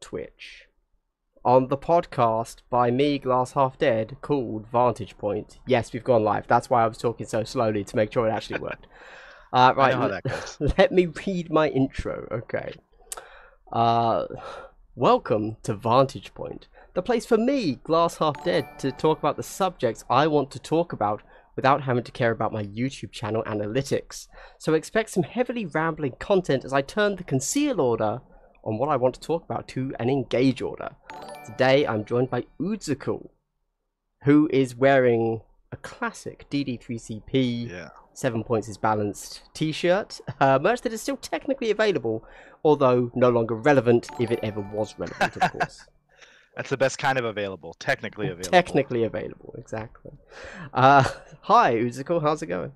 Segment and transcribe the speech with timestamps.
[0.00, 0.68] Twitch
[1.44, 5.58] on the podcast by me, Glass Half Dead, called Vantage Point.
[5.66, 6.46] Yes, we've gone live.
[6.46, 8.86] That's why I was talking so slowly to make sure it actually worked.
[9.52, 10.56] Uh, right, know how that goes.
[10.78, 12.28] let me read my intro.
[12.30, 12.74] Okay.
[13.72, 14.26] Uh,
[14.94, 19.42] welcome to Vantage Point, the place for me, Glass Half Dead, to talk about the
[19.42, 21.22] subjects I want to talk about
[21.56, 24.28] without having to care about my YouTube channel analytics.
[24.58, 28.20] So expect some heavily rambling content as I turn the conceal order
[28.66, 30.90] on what I want to talk about to an engage order.
[31.46, 33.28] Today I'm joined by Oodsicle,
[34.24, 35.40] who is wearing
[35.72, 37.88] a classic DD3CP Yeah.
[38.12, 42.24] Seven Points is Balanced t-shirt, uh, merch that is still technically available,
[42.64, 45.86] although no longer relevant if it ever was relevant, of course.
[46.56, 47.74] That's the best kind of available.
[47.78, 48.50] Technically available.
[48.50, 50.12] technically available, exactly.
[50.72, 51.04] Uh,
[51.42, 52.72] hi, Oodsicle, how's it going?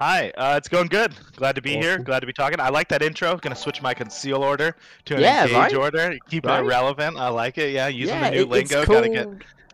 [0.00, 1.12] Hi, uh, it's going good.
[1.36, 1.98] Glad to be here.
[1.98, 2.58] Glad to be talking.
[2.58, 3.36] I like that intro.
[3.36, 5.74] Gonna switch my conceal order to an Yeah, engage right?
[5.74, 6.18] order.
[6.30, 6.60] Keeping Right?
[6.60, 7.18] it relevant.
[7.18, 7.72] I like it.
[7.72, 8.78] Yeah, using yeah, the new it- lingo.
[8.80, 9.28] it's Gotta get.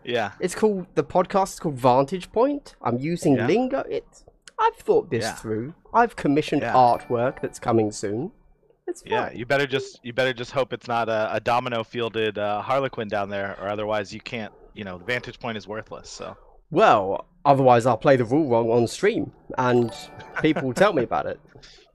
[0.05, 0.33] Yeah.
[0.41, 2.75] it's called, the podcast is called Vantage Point.
[2.83, 3.47] I'm using Yeah.
[3.47, 3.85] lingo.
[3.89, 4.25] It's,
[4.59, 5.35] I've thought this Yeah.
[5.35, 5.75] through.
[5.95, 8.33] I've commissioned artwork that's coming soon.
[8.89, 9.05] It's.
[9.07, 9.31] Yeah.
[9.33, 13.07] You better just you better just hope it's not a, a domino fielded uh, Harlequin
[13.09, 14.53] down there, or otherwise you can't.
[14.75, 16.09] You know, the vantage point is worthless.
[16.11, 16.37] So.
[16.71, 19.93] Well, otherwise I'll play the rule wrong on stream, and
[20.43, 21.41] people will tell me about it,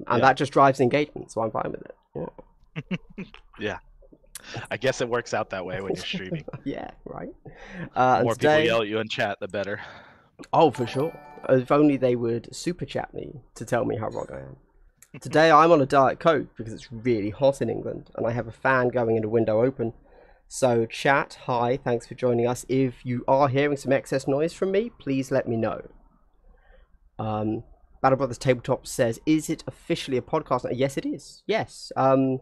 [0.08, 0.28] and Yeah.
[0.28, 1.32] that just drives engagement.
[1.32, 1.96] So I'm fine with it.
[2.16, 3.26] Yeah,
[3.60, 3.78] yeah.
[4.72, 6.46] I guess it works out that way when you're streaming.
[6.64, 7.30] yeah right.
[7.96, 9.80] Uh, More today, people yell at you in chat, the better.
[10.52, 11.14] oh for sure.
[11.50, 14.56] If only they would super chat me to tell me how wrong I am.
[15.20, 18.48] Today I'm on a diet coke because it's really hot in England, and I have
[18.48, 19.94] a fan going and a window open.
[20.54, 22.66] So chat, hi, thanks for joining us.
[22.68, 25.82] If you are hearing some excess noise from me, please let me know.
[27.18, 27.64] Um,
[28.02, 31.42] Battle Brothers Tabletop says, "Is it officially a podcast?" Yes, it is.
[31.48, 31.94] Yes.
[31.96, 32.42] Um,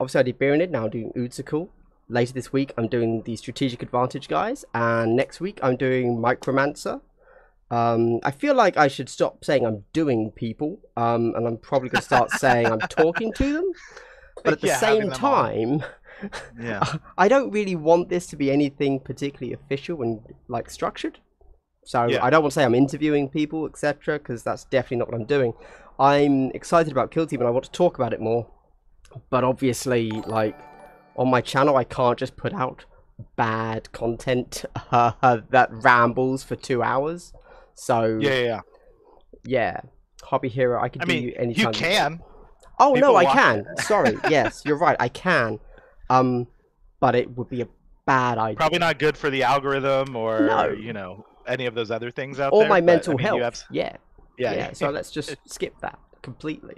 [0.00, 0.70] obviously, I did Beerinid.
[0.70, 1.68] Now I'm doing Oodsicle.
[2.08, 7.02] Later this week, I'm doing the Strategic Advantage guys, and next week I'm doing Micromancer.
[7.70, 11.88] Um, I feel like I should stop saying I'm doing people, um, and I'm probably
[11.88, 13.72] gonna start saying I'm talking to them.
[14.44, 15.84] But at the Yeah, same time, on.
[16.60, 16.82] Yeah.
[17.18, 21.18] I don't really want this to be anything particularly official and like structured.
[21.84, 22.24] So Yeah.
[22.24, 25.26] I don't want to say I'm interviewing people, etc., because that's definitely not what I'm
[25.26, 25.52] doing.
[25.98, 28.46] I'm excited about Kill Team and I want to talk about it more.
[29.30, 30.58] But obviously, like
[31.16, 32.84] on my channel, I can't just put out
[33.36, 35.12] bad content uh,
[35.50, 37.32] that rambles for two hours.
[37.74, 38.34] So Yeah.
[38.34, 38.60] Yeah.
[39.44, 39.80] yeah.
[40.22, 41.66] Hobby Hero, I can I do mean, anytime.
[41.66, 42.20] you can.
[42.78, 43.66] Oh no, I can.
[43.78, 44.96] Sorry, yes, you're right.
[44.98, 45.58] I can.
[46.12, 46.46] Um,
[47.00, 47.68] but it would be a
[48.06, 48.56] bad idea.
[48.56, 50.68] Probably not good for the algorithm or No.
[50.70, 52.68] you know any of those other things out or there.
[52.68, 53.40] my but, mental I mean, health.
[53.40, 53.64] Have...
[53.70, 53.96] Yeah,
[54.38, 54.54] Yeah.
[54.54, 54.72] yeah.
[54.72, 56.76] So let's just skip that completely.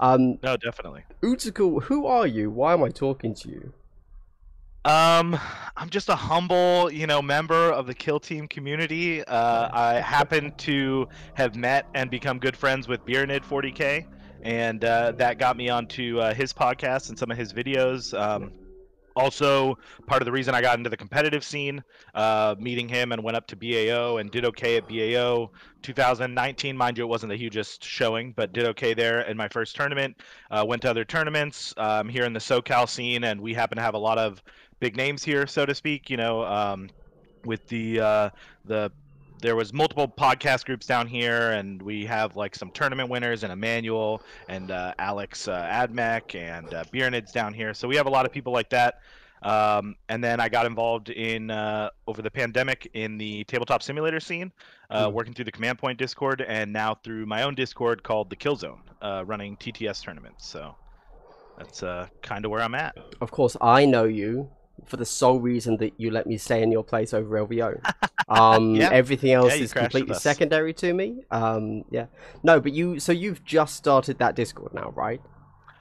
[0.00, 1.04] Um, No, definitely.
[1.22, 2.50] Oodsicle, who are you?
[2.50, 3.72] Why am I talking to you?
[4.86, 5.36] Um,
[5.76, 9.24] I'm just a humble, you know, member of the Kill Team community.
[9.24, 14.06] Uh, I happen to have met and become good friends with Beernid 40k,
[14.42, 18.16] and uh, that got me onto uh, his podcast and some of his videos.
[18.18, 18.52] Um,
[19.16, 21.82] also, part of the reason I got into the competitive scene,
[22.14, 25.50] uh, meeting him and went up to BAO and did okay at BAO
[25.82, 26.76] 2019.
[26.76, 30.20] Mind you, it wasn't the hugest showing, but did okay there in my first tournament.
[30.50, 33.82] Uh, went to other tournaments um, here in the SoCal scene, and we happen to
[33.82, 34.42] have a lot of
[34.80, 36.10] big names here, so to speak.
[36.10, 36.90] You know, um,
[37.46, 38.30] with the uh,
[38.66, 38.92] the
[39.46, 43.52] there was multiple podcast groups down here, and we have like some tournament winners and
[43.52, 47.72] Emmanuel and uh, Alex uh, Admec and uh, Beernid's down here.
[47.72, 48.98] So we have a lot of people like that.
[49.42, 54.18] Um, and then I got involved in uh, over the pandemic in the tabletop simulator
[54.18, 54.50] scene,
[54.90, 55.12] uh, Mhm.
[55.12, 58.56] working through the Command Point Discord, and now through my own Discord called the Kill
[58.56, 60.44] Zone, uh, running TTS tournaments.
[60.44, 60.74] So
[61.56, 62.96] that's uh, kind of where I'm at.
[63.20, 64.50] Of course, I know you
[64.84, 67.80] for the sole reason that you let me stay in your place over LVO.
[68.28, 68.90] Um, Yeah.
[68.90, 71.22] everything else you is completely secondary to me.
[71.30, 72.06] Um, yeah,
[72.42, 72.98] no, but you.
[72.98, 75.20] So you've just started that Discord now, right?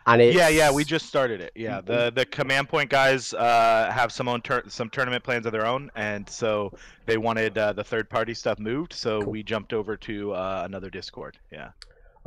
[0.06, 1.53] And it's Yeah, yeah, we just started it.
[1.56, 5.53] Yeah, the the command point guys uh, have some own tur- some tournament plans of
[5.53, 6.71] their own, and so
[7.07, 8.94] they wanted uh, the third party stuff moved.
[8.94, 9.31] So Cool.
[9.31, 11.39] we jumped over to uh, another Discord.
[11.51, 11.69] Yeah.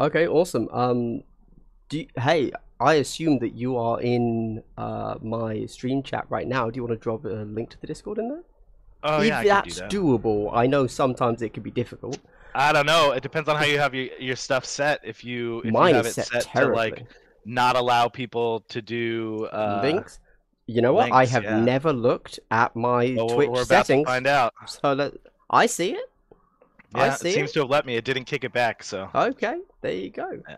[0.00, 0.68] Okay, awesome.
[0.72, 1.22] Um,
[1.88, 2.50] do you, hey,
[2.80, 6.70] I assume that you are in uh my stream chat right now.
[6.70, 8.42] Do you want to drop a link to the Discord in there?
[9.02, 9.90] Oh if yeah, that's do that.
[9.90, 12.18] doable, I know sometimes it can be difficult.
[12.54, 13.12] I don't know.
[13.12, 15.00] It depends on how you have your, your stuff set.
[15.04, 17.04] If you if Mine you have is it set, set to like
[17.44, 20.18] not allow people to do uh, links.
[20.66, 21.12] You know what?
[21.12, 21.60] I have yeah.
[21.60, 24.04] never looked at my well, Twitch we're about settings.
[24.04, 24.52] to find out.
[24.66, 25.14] So let,
[25.48, 26.10] I see it.
[26.94, 27.52] I see it seems it.
[27.54, 27.96] to have let me.
[27.96, 28.82] It didn't kick it back.
[28.82, 30.42] So Okay, there you go.
[30.48, 30.56] Yeah.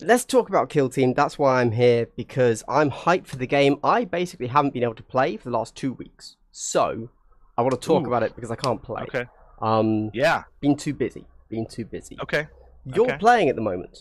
[0.00, 1.14] Let's talk about Kill Team.
[1.14, 3.78] That's why I'm here because I'm hyped for the game.
[3.84, 7.08] I basically haven't been able to play for the last two weeks, so
[7.56, 8.06] I want to talk Ooh.
[8.08, 9.02] about it because I can't play.
[9.02, 9.26] Okay.
[9.60, 10.44] Um, Yeah.
[10.60, 11.26] been too busy.
[11.48, 12.16] Been too busy.
[12.22, 12.48] Okay.
[12.84, 13.18] You're okay.
[13.18, 13.98] playing at the moment.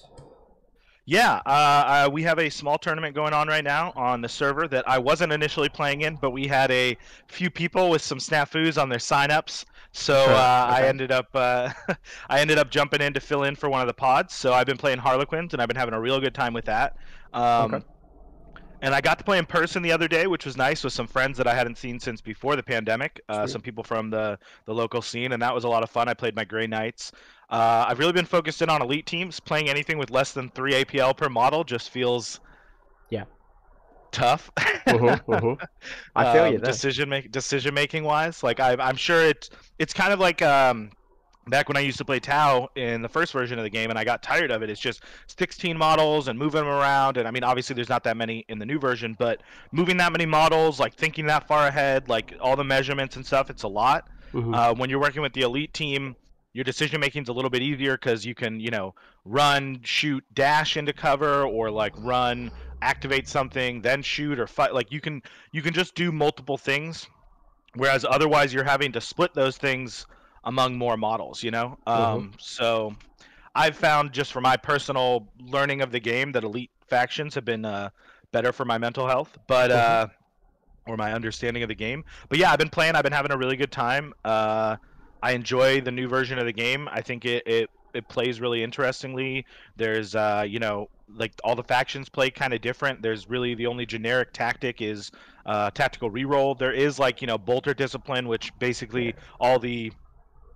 [1.05, 4.69] Yeah, uh, uh, we have a small tournament going on right now on the server
[4.69, 6.97] that I wasn't initially playing in, but we had a
[7.27, 11.71] few people with some snafus on their signups, so uh, I ended up uh,
[12.29, 14.33] I ended up jumping in to fill in for one of the pods.
[14.33, 16.95] So I've been playing Harlequins, and I've been having a real good time with that.
[17.33, 17.85] Um, Okay.
[18.81, 21.07] And I got to play in person the other day, which was nice with some
[21.07, 23.21] friends that I hadn't seen since before the pandemic.
[23.29, 26.09] Uh, some people from the the local scene, and that was a lot of fun.
[26.09, 27.13] I played my Grey Knights.
[27.53, 29.39] Uh, I've really been focused in on elite teams.
[29.39, 32.39] Playing anything with less than three APL per model just feels
[33.09, 33.25] Yeah.
[34.11, 34.49] tough.
[34.87, 35.61] Mhm, mhm.
[36.15, 36.71] I feel you um, there.
[36.71, 40.89] Decision make decision making wise, like I, I'm sure it's it's kind of like um,
[41.47, 43.99] back when I used to play Tau in the first version of the game, and
[43.99, 44.69] I got tired of it.
[44.71, 48.17] It's just 16 models and moving them around, and I mean obviously there's not that
[48.17, 52.09] many in the new version, but moving that many models, like thinking that far ahead,
[52.09, 54.07] like all the measurements and stuff, it's a lot.
[54.33, 54.55] Mhm.
[54.55, 56.15] Uh, when you're working with the elite team,
[56.53, 58.93] your decision making is a little bit easier because you can, you know,
[59.25, 62.51] run, shoot, dash into cover, or like run,
[62.81, 64.73] activate something, then shoot or fight.
[64.73, 65.21] Like you can
[65.51, 67.07] you can just do multiple things,
[67.75, 70.05] whereas otherwise you're having to split those things
[70.43, 71.41] among more models.
[71.41, 72.95] You know, um, so
[73.55, 77.65] I've found just for my personal learning of the game that elite factions have been
[77.65, 77.89] uh,
[78.31, 79.71] better for my mental health, but.
[79.71, 80.07] Uh,
[80.85, 82.03] or my understanding of the game.
[82.27, 82.95] But yeah, I've been playing.
[82.95, 84.13] I've been having a really good time.
[84.25, 84.75] Uh,
[85.23, 86.89] I enjoy the new version of the game.
[86.91, 89.45] I think it it, it plays really interestingly.
[89.77, 93.01] There's uh, you know like all the factions play kind of different.
[93.01, 95.11] There's really the only generic tactic is
[95.45, 96.57] uh, tactical reroll.
[96.59, 99.93] There is like you know bolter discipline, which basically all the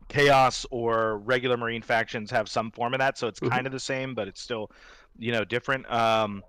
[0.10, 3.18] chaos or regular marine factions have some form of that.
[3.18, 3.50] So it's Mhm.
[3.50, 4.70] kind of the same, but it's still
[5.18, 5.90] you know different.
[5.92, 6.44] Um,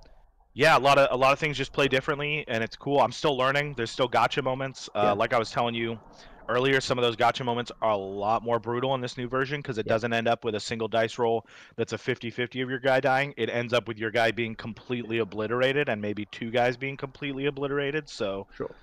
[0.54, 3.00] yeah, a lot of a lot of things just play differently, and it's cool.
[3.00, 3.74] I'm still learning.
[3.76, 4.88] There's still gotcha moments.
[4.94, 5.12] Uh, Yeah.
[5.12, 6.00] Like I was telling you
[6.48, 9.60] earlier, some of those gotcha moments are a lot more brutal in this new version
[9.60, 9.92] because it Yeah.
[9.94, 11.46] doesn't end up with a single dice roll
[11.76, 13.34] that's a 50-50 of your guy dying.
[13.36, 17.46] It ends up with your guy being completely obliterated and maybe two guys being completely
[17.46, 18.08] obliterated.
[18.08, 18.74] So Sure.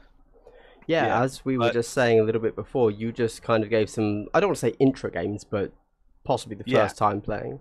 [0.88, 3.70] Yeah, Yeah, as we were just saying a little bit before, you just kind of
[3.70, 5.74] gave some, I don't want to say intro games, but
[6.24, 6.84] possibly the Yeah.
[6.84, 7.60] first time playing.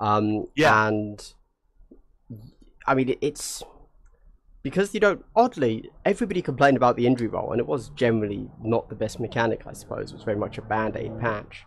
[0.00, 0.88] Um, Yeah.
[0.88, 1.32] And
[2.86, 3.62] I mean, it's
[4.66, 8.88] because you don't, oddly, everybody complained about the injury roll, and it was generally not
[8.88, 10.10] the best mechanic, I suppose.
[10.10, 11.64] It was very much a band aid patch.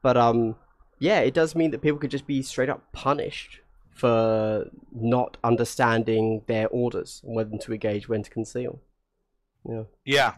[0.00, 0.54] But um,
[1.00, 6.42] yeah, it does mean that people could just be straight up punished for not understanding
[6.46, 8.78] their orders and when to engage, when to conceal.
[9.68, 9.82] Yeah.
[10.04, 10.34] Yeah.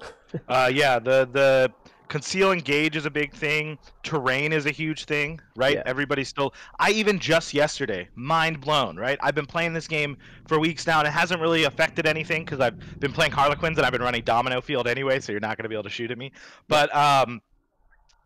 [0.48, 1.72] uh, yeah, the the
[2.10, 3.78] conceal engage is a big thing.
[4.02, 5.76] Terrain is a huge thing, right?
[5.76, 5.82] Yeah.
[5.86, 6.52] Everybody's still.
[6.78, 9.18] I even just yesterday, mind blown, right?
[9.22, 12.60] I've been playing this game for weeks now, and it hasn't really affected anything because
[12.60, 15.62] I've been playing Harlequins and I've been running Domino Field anyway, so you're not going
[15.62, 16.32] to be able to shoot at me.
[16.68, 17.40] But um,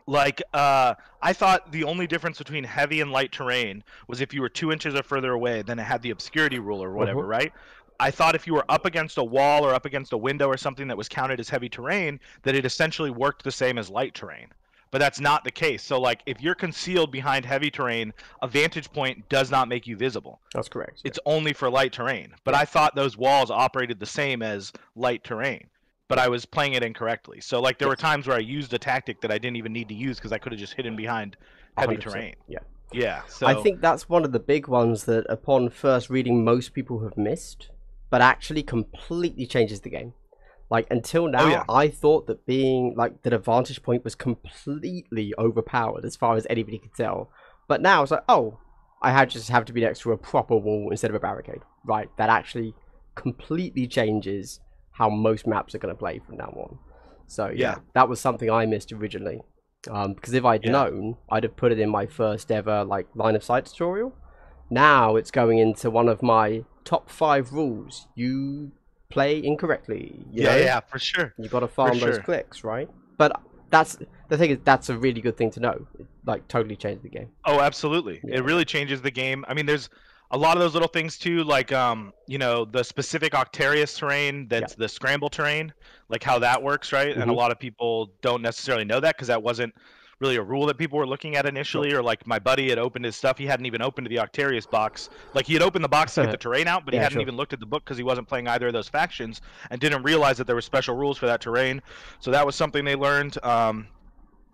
[0.06, 4.40] like uh, I thought the only difference between heavy and light terrain was if you
[4.40, 7.28] were two inches or further away, then it had the obscurity rule or whatever, Mhm.
[7.28, 7.52] right?
[8.00, 10.56] I thought if you were up against a wall or up against a window or
[10.56, 14.14] something that was counted as heavy terrain, that it essentially worked the same as light
[14.14, 14.48] terrain.
[14.90, 15.82] But that's not the case.
[15.82, 18.12] So, like, if you're concealed behind heavy terrain,
[18.42, 20.40] a vantage point does not make you visible.
[20.54, 21.00] That's correct.
[21.02, 22.32] It's only for light terrain.
[22.44, 25.66] But I thought those walls operated the same as light terrain.
[26.06, 27.40] But I was playing it incorrectly.
[27.40, 29.88] So, like, there were times where I used a tactic that I didn't even need
[29.88, 31.36] to use because I could have just hidden behind
[31.76, 32.00] heavy 100%.
[32.00, 32.34] terrain.
[32.46, 32.58] Yeah.
[32.92, 33.22] Yeah.
[33.26, 37.00] So I think that's one of the big ones that, upon first reading, most people
[37.00, 37.70] have missed,
[38.10, 40.12] but actually completely changes the game.
[40.70, 41.64] Like until now, Oh, yeah.
[41.68, 46.78] I thought that being like that advantage point was completely overpowered as far as anybody
[46.78, 47.30] could tell.
[47.68, 48.58] But now it's like, oh,
[49.02, 51.60] I had just have to be next to a proper wall instead of a barricade.
[51.84, 52.74] Right, that actually
[53.14, 54.60] completely changes
[54.92, 56.78] how most maps are going to play from now on.
[57.26, 57.74] So yeah, Yeah.
[57.94, 59.42] that was something I missed originally.
[59.90, 60.72] Um, because if I'd Yeah.
[60.72, 64.14] known, I'd have put it in my first ever like line of sight tutorial.
[64.70, 68.06] Now it's going into one of my top five rules.
[68.14, 68.72] You
[69.10, 70.24] play incorrectly.
[70.32, 70.62] You yeah, know?
[70.62, 71.34] yeah, for sure.
[71.38, 72.88] You got to farm those clicks, right?
[73.16, 73.40] But
[73.70, 73.96] that's
[74.28, 75.86] the thing is that's a really good thing to know.
[75.98, 77.28] It, like totally changed the game.
[77.44, 78.20] Oh, absolutely.
[78.24, 78.36] Yeah.
[78.36, 79.44] It really changes the game.
[79.48, 79.88] I mean, there's
[80.30, 84.48] a lot of those little things too, like um, you know, the specific Octarius terrain
[84.48, 85.72] that's the scramble terrain,
[86.08, 87.16] like how that works, right?
[87.16, 87.36] And a Mhm.
[87.36, 89.74] lot of people don't necessarily know that because that wasn't
[90.20, 91.92] really a rule that people were looking at initially.
[91.92, 95.10] Or like my buddy had opened his stuff, he hadn't even opened the Octarius box.
[95.34, 97.22] Like he had opened the box to get the terrain out, but he hadn't sure.
[97.22, 99.40] even looked at the book because he wasn't playing either of those factions
[99.70, 101.82] and didn't realize that there were special rules for that terrain.
[102.20, 103.42] So that was something they learned.
[103.44, 103.86] Um,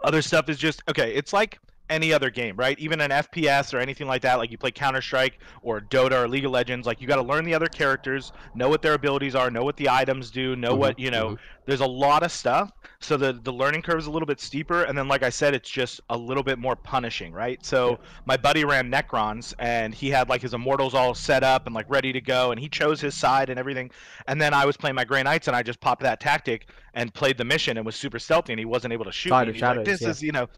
[0.03, 1.15] other stuff is just okay.
[1.15, 1.59] It's like
[1.91, 2.79] any other game, right?
[2.79, 6.29] Even an FPS or anything like that, like you play Counter Strike or Dota or
[6.29, 9.35] League of Legends, like you got to learn the other characters, know what their abilities
[9.35, 11.33] are, know what the items do, know Mhm, what you know.
[11.33, 11.39] mhm.
[11.67, 14.85] There's a lot of stuff, so the the learning curve is a little bit steeper,
[14.85, 17.65] and then like I said, it's just a little bit more punishing, right?
[17.65, 18.07] So Yeah.
[18.25, 21.87] my buddy ran Necrons, and he had like his Immortals all set up and like
[21.89, 23.91] ready to go, and he chose his side and everything.
[24.27, 27.13] And then I was playing my Grey Knights, and I just popped that tactic and
[27.15, 29.51] played the mission and was super stealthy, and he wasn't able to shoot Tide me.
[29.51, 30.09] of like, Shadows, this yeah.
[30.09, 30.49] is you know.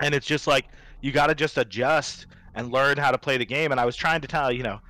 [0.00, 0.66] And it's just like
[1.00, 3.96] you got to just adjust and learn how to play the game and i was
[3.96, 4.80] trying to tell you know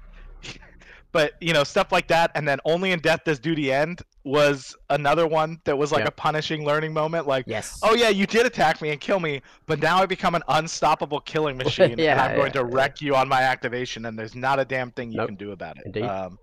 [1.13, 4.77] but you know stuff like that and then only in death does duty end was
[4.91, 6.09] another one that was like Yeah.
[6.09, 7.81] a punishing learning moment like Yes.
[7.83, 11.21] oh yeah you did attack me and kill me but now i become an unstoppable
[11.21, 14.59] killing machine and i'm going yeah, to wreck you on my activation and there's not
[14.61, 15.29] a damn thing you Nope.
[15.29, 16.03] can do about it Indeed.
[16.05, 16.39] um,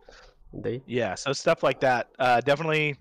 [0.53, 0.81] Indeed.
[0.85, 2.07] yeah, so stuff like that.
[2.17, 2.95] Uh, definitely,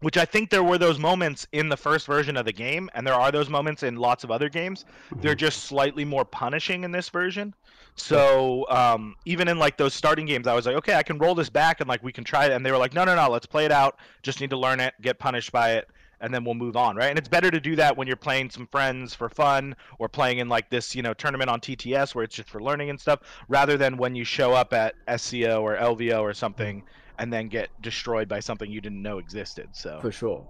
[0.00, 3.06] which I think there were those moments in the first version of the game, and
[3.06, 4.84] there are those moments in lots of other games.
[5.16, 7.54] They're just slightly more punishing in this version.
[7.96, 11.34] So um, even in like those starting games, I was like, okay, I can roll
[11.34, 12.52] this back and like we can try it.
[12.52, 13.98] And they were like, no, no, no, let's play it out.
[14.22, 15.88] Just need to learn it, get punished by it,
[16.20, 17.08] and then we'll move on, right?
[17.08, 20.38] And it's better to do that when you're playing some friends for fun or playing
[20.38, 23.20] in like this, you know, tournament on TTS where it's just for learning and stuff,
[23.48, 26.84] rather than when you show up at SCO or LVO or something
[27.18, 29.68] and then get destroyed by something you didn't know existed.
[29.72, 30.46] So For sure.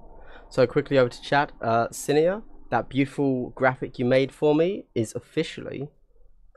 [0.50, 1.52] So quickly over to chat.
[1.60, 5.88] Uh, Cinia, that beautiful graphic you made for me is officially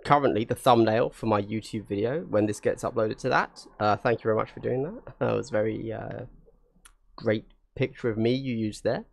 [0.05, 3.65] currently the thumbnail for my YouTube video when this gets uploaded to that.
[3.79, 5.13] Uh, thank you very much for doing that.
[5.19, 6.25] That was very uh,
[7.15, 9.05] great picture of me you used there.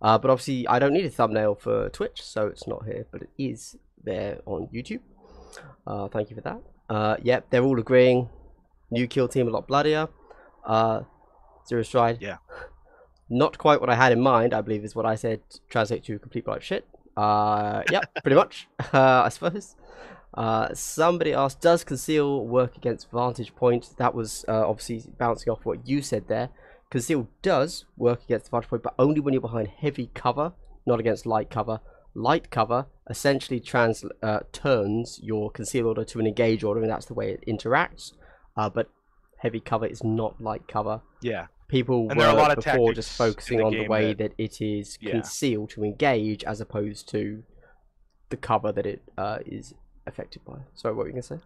[0.00, 3.22] Uh, but obviously, I don't need a thumbnail for Twitch, so it's not here, but
[3.22, 5.00] it is there on YouTube.
[5.86, 6.60] Uh, thank you for that.
[6.88, 8.28] Uh, yep, they're all agreeing.
[8.90, 10.08] New kill team a lot bloodier.
[10.66, 11.02] Uh,
[11.68, 12.18] Zero Stride.
[12.20, 12.36] Yeah.
[13.28, 15.40] Not quite what I had in mind, I believe is what I said.
[15.68, 16.86] Translate to complete like shit.
[17.16, 18.68] Uh, yep, pretty much.
[18.92, 19.74] Uh, I suppose.
[20.34, 23.94] Uh, somebody asked, does conceal work against vantage point?
[23.96, 26.50] That was uh, obviously bouncing off what you said there.
[26.90, 30.52] Conceal does work against vantage point, but only when you're behind heavy cover,
[30.84, 31.80] not against light cover.
[32.14, 37.06] Light cover essentially trans uh, turns your conceal order to an engage order, and that's
[37.06, 38.12] the way it interacts.
[38.56, 38.88] Uh, but
[39.46, 41.00] heavy cover is not light cover.
[41.22, 43.88] yeah, People And were there are a lot of before just focusing the on the
[43.88, 45.12] way that- that it is Yeah.
[45.12, 47.42] concealed to engage, as opposed to
[48.30, 49.74] the cover that it uh, is
[50.06, 50.58] affected by.
[50.74, 51.38] Sorry, what were you gonna say?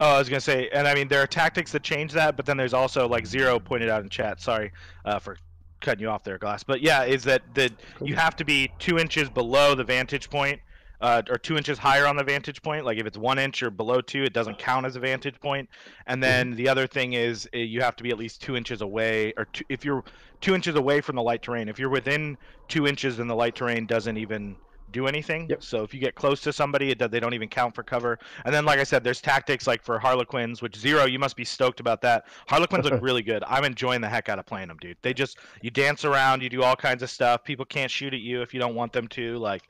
[0.00, 2.44] Oh, I was gonna say, and I mean, there are tactics that change that, but
[2.46, 4.40] then there's also like Zero pointed out in chat.
[4.40, 4.72] Sorry
[5.06, 5.36] uh, for
[5.82, 6.62] cutting you off there, Glass.
[6.64, 10.60] But yeah, is that that you have to be two inches below the vantage point,
[11.00, 12.84] uh, or two inches higher on the vantage point.
[12.84, 15.68] Like if it's one inch or below two, it doesn't count as a vantage point.
[16.06, 18.80] And then the other thing is uh, you have to be at least two inches
[18.82, 20.04] away, or two, if you're
[20.40, 21.68] two inches away from the light terrain.
[21.68, 22.36] If you're within
[22.68, 24.56] two inches, then the light terrain doesn't even
[24.92, 25.46] do anything.
[25.48, 25.62] Yep.
[25.62, 28.18] So if you get close to somebody, it, they don't even count for cover.
[28.44, 31.44] And then, like I said, there's tactics like for Harlequins, which Zero, you must be
[31.44, 32.26] stoked about that.
[32.48, 33.42] Harlequins look really good.
[33.46, 34.96] I'm enjoying the heck out of playing them, dude.
[35.02, 37.44] They just you dance around, you do all kinds of stuff.
[37.44, 39.38] People can't shoot at you if you don't want them to.
[39.38, 39.62] Like,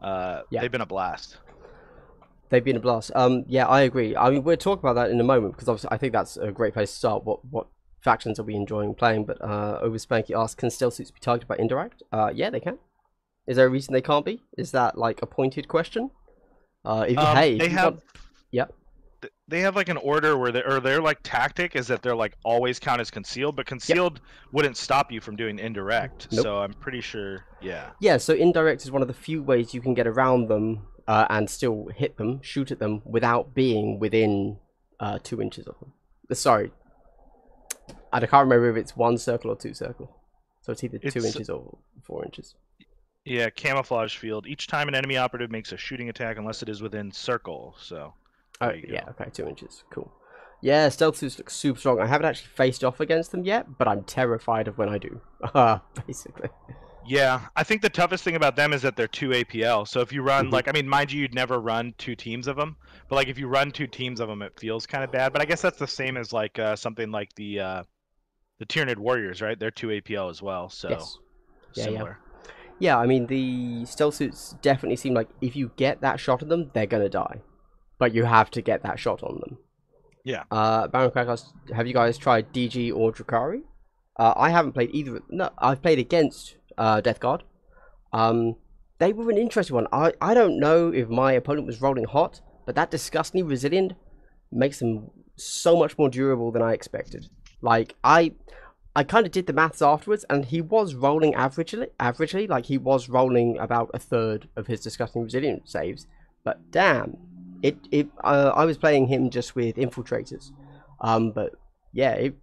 [0.00, 0.60] uh, Yeah.
[0.60, 1.38] they've been a blast.
[2.48, 3.12] They've been a blast.
[3.14, 4.16] Um, yeah, I agree.
[4.16, 6.50] I mean, we'll talk about that in a moment because obviously I think that's a
[6.50, 7.24] great place to start.
[7.24, 7.66] What what
[8.00, 9.24] factions are we enjoying playing?
[9.26, 12.02] But uh, over Spanky asked, can stealth suits be targeted by indirect?
[12.10, 12.78] Uh, yeah, they can.
[13.46, 14.42] Is there a reason they can't be?
[14.58, 16.10] Is that like a pointed question?
[16.84, 17.94] Uh, if, Um, hey, if they have.
[17.94, 18.04] want-
[18.52, 18.74] Yep.
[19.50, 22.16] Th- They have like an order where they or their like tactic is that they're
[22.16, 24.20] like always count as concealed, but concealed
[24.52, 26.28] wouldn't stop you from doing indirect.
[26.32, 26.42] Nope.
[26.42, 27.90] So I'm pretty sure, yeah.
[28.00, 31.26] Yeah, so indirect is one of the few ways you can get around them uh,
[31.30, 34.58] and still hit them, shoot at them without being within
[35.00, 35.92] uh, two inches of them.
[36.30, 36.72] Uh, Sorry,
[38.12, 40.16] I can't remember if it's one circle or two circle.
[40.62, 42.54] So it's either two inches or four inches.
[43.24, 44.46] Yeah, camouflage field.
[44.46, 47.74] Each time an enemy operative makes a shooting attack, unless it is within circle.
[47.80, 48.14] So.
[48.60, 49.10] Oh yeah, go.
[49.10, 49.84] okay, two inches.
[49.90, 50.10] Cool.
[50.62, 52.00] Yeah, stealth suits look super strong.
[52.00, 55.20] I haven't actually faced off against them yet, but I'm terrified of when I do.
[55.54, 56.50] Uh, basically.
[57.06, 59.88] Yeah, I think the toughest thing about them is that they're two APL.
[59.88, 60.52] So if you run Mhm.
[60.52, 62.76] like, I mean, mind you, you'd never run two teams of them,
[63.08, 65.32] but like if you run two teams of them, it feels kind of bad.
[65.32, 67.82] But I guess that's the same as like uh, something like the uh,
[68.58, 69.58] the Tyranid Warriors, right?
[69.58, 71.18] They're two APL as well, so Yes.
[71.74, 71.84] Yeah, yeah.
[71.84, 72.18] similar.
[72.78, 76.48] Yeah, I mean the stealth suits definitely seem like if you get that shot at
[76.50, 77.40] them, they're gonna die.
[78.00, 79.58] But you have to get that shot on them.
[80.24, 80.44] Yeah.
[80.50, 83.62] Uh, Baron Crack asked, have you guys tried DG or Drukari?
[84.18, 85.20] Uh, I haven't played either.
[85.28, 87.44] No, I've played against uh, Death Guard.
[88.12, 88.56] Um,
[88.98, 89.86] they were an interesting one.
[89.92, 93.92] I, I don't know if my opponent was rolling hot, but that disgustingly resilient
[94.52, 97.28] makes them so much more durable than I expected.
[97.62, 98.32] Like I,
[98.94, 101.88] I kind of did the maths afterwards, and he was rolling averagely.
[101.98, 106.06] Averagely, like he was rolling about a third of his disgusting resilient saves,
[106.44, 107.16] But damn,
[107.62, 110.50] it it uh, I was playing him just with infiltrators,
[111.00, 111.52] um, but
[111.92, 112.34] yeah, it.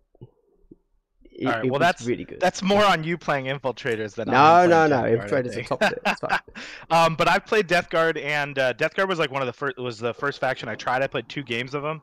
[1.32, 2.40] it, All right, it well, was that's- really good.
[2.40, 5.02] That's more on you playing infiltrators than no, no, no.
[5.02, 5.94] Guard, Infiltrators are top.
[6.06, 6.40] It's fine.
[6.90, 9.54] um, but I've played Death Guard, and uh, Death Guard was like one of the
[9.54, 9.78] first.
[9.78, 11.02] Was the first faction I tried.
[11.02, 12.02] I played two games of them,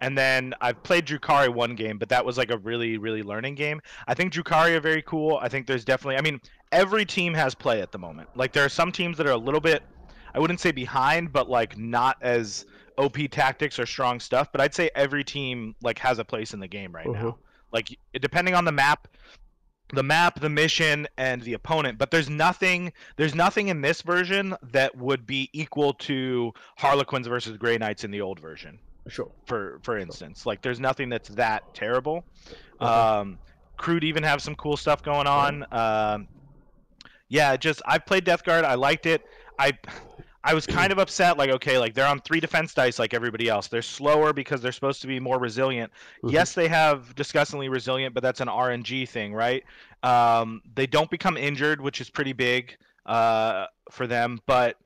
[0.00, 3.54] and then I've played Drukari one game, but that was like a really, really learning
[3.54, 3.80] game.
[4.06, 5.38] I think Drukari are very cool.
[5.42, 6.16] I think there's definitely.
[6.16, 6.40] I mean,
[6.72, 8.28] every team has play at the moment.
[8.34, 9.82] Like there are some teams that are a little bit.
[10.34, 12.66] I wouldn't say behind, but like not as
[12.98, 14.50] OP tactics or strong stuff.
[14.52, 17.38] But I'd say every team like has a place in the game right now.
[17.72, 19.08] Like depending on the map,
[19.92, 21.98] the map, the mission, and the opponent.
[21.98, 27.56] But there's nothing there's nothing in this version that would be equal to Harlequins versus
[27.56, 28.78] Grey Knights in the old version.
[29.08, 29.30] Sure.
[29.46, 32.24] For for instance, like there's nothing that's that terrible.
[32.80, 32.90] Okay.
[32.90, 33.38] Um,
[33.76, 35.66] Crude even have some cool stuff going on.
[35.70, 36.28] Um,
[37.28, 38.64] yeah, just I've played Death Guard.
[38.64, 39.22] I liked it.
[39.58, 39.72] I
[40.44, 41.36] I was kind of upset.
[41.38, 43.68] Like okay, like they're on three defense dice like everybody else.
[43.68, 45.92] They're slower because they're supposed to be more resilient.
[46.22, 46.32] Mhm.
[46.32, 49.64] Yes, they have disgustingly resilient, but that's an RNG thing, right?
[50.02, 54.40] Um, they don't become injured, which is pretty big uh, for them.
[54.46, 54.76] But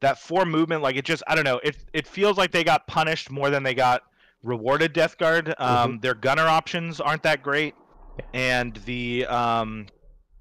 [0.00, 1.60] that four movement, like it just, I don't know.
[1.62, 4.02] It it feels like they got punished more than they got
[4.42, 4.92] rewarded.
[4.92, 5.54] Death Guard.
[5.58, 7.74] Um, Their gunner options aren't that great,
[8.32, 9.86] and the um,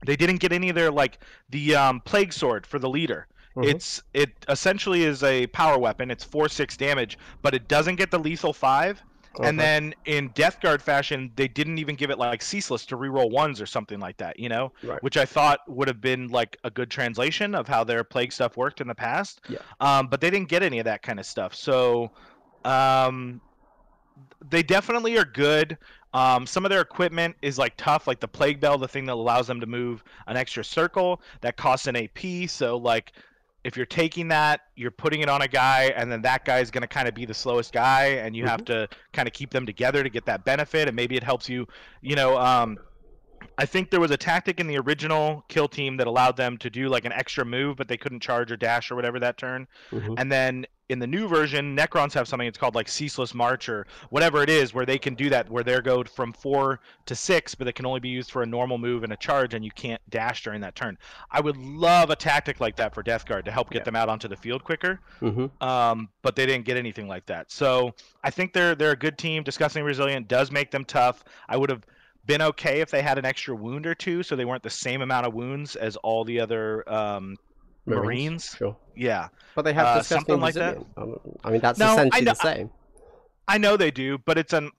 [0.06, 1.20] they didn't get any of their like
[1.50, 3.28] the um, plague sword for the leader.
[3.56, 3.66] Mhm.
[3.70, 6.10] It's it essentially is a power weapon.
[6.12, 9.02] It's four six damage, but it doesn't get the lethal five.
[9.42, 13.32] And then in Death Guard fashion, they didn't even give it like ceaseless to reroll
[13.32, 15.02] ones or something like that, you know, Right.
[15.04, 18.58] which I thought would have been like a good translation of how their plague stuff
[18.58, 19.40] worked in the past.
[19.48, 19.60] Yeah.
[19.80, 21.56] Um, but they didn't get any of that kind of stuff.
[21.56, 22.12] So,
[22.66, 23.40] um,
[24.50, 25.78] they definitely are good.
[26.14, 29.14] Um, some of their equipment is like tough, like the plague bell, the thing that
[29.14, 32.48] allows them to move an extra circle that costs an AP.
[32.48, 33.14] So like
[33.64, 36.72] if you're taking that, you're putting it on a guy, and then that guy is
[36.72, 39.52] going to kind of be the slowest guy, and you have to kind of keep
[39.52, 40.88] them together to get that benefit.
[40.88, 41.68] And maybe it helps you,
[42.02, 42.38] you know.
[42.38, 42.78] Um,
[43.58, 46.70] I think there was a tactic in the original kill team that allowed them to
[46.70, 49.68] do like an extra move, but they couldn't charge or dash or whatever that turn.
[49.92, 50.16] Mhm.
[50.18, 53.88] And then in the new version, Necrons have something it's called like Ceaseless March or
[54.10, 57.56] whatever it is, where they can do that, where they go from four to six,
[57.56, 59.72] but it can only be used for a normal move and a charge, and you
[59.72, 60.98] can't dash during that turn.
[61.32, 63.84] I would love a tactic like that for Death Guard to help get Yeah.
[63.86, 65.00] them out onto the field quicker.
[65.22, 65.50] Mhm.
[65.64, 67.52] Um, but they didn't get anything like that.
[67.52, 69.44] So I think they're they're a good team.
[69.44, 71.24] Disgusting resilient does make them tough.
[71.48, 71.84] I would have
[72.26, 75.02] been okay if they had an extra wound or two, so they weren't the same
[75.02, 77.36] amount of wounds as all the other um,
[77.86, 78.56] Marines.
[78.58, 78.78] Sure.
[78.96, 79.28] yeah.
[79.56, 80.78] But they have Uh, something like that?
[80.98, 81.40] resilient.
[81.44, 82.70] I mean, that's No, essentially know- the same.
[83.48, 84.70] I know they do, but it's an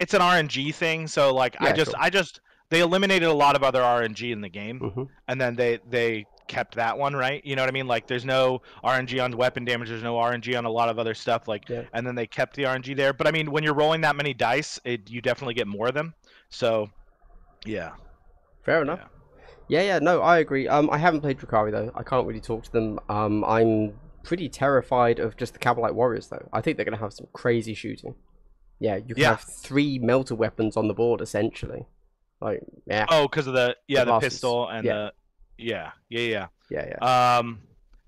[0.00, 1.06] it's an RNG thing.
[1.06, 2.00] So like I just sure.
[2.00, 5.54] I just they eliminated a lot of other RNG in the game, hmm and then
[5.54, 7.44] they they kept that one right.
[7.44, 7.86] You know what I mean?
[7.86, 9.88] Like there's no RNG on weapon damage.
[9.88, 11.46] There's no RNG on a lot of other stuff.
[11.46, 11.82] Like Yeah.
[11.92, 13.12] and then they kept the RNG there.
[13.12, 15.94] But I mean, when you're rolling that many dice, it, you definitely get more of
[15.94, 16.14] them.
[16.48, 16.90] So
[17.64, 17.92] yeah,
[18.62, 19.00] Fair enough.
[19.68, 20.68] Yeah, yeah, no, I agree.
[20.68, 21.90] Um, I haven't played Drukari though.
[21.94, 22.98] I can't really talk to them.
[23.08, 26.48] Um, I'm pretty terrified of just the Kabalite Warriors though.
[26.52, 28.14] I think they're gonna have some crazy shooting.
[28.80, 29.30] Yeah, you can Yeah.
[29.30, 31.86] have three melter weapons on the board essentially.
[32.40, 34.32] Like, yeah, Oh, because of the yeah the, glasses.
[34.34, 34.94] pistol and Yeah.
[34.94, 35.12] the
[35.58, 36.46] yeah yeah yeah.
[36.70, 37.38] yeah, yeah.
[37.38, 37.60] Um,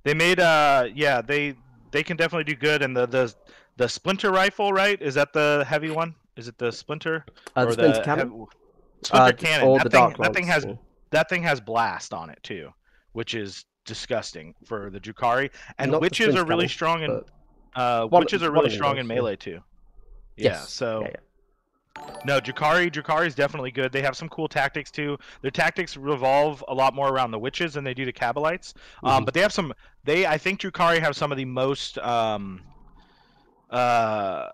[0.05, 1.55] they made uh yeah they
[1.93, 3.35] they can definitely do good and the the
[3.77, 7.75] the splinter rifle right is that the heavy one is it the splinter Uh, or
[7.75, 8.47] the Splinter Cannon,
[9.05, 10.67] splinter uh, cannon that the thing, that thing has
[11.11, 12.71] that thing has blast on it too
[13.13, 17.23] which is disgusting for the Drukari and Not witches are really Cannon, strong in
[17.75, 19.61] uh one- witches are really strong in melee too
[20.37, 20.71] yeah Yes.
[20.73, 22.15] so yeah, yeah.
[22.25, 23.91] no, Drukari, Drukari's definitely good.
[23.91, 25.19] They have some cool tactics too.
[25.43, 28.73] Their tactics revolve a lot more around the witches than they do the Kabalites.
[29.03, 29.25] Um, Mhm.
[29.25, 29.73] but they have some.
[30.05, 32.63] They, I think, Drukari have some of the most, um,
[33.71, 34.49] uh,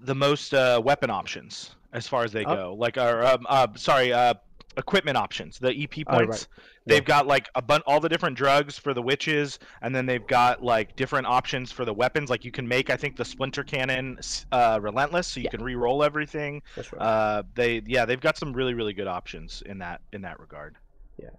[0.00, 2.54] the most uh, weapon options as far as they Oh.
[2.54, 2.74] go.
[2.78, 4.34] Like, or um, uh, sorry, uh,
[4.76, 5.58] equipment options.
[5.58, 6.26] The EP Oh, right.
[6.28, 6.48] points.
[6.56, 6.94] Yeah.
[6.94, 10.26] They've got like a bun- all the different drugs for the witches, and then they've
[10.26, 12.30] got like different options for the weapons.
[12.30, 14.18] Like you can make, I think, the splinter cannon
[14.52, 15.50] uh, relentless, so you Yeah.
[15.50, 16.62] can re-roll everything.
[16.76, 17.02] That's right.
[17.02, 20.76] Uh, they yeah, they've got some really really good options in that in that regard.
[21.20, 21.30] Yeah.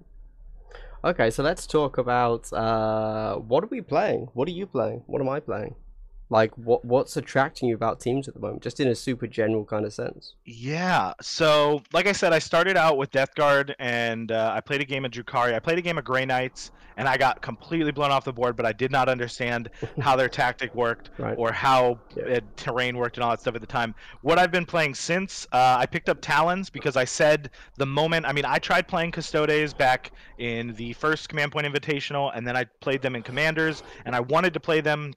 [1.04, 4.28] Okay, so let's talk about uh, what are we playing?
[4.34, 5.02] What are you playing?
[5.08, 5.76] What am I playing?
[6.32, 8.62] Like, what what's attracting you about teams at the moment?
[8.62, 10.36] Just in a super general kind of sense.
[10.46, 11.14] Yeah.
[11.22, 14.86] So, like I said, I started out with Death Guard, and uh, I played a
[14.86, 15.56] game of Drukari.
[15.56, 18.56] I played a game of Grey Knights, and I got completely blown off the board.
[18.56, 21.36] But I did not understand how their tactic worked Right.
[21.36, 22.42] or how Yeah.
[22.56, 23.96] terrain worked and all that stuff at the time.
[24.22, 28.28] What I've been playing since, uh, I picked up Talons because I said the moment.
[28.28, 32.56] I mean, I tried playing Custodes back in the first Command Point Invitational, and then
[32.56, 35.14] I played them in Commanders, and I wanted to play them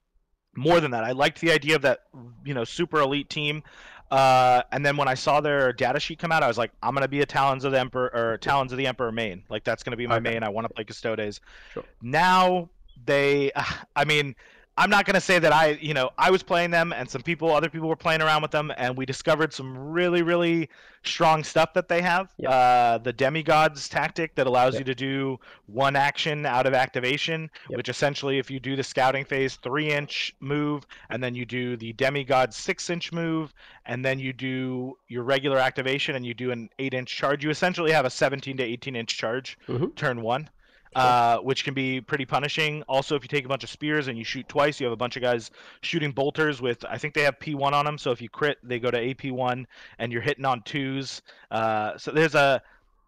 [0.55, 1.05] more than that.
[1.05, 2.05] I liked the idea of that,
[2.45, 3.63] you know, super elite team.
[4.11, 6.93] Uh, and then when I saw their data sheet come out, I was like, I'm
[6.95, 9.43] gonna be a Talons of the Emperor or Talons of the Emperor main.
[9.49, 10.31] Like that's gonna be my Okay.
[10.33, 10.43] main.
[10.43, 11.41] I want to play Custodes.
[11.73, 11.85] Sure.
[12.03, 12.69] Now
[13.07, 13.51] they,
[13.97, 14.37] I mean,
[14.79, 17.51] I'm not gonna say that I, you know, I was playing them and some people,
[17.55, 20.71] other people were playing around with them, and we discovered some really, really
[21.05, 22.33] strong stuff that they have.
[22.39, 22.49] Yeah.
[22.51, 24.79] Uh, the demigods tactic that allows Yeah.
[24.79, 27.77] you to do one action out of activation, Yep.
[27.77, 31.77] which essentially, if you do the scouting phase three inch move, and then you do
[31.77, 33.53] the demigod six inch move,
[33.85, 37.51] and then you do your regular activation, and you do an eight inch charge, you
[37.51, 39.95] essentially have a 17 to 18 inch charge Mhm.
[39.97, 40.49] turn one.
[40.95, 42.83] Uh, which can be pretty punishing.
[42.87, 44.97] Also, if you take a bunch of spears and you shoot twice, you have a
[44.97, 45.51] bunch of guys
[45.81, 46.85] shooting bolters with.
[46.85, 49.65] I think they have P1 on them, so if you crit, they go to AP1,
[49.99, 51.23] and you're hitting on twos.
[51.51, 52.61] Uh, so there's a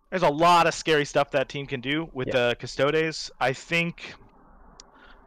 [0.09, 2.49] there's a lot of scary stuff that team can do with Yeah.
[2.51, 3.31] the Custodes.
[3.41, 4.15] I think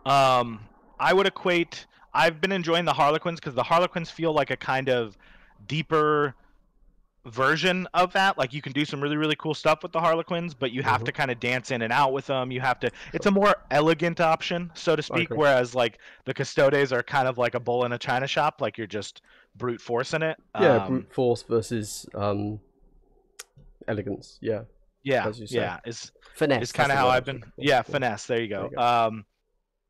[0.05, 0.59] um,
[0.99, 1.85] I would equate.
[2.13, 5.17] I've been enjoying the Harlequins because the Harlequins feel like a kind of
[5.67, 6.33] deeper
[7.27, 8.37] version of that.
[8.37, 11.01] Like you can do some really really cool stuff with the Harlequins, but you have
[11.01, 11.05] Mhm.
[11.05, 12.51] to kind of dance in and out with them.
[12.51, 12.91] You have to.
[13.13, 15.25] It's a more elegant option, so to speak.
[15.25, 15.37] agree.
[15.37, 18.61] Whereas like the Custodes are kind of like a bull in a china shop.
[18.61, 19.21] Like you're just
[19.55, 20.37] brute forcing it.
[20.59, 22.59] Yeah, Um, brute force versus um,
[23.87, 24.37] elegance.
[24.41, 24.61] Yeah,
[25.03, 25.57] yeah, as you say.
[25.57, 25.79] yeah.
[25.85, 26.63] Is finesse.
[26.63, 27.37] is kind of how I've been.
[27.37, 27.51] looking.
[27.57, 28.25] Yeah, finesse.
[28.27, 28.61] There you go.
[28.61, 28.81] There you go.
[28.81, 29.25] Um,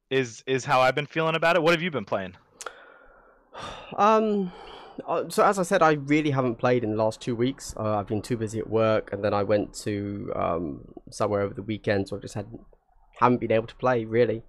[0.09, 1.61] is is how I've been feeling about it.
[1.61, 2.35] What have you been playing?
[3.97, 4.51] Um,
[5.29, 7.73] so as I said, I really haven't played in the last two weeks.
[7.77, 11.53] Uh, I've been too busy at work, and then I went to um, somewhere over
[11.53, 12.61] the weekend, so I just hadn't
[13.19, 14.43] haven't been able to play really.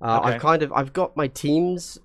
[0.00, 0.34] Uh, Okay.
[0.34, 1.98] I've kind of I've got my teams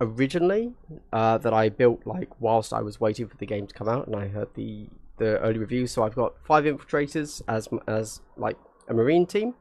[0.00, 0.74] originally
[1.12, 4.06] uh, that I built like whilst I was waiting for the game to come out,
[4.06, 5.92] and I heard the the early reviews.
[5.92, 8.56] So I've got five infiltrators as as like
[8.88, 9.54] a marine team,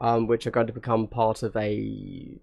[0.00, 2.38] um, which are going to become part of a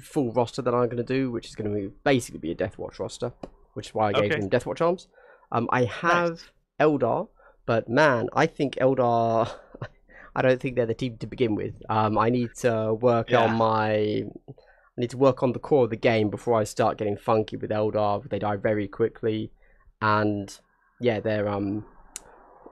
[0.00, 2.78] full roster that I'm going to do, which is going to basically be a Death
[2.78, 3.32] Watch roster,
[3.74, 4.40] which is why I gave Okay.
[4.40, 5.08] them Death Watch arms.
[5.50, 6.40] Um, I have
[6.80, 7.28] Eldar,
[7.66, 9.50] but man, I think Eldar.
[10.34, 11.74] I don't think they're the team to begin with.
[11.90, 13.40] Um, I need to work Yeah.
[13.40, 14.24] on my.
[14.96, 17.56] I need to work on the core of the game before I start getting funky
[17.56, 18.28] with Eldar.
[18.28, 19.52] They die very quickly,
[20.00, 20.58] and
[21.00, 21.84] yeah, they're um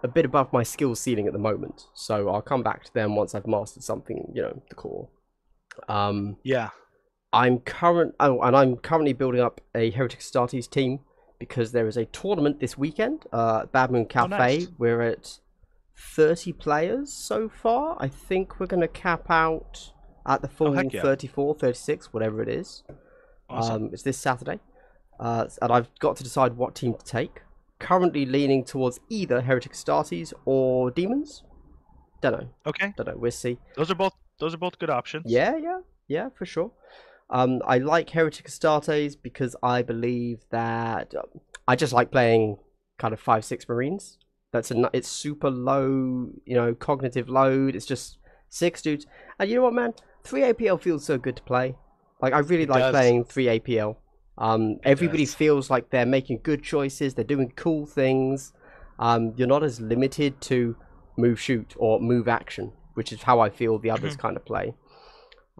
[0.03, 1.87] a bit above my skill ceiling at the moment.
[1.95, 5.09] So I'll come back to them once I've mastered something, you know, the core.
[5.89, 6.71] Um, Yeah.
[7.33, 11.01] I'm current oh, and I'm currently building up a Heretic Astartes team
[11.39, 13.25] because there is a tournament this weekend.
[13.33, 14.29] Uh, Bad Moon Cafe.
[14.29, 14.69] nice.
[14.79, 15.39] We're at
[15.97, 17.97] 30 players so far.
[18.01, 19.93] I think we're going to cap out
[20.27, 21.03] at the full heck yeah.
[21.03, 22.83] 34, 36, whatever it is.
[23.49, 23.85] Awesome.
[23.85, 24.61] Um, it's this Saturday,
[25.19, 27.43] uh, and I've got to decide what team to take.
[27.79, 31.43] Currently leaning towards either Heretic Astartes or Demons.
[32.21, 32.49] Don't know.
[32.67, 32.93] okay.
[32.97, 33.17] Don't know.
[33.17, 33.59] We'll see.
[33.77, 35.25] Those are both those are both good options.
[35.27, 36.71] Yeah, yeah, yeah, for sure.
[37.31, 41.15] Um, I like Heretic Astartes because I believe that
[41.69, 42.59] I just like playing
[42.99, 44.19] kind of five six Marines.
[44.53, 47.77] That's a it's super low, you know, cognitive load.
[47.77, 49.07] It's just six dudes,
[49.39, 49.95] and you know what, man?
[50.25, 51.77] Three APL feels so good to play.
[52.21, 52.93] Like I really It like does.
[52.93, 53.97] playing three APL.
[54.37, 55.35] Um, everybody does.
[55.35, 57.15] feels like they're making good choices.
[57.15, 58.53] They're doing cool things.
[58.99, 60.77] Um, you're not as limited to
[61.17, 64.75] move shoot or move action, which is how I feel the others kind of play.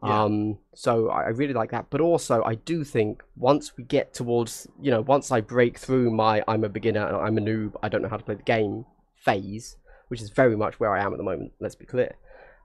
[0.03, 0.23] Yeah.
[0.25, 1.87] Um, so I really like that.
[1.91, 6.11] But also, I do think once we get towards, you know, once I break through
[6.11, 8.43] my I'm a beginner and I'm a noob, I don't know how to play the
[8.43, 8.87] game
[9.17, 9.77] phase,
[10.09, 11.53] which is very much where I am at the moment.
[11.61, 12.17] Let's be clear.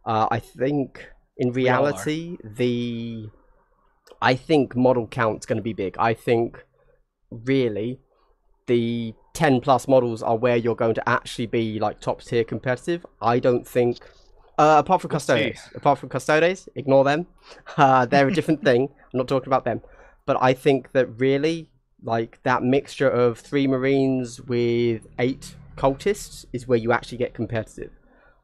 [0.05, 3.29] Uh, I think in reality, the
[4.21, 5.97] I think model count's going to be big.
[5.97, 6.63] I think
[7.29, 7.99] really
[8.67, 13.05] the 10 plus models are where you're going to actually be like top tier competitive.
[13.21, 13.99] I don't think
[14.57, 15.15] uh, apart from We'll.
[15.15, 17.27] Custodes, apart from Custodes, ignore them.
[17.77, 18.89] Uh, they're a different thing.
[19.13, 19.81] I'm not talking about them.
[20.25, 21.69] But I think that really,
[22.03, 27.91] like that mixture of three Marines with eight cultists is where you actually get competitive.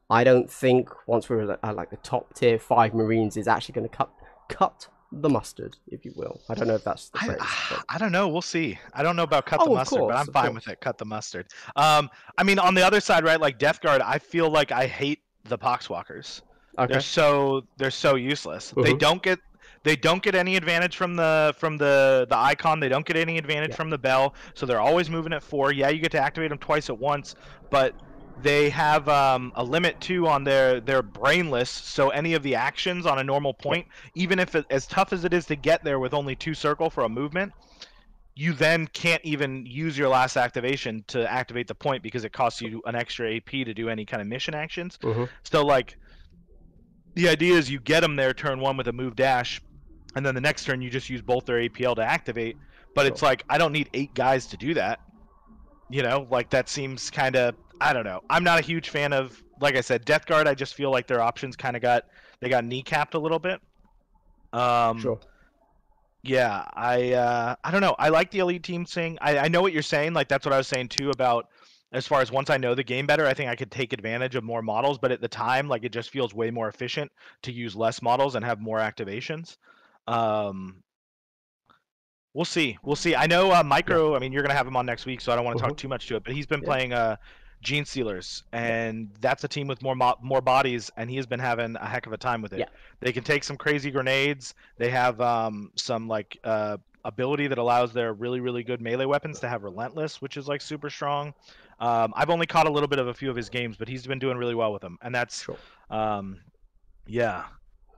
[0.09, 3.89] I don't think once we're at like the top tier five Marines is actually going
[3.89, 4.11] to cut
[4.49, 6.39] cut the mustard, if you will.
[6.49, 7.39] I don't know if that's the I, phrase.
[7.69, 8.27] but- I don't know.
[8.29, 8.77] We'll see.
[8.93, 10.65] I don't know about cut Oh, the mustard, but I'm fine course.
[10.65, 10.81] with it.
[10.81, 11.47] Cut the mustard.
[11.75, 13.39] Um, I mean, on the other side, right?
[13.39, 16.41] Like Death Guard, I feel like I hate the Poxwalkers.
[16.79, 16.93] Okay.
[16.93, 18.71] They're so they're so useless.
[18.75, 18.99] They Mhm.
[18.99, 19.39] don't get
[19.83, 22.79] they don't get any advantage from the from the the icon.
[22.79, 23.75] They don't get any advantage Yeah.
[23.75, 24.33] from the bell.
[24.53, 25.71] So they're always moving at four.
[25.71, 27.35] Yeah, you get to activate them twice at once,
[27.69, 27.93] but
[28.41, 31.69] they have um, a limit too on their their brainless.
[31.69, 35.25] So any of the actions on a normal point, even if it, as tough as
[35.25, 37.51] it is to get there with only two circle for a movement,
[38.35, 42.61] you then can't even use your last activation to activate the point because it costs
[42.61, 44.97] you an extra AP to do any kind of mission actions.
[45.01, 45.27] Mhm.
[45.43, 45.97] So like,
[47.15, 49.61] the idea is you get them there turn one with a move dash,
[50.15, 52.55] and then the next turn you just use both their APL to activate.
[52.95, 54.99] But it's like I don't need eight guys to do that.
[55.89, 58.21] You know, like that seems kind of I don't know.
[58.29, 60.47] I'm not a huge fan of like I said, Death Guard.
[60.47, 62.05] I just feel like their options kind of got
[62.39, 63.59] they got kneecapped a little bit.
[64.53, 65.19] Um, Sure.
[66.23, 67.95] Yeah, I uh, I don't know.
[67.97, 69.17] I like the elite team thing.
[69.21, 70.13] I, I know what you're saying.
[70.13, 71.47] Like that's what I was saying too about
[71.93, 74.35] as far as once I know the game better, I think I could take advantage
[74.35, 74.97] of more models.
[74.97, 77.11] But at the time, like it just feels way more efficient
[77.43, 79.57] to use less models and have more activations.
[80.07, 80.83] Um,
[82.33, 82.77] we'll see.
[82.83, 83.15] We'll see.
[83.15, 84.15] I know uh, Micro.
[84.15, 85.77] I mean, you're gonna have him on next week, so I don't want to talk
[85.77, 86.23] too much to it.
[86.23, 86.67] But he's been Yeah.
[86.67, 87.15] playing uh,
[87.63, 91.75] Genestealers, and that's a team with more mo- more bodies, and he has been having
[91.75, 92.59] a heck of a time with it.
[92.59, 92.65] Yeah.
[92.99, 94.53] They can take some crazy grenades.
[94.77, 99.39] They have um, some like uh, ability that allows their really really good melee weapons
[99.41, 101.33] to have relentless, which is like super strong.
[101.79, 104.05] Um, I've only caught a little bit of a few of his games, but he's
[104.05, 105.57] been doing really well with them, and that's Sure.
[105.89, 106.39] um,
[107.07, 107.45] yeah.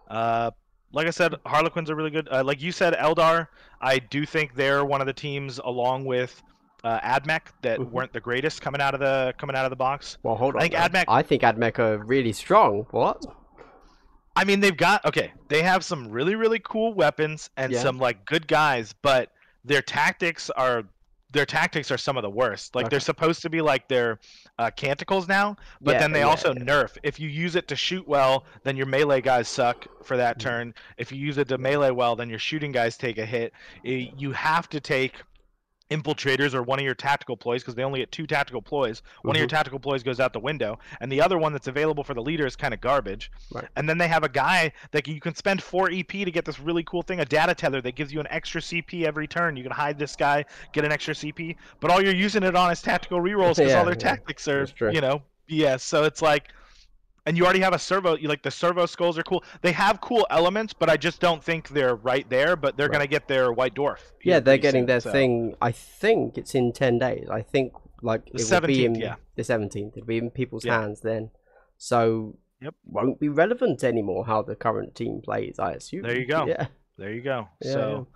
[0.07, 0.51] Uh,
[0.91, 2.27] like I said, Harlequins are really good.
[2.31, 3.47] Uh, like you said, Eldar,
[3.81, 6.41] I do think they're one of the teams, along with
[6.83, 7.91] uh, Admech, that Mhm.
[7.91, 10.17] weren't the greatest coming out of the coming out of the box.
[10.23, 10.61] Well, hold on.
[10.61, 10.79] I think though.
[10.99, 12.85] Admech- I think Admech are really strong.
[12.91, 13.25] What?
[14.35, 15.31] I mean, they've got okay.
[15.47, 17.81] They have some really really cool weapons and Yeah.
[17.81, 19.31] some like good guys, but
[19.63, 20.83] their tactics are
[21.31, 22.75] their tactics are some of the worst.
[22.75, 24.19] Like they're supposed to be like their
[24.59, 26.61] uh, canticles now, but Yeah, then they yeah, also yeah.
[26.61, 26.95] nerf.
[27.01, 30.41] If you use it to shoot well, then your melee guys suck for that Mhm.
[30.41, 30.73] turn.
[30.97, 33.51] If you use it to melee well, then your shooting guys take a hit.
[33.83, 35.23] I- You have to take
[35.93, 39.01] infiltrators or one of your tactical ploys because they only get two tactical ploys.
[39.21, 39.51] One of your Mhm.
[39.51, 42.45] tactical ploys goes out the window, and the other one that's available for the leader
[42.45, 43.31] is kind of garbage.
[43.51, 43.67] Right.
[43.75, 46.59] And then they have a guy that you can spend four EP to get this
[46.59, 49.55] really cool thing, a data tether that gives you an extra CP every turn.
[49.55, 52.71] You can hide this guy, get an extra CP, but all you're using it on
[52.71, 55.81] is tactical rerolls because Yeah, all their yeah, tactics are, you know, BS.
[55.81, 56.49] So it's like,
[57.25, 58.15] and you already have a servo.
[58.17, 59.43] You like the servo skulls are cool.
[59.61, 62.55] They have cool elements, but I just don't think they're right there.
[62.55, 62.93] But they're Right.
[62.93, 63.99] gonna get their white dwarf.
[64.23, 65.55] Yeah, they're getting soon, their so- thing.
[65.61, 67.27] I think it's in ten days.
[67.29, 69.15] I think like The it will be 17th, in yeah.
[69.35, 69.95] the seventeenth.
[69.97, 70.81] It'll be in people's Yeah.
[70.81, 71.31] hands then.
[71.77, 72.75] So Yep.
[72.85, 75.59] won't be relevant anymore how the current team plays.
[75.59, 76.03] I assume.
[76.03, 76.45] There you go.
[76.47, 76.67] Yeah.
[76.97, 77.47] There you go.
[77.61, 78.07] Yeah, so,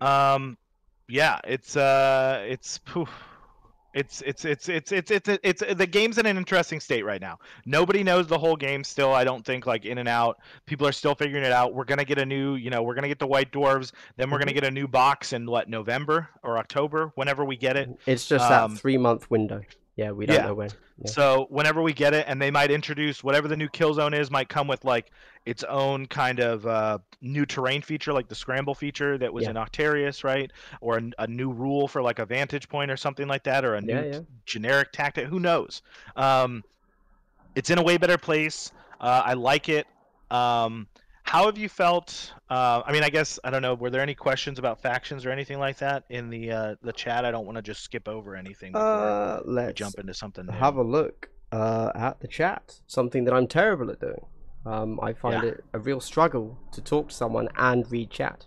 [0.00, 0.56] um,
[1.08, 3.10] yeah, it's uh, it's poof.
[3.94, 7.38] It's it's it's it's it's it's it's the game's in an interesting state right now.
[7.66, 9.12] Nobody knows the whole game still.
[9.12, 10.40] I don't think like in and out.
[10.64, 11.74] People are still figuring it out.
[11.74, 13.92] We're gonna get a new, you know, we're gonna get the white dwarves.
[14.16, 14.54] Then we're gonna Mhm.
[14.54, 17.90] get a new box in what November or October, whenever we get it.
[18.06, 19.60] It's just Um, that three month window.
[19.96, 20.46] Yeah, we don't yeah.
[20.46, 20.70] know when.
[20.98, 21.10] Yeah.
[21.10, 24.30] So whenever we get it, and they might introduce whatever the new kill zone is,
[24.30, 25.10] might come with like
[25.44, 29.50] its own kind of uh, new terrain feature, like the scramble feature that was Yeah.
[29.50, 30.50] in Octarius, right?
[30.80, 33.74] Or a, a new rule for like a vantage point or something like that, or
[33.74, 35.26] a new generic tactic.
[35.26, 35.82] Who knows?
[36.16, 36.64] Um,
[37.54, 38.72] it's in a way better place.
[38.98, 39.86] Uh, I like it.
[40.30, 40.86] Um,
[41.22, 42.32] how have you felt?
[42.50, 43.74] Uh, I mean, I guess I don't know.
[43.74, 47.24] Were there any questions about factions or anything like that in the uh, the chat?
[47.24, 50.52] I don't want to just skip over anything before Uh, let's jump into something new.
[50.52, 52.80] have a look uh, at the chat.
[52.86, 54.24] Something that I'm terrible at doing.
[54.66, 55.50] Um, I find Yeah.
[55.50, 58.46] it a real struggle to talk to someone and read chat.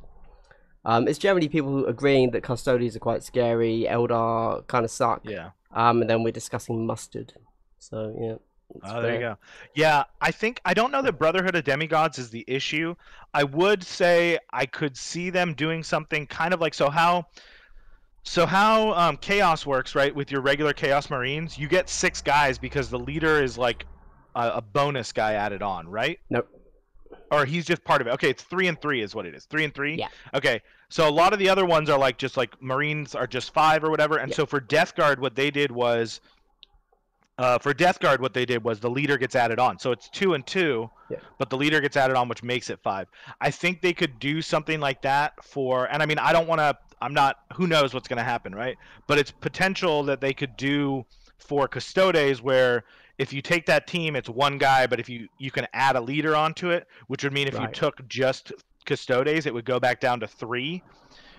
[0.85, 5.21] Um, it's generally people agreeing that custodians are quite scary, Eldar kind of suck.
[5.25, 5.49] yeah.
[5.71, 7.33] Um, and then we're discussing mustard.
[7.79, 8.35] So yeah.
[8.73, 9.37] It's Oh, there you go.
[9.75, 12.95] Yeah, I think I don't know that Brotherhood of Demigods is the issue.
[13.33, 17.27] I would say I could see them doing something kind of like so how
[18.23, 20.13] so how um, chaos works, right?
[20.13, 23.85] With your regular chaos marines, you get six guys because the leader is like
[24.33, 26.19] a, a bonus guy added on, right?
[26.29, 26.49] Nope.
[27.31, 28.11] Or he's just part of it.
[28.11, 29.45] Okay, it's three and three is what it is.
[29.45, 29.95] Three and three.
[29.95, 30.07] Yeah.
[30.33, 33.53] Okay, so a lot of the other ones are like just like marines are just
[33.53, 34.17] five or whatever.
[34.17, 34.35] And Yeah.
[34.37, 36.21] so for Death Guard, what they did was
[37.37, 39.77] uh, for Death Guard, what they did was the leader gets added on.
[39.79, 41.17] So it's two and two, Yeah.
[41.37, 43.07] but the leader gets added on, which makes it five.
[43.41, 46.59] I think they could do something like that for, and I mean, I don't want
[46.59, 48.77] to, I'm not, who knows what's going to happen, right?
[49.07, 51.03] But it's potential that they could do
[51.37, 52.85] for Custodes where
[53.17, 56.01] if you take that team, it's one guy, but if you, you can add a
[56.01, 58.53] leader onto it, which would mean if you took just
[58.85, 60.83] Custodes, it would go back down to three.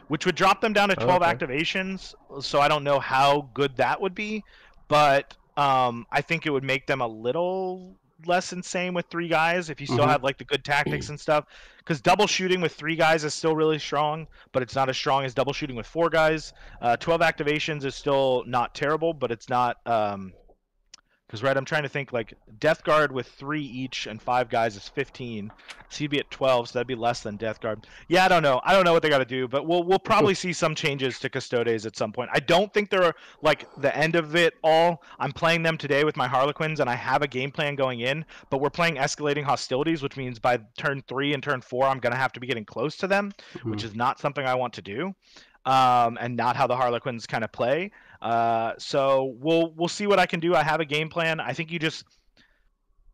[0.08, 1.32] Which would drop them down to 12 Okay.
[1.32, 2.14] activations.
[2.40, 4.44] So I don't know how good that would be
[4.88, 9.68] but um, I think it would make them a little less insane with three guys
[9.68, 10.08] if you still Mhm.
[10.08, 11.44] have like the good tactics and stuff.
[11.78, 15.24] Because double shooting with three guys is still really strong, but it's not as strong
[15.24, 16.54] as double shooting with four guys.
[16.80, 20.32] Uh, Twelve activations is still not terrible, but it's not um,
[21.26, 24.76] Because right, I'm trying to think like Death Guard with three each and five guys
[24.76, 25.50] is 15.
[25.88, 27.86] So you'd be at 12, so that'd be less than Death Guard.
[28.06, 28.60] Yeah, I don't know.
[28.64, 31.18] I don't know what they got to do, but we'll we'll probably see some changes
[31.20, 32.30] to Custodes at some point.
[32.32, 35.02] I don't think they're like the end of it all.
[35.18, 38.24] I'm playing them today with my Harlequins, and I have a game plan going in.
[38.48, 42.16] But we're playing escalating hostilities, which means by turn three and turn four, I'm gonna
[42.16, 43.32] have to be getting close to them,
[43.64, 45.14] which is not something I want to do.
[45.64, 47.90] Um, and not how the Harlequins kind of play.
[48.26, 50.56] Uh, so we'll we'll see what I can do.
[50.56, 51.38] I have a game plan.
[51.38, 52.04] I think you just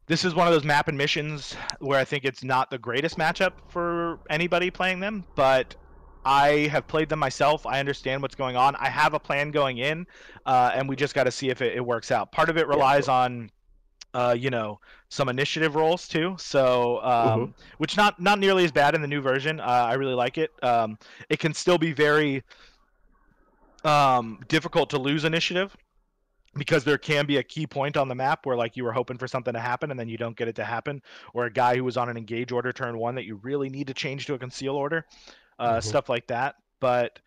[0.06, 3.18] this is one of those map and missions where I think it's not the greatest
[3.18, 5.76] matchup for anybody playing them, but
[6.24, 7.66] I have played them myself.
[7.66, 8.74] I understand what's going on.
[8.76, 10.06] I have a plan going in,
[10.46, 12.32] uh, and we just got to see if it, it, works out.
[12.32, 13.50] Part of it relies yeah, on,
[14.14, 16.36] uh, you know, some initiative rolls too.
[16.38, 17.50] So, um, mm-hmm.
[17.76, 19.60] which not not nearly as bad in the new version.
[19.60, 20.52] Uh, I really like it.
[20.62, 20.96] Um,
[21.28, 22.42] it can still be very
[23.84, 25.76] um, difficult to lose initiative
[26.54, 29.16] because there can be a key point on the map where like you were hoping
[29.16, 31.02] for something to happen and then you don't get it to happen
[31.34, 33.86] or a guy who was on an engage order turn one that you really need
[33.86, 35.06] to change to a conceal order
[35.58, 35.88] uh, mm-hmm.
[35.88, 36.56] stuff like that.
[36.80, 37.18] But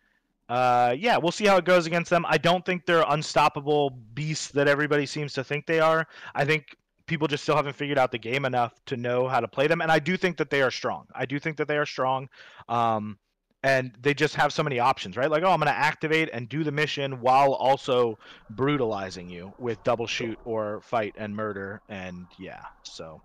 [0.48, 2.24] uh, yeah we'll see how it goes against them.
[2.28, 6.06] I don't think they're unstoppable beasts that everybody seems to think they are.
[6.34, 9.46] I think people just still haven't figured out the game enough to know how to
[9.46, 11.06] play them and i do think that they are strong.
[11.14, 12.28] I do think that they are strong.
[12.68, 13.18] Um,
[13.66, 15.28] and they just have so many options, right?
[15.28, 18.16] Like, oh, I'm going to activate and do the mission while also
[18.50, 23.20] brutalizing you with double shoot or fight and murder, and yeah, so.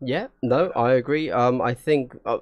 [0.00, 1.28] Yeah, no, I agree.
[1.28, 2.38] Um, I think uh,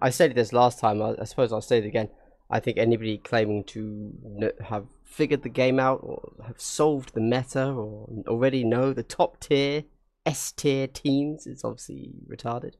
[0.00, 1.02] I said this last time.
[1.02, 2.10] I, I, suppose I'll say it again.
[2.48, 7.70] I think anybody claiming to have figured the game out or have solved the meta
[7.70, 9.82] or already know the top tier
[10.24, 12.74] S tier teams is obviously retarded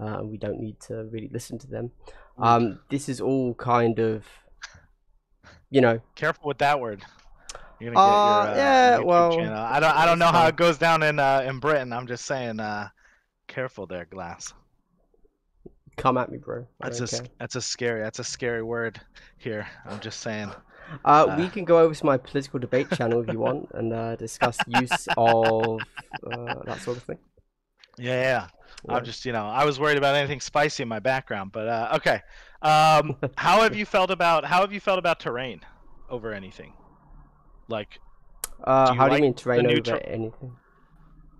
[0.00, 1.90] uh, we don't need to really listen to them.
[2.38, 2.46] Mm.
[2.46, 4.26] Um, this is all kind of,
[5.70, 6.00] you know.
[6.14, 7.02] Careful with that word.
[7.80, 9.58] You're gonna uh, get your, uh, yeah, YouTube well, channel.
[9.58, 11.92] I don't, I don't know how it goes down in uh, in Britain.
[11.92, 12.88] I'm just saying, uh,
[13.46, 14.52] careful there, Glass.
[15.96, 16.66] Come at me, bro.
[16.80, 17.26] I that's a, care.
[17.38, 19.00] that's a scary, that's a scary word
[19.38, 19.66] here.
[19.86, 20.50] I'm just saying.
[21.04, 23.92] Uh, uh, we can go over to my political debate channel if you want and
[23.92, 25.80] uh, discuss use of
[26.32, 27.18] uh, that sort of thing.
[27.98, 28.46] Yeah, yeah.
[28.88, 31.92] I'm just, you know, I was worried about anything spicy in my background, but uh,
[31.96, 32.20] okay.
[32.62, 35.60] Um, how have you felt about how have you felt about terrain
[36.08, 36.74] over anything?
[37.68, 38.00] Like,
[38.64, 40.56] uh, do how like do you mean terrain over ter- anything?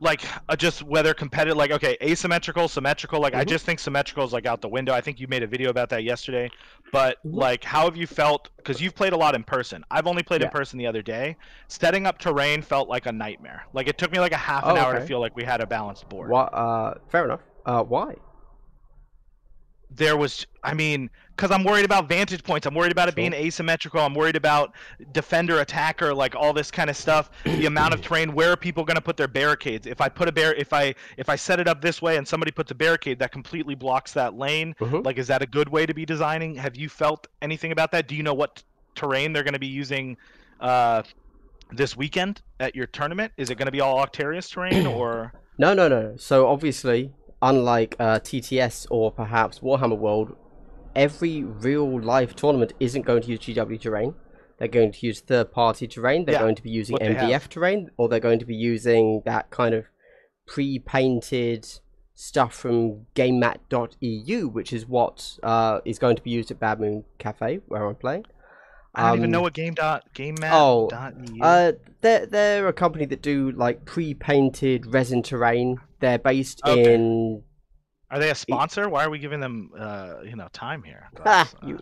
[0.00, 3.40] Like uh, just whether competitive like okay asymmetrical symmetrical like mm-hmm.
[3.40, 5.70] i just think symmetrical is like out the window i think you made a video
[5.70, 6.50] about that yesterday
[6.92, 7.36] but mm-hmm.
[7.36, 10.40] like how have you felt because you've played a lot in person i've only played
[10.40, 10.46] yeah.
[10.46, 11.36] in person the other day
[11.68, 14.72] setting up terrain felt like a nightmare like it took me like a half an
[14.72, 15.00] oh, hour okay.
[15.00, 18.14] to feel like we had a balanced board what uh fair enough uh why
[19.96, 22.66] there was i mean because i'm worried about vantage points.
[22.66, 24.00] I'm worried about it being asymmetrical.
[24.00, 24.74] I'm worried about
[25.12, 27.30] defender attacker like all this kind of stuff.
[27.44, 29.86] The amount of terrain where are people going to put their barricades?
[29.86, 32.28] If i put a bear if i if i set it up this way and
[32.28, 34.98] somebody puts a barricade that completely blocks that lane mm-hmm.
[34.98, 36.54] like is that a good way to be designing?
[36.56, 38.06] Have you felt anything about that?
[38.06, 38.62] Do you know what
[38.94, 40.16] terrain they're going to be using
[40.60, 41.02] uh,
[41.72, 43.32] this weekend at your tournament?
[43.36, 45.32] Is it going to be all octarius terrain or?
[45.58, 46.16] No no no.
[46.16, 50.36] So obviously unlike uh, TTS or perhaps Warhammer World,
[50.94, 54.14] every real life tournament isn't going to use GW terrain.
[54.58, 56.26] They're going to use third party terrain.
[56.26, 59.50] They're yeah, going to be using MDF terrain, or they're going to be using that
[59.50, 59.86] kind of
[60.46, 61.66] pre painted
[62.14, 67.04] stuff from GameMat.eu, which is what uh, is going to be used at Bad Moon
[67.18, 68.26] Cafe, where I'm playing.
[68.94, 70.52] I don't um, even know what game dot game mat.
[70.52, 75.78] Oh, dot uh, they're they're a company that do like pre-painted resin terrain.
[76.00, 76.94] They're based okay.
[76.94, 77.42] in.
[78.10, 78.88] Are they a sponsor?
[78.88, 81.08] Why are we giving them, uh, you know, time here?
[81.24, 81.78] Ah, you,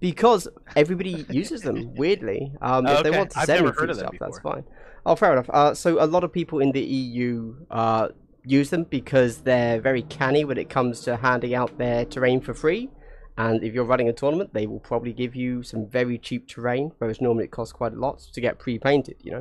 [0.00, 1.94] because everybody uses them.
[1.94, 3.10] Weirdly, um, if okay.
[3.10, 4.64] they want to send me free stuff, that's fine.
[5.06, 5.48] Oh, fair enough.
[5.48, 8.08] Uh, so a lot of people in the EU uh,
[8.44, 12.52] use them because they're very canny when it comes to handing out their terrain for
[12.52, 12.90] free.
[13.40, 16.92] And if you're running a tournament, they will probably give you some very cheap terrain,
[16.98, 19.16] whereas normally it costs quite a lot to get pre-painted.
[19.22, 19.40] You know.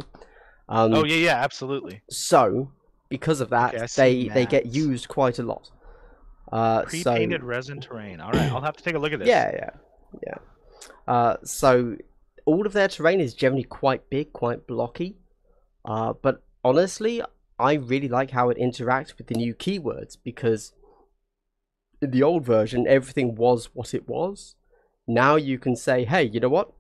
[0.70, 2.02] Um, oh yeah, yeah, absolutely.
[2.10, 2.72] So
[3.10, 5.72] because of that, okay, they they get used quite a lot.
[6.52, 7.48] Uh, Pre-painted so...
[7.48, 8.22] resin terrain.
[8.22, 9.28] All right, I'll have to take a look at this.
[9.28, 9.70] Yeah, yeah,
[10.26, 10.38] yeah.
[11.08, 11.98] Uh, so
[12.46, 15.18] all of their terrain is generally quite big, quite blocky.
[15.84, 17.22] Uh, but honestly,
[17.60, 20.74] I really like how it interacts with the new keywords because
[22.02, 24.56] the old version, everything was what it was.
[25.08, 26.72] Now you can say, hey, you know what?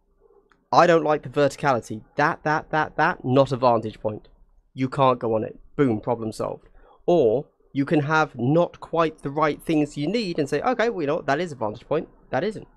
[0.71, 2.01] I don't like the verticality.
[2.15, 4.27] That, that, that, that, not a vantage point.
[4.73, 5.57] You can't go on it.
[5.75, 6.69] Boom, problem solved.
[7.05, 11.01] Or you can have not quite the right things you need and say, okay, well,
[11.01, 11.25] you know what?
[11.25, 12.07] That is a vantage point.
[12.29, 12.67] That isn't.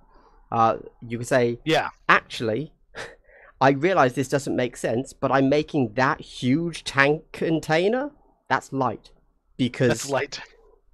[0.50, 2.72] Uh, you can say, yeah, actually,
[3.60, 8.10] I realize this doesn't make sense, but I'm making that huge tank container.
[8.48, 9.12] That's light
[9.56, 10.40] because That's light.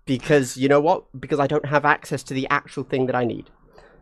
[0.09, 1.05] Because you know what?
[1.21, 3.51] Because I don't have access to the actual thing that I need.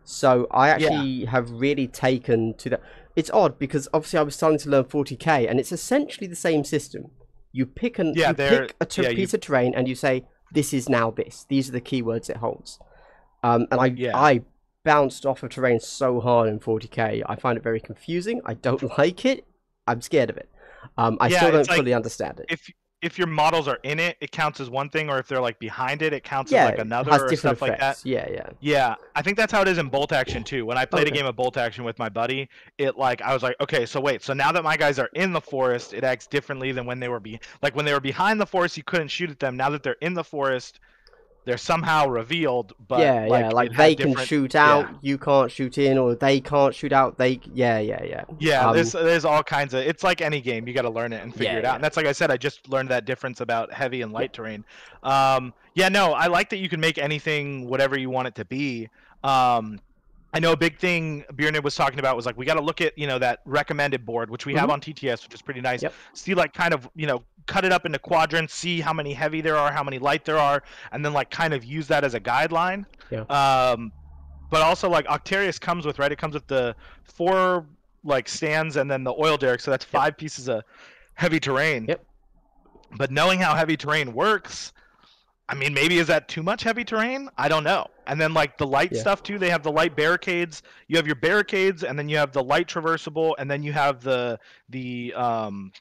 [0.03, 2.81] So I actually have really taken to that.
[3.15, 6.63] It's odd because obviously I was starting to learn 40k, and it's essentially the same
[6.63, 7.11] system.
[7.51, 9.95] You pick an Yeah, you pick a ter- yeah, you- piece of terrain and you
[9.95, 11.45] say this is now this.
[11.49, 12.79] These are the keywords it holds.
[13.43, 14.15] Um, and I Yeah.
[14.17, 14.41] I
[14.85, 17.23] bounced off of terrain so hard in 40k.
[17.25, 18.39] I find it very confusing.
[18.45, 19.45] I don't like it.
[19.87, 20.49] I'm scared of it.
[20.97, 22.45] Um, I Yeah, still don't like- fully understand it.
[22.49, 22.69] If
[23.01, 25.59] if your models are in it, it counts as one thing, or if they're like
[25.59, 27.77] behind it, it counts yeah, as like another or stuff like that.
[27.77, 28.05] effects.
[28.05, 28.49] Yeah, yeah.
[28.59, 30.65] Yeah, I think that's how it is in bolt action too.
[30.65, 31.11] When I played Okay.
[31.11, 34.01] a game of bolt action with my buddy, it like I was like, okay, so
[34.01, 36.99] wait, so now that my guys are in the forest, it acts differently than when
[36.99, 39.55] they were be like when they were behind the forest, you couldn't shoot at them.
[39.57, 40.79] Now that they're in the forest,
[41.47, 42.73] they're somehow revealed.
[42.89, 44.69] But yeah, like, yeah, like they can shoot yeah.
[44.69, 47.17] out, you can't shoot in, or they can't shoot out.
[47.17, 48.23] They, yeah, yeah, yeah.
[48.37, 49.79] Yeah, Um, there's there's all kinds of.
[49.79, 51.69] It's like any game, you got to learn it and figure Yeah, it out.
[51.69, 51.75] yeah.
[51.75, 54.65] And that's like I said, I just learned that difference about heavy and light terrain.
[55.03, 58.45] Um, yeah, no, I like that you can make anything whatever you want it to
[58.45, 58.89] be.
[59.23, 59.79] Um,
[60.33, 62.81] I know a big thing Bjornid was talking about was like we got to look
[62.81, 64.73] at you know that recommended board which we have Mhm.
[64.73, 65.81] on TTS, which is pretty nice.
[65.81, 65.93] Yep.
[66.13, 69.41] See like kind of you know cut it up into quadrants, see how many heavy
[69.41, 72.13] there are, how many light there are, and then like kind of use that as
[72.13, 72.85] a guideline.
[73.09, 73.21] Yeah.
[73.21, 73.91] Um,
[74.49, 76.11] but also like Octarius comes with right.
[76.11, 77.65] It comes with the four
[78.03, 79.91] like stands and then the oil derrick, so that's Yep.
[79.91, 80.63] five pieces of
[81.15, 81.85] heavy terrain.
[81.87, 82.05] Yep.
[82.97, 84.71] But knowing how heavy terrain works,
[85.49, 87.29] I mean, maybe is that too much heavy terrain?
[87.37, 87.87] I don't know.
[88.05, 89.01] And then like the light Yeah.
[89.01, 89.37] stuff too.
[89.37, 90.61] They have the light barricades.
[90.87, 94.01] You have your barricades, and then you have the light traversable, and then you have
[94.01, 94.39] the
[94.69, 95.71] the um,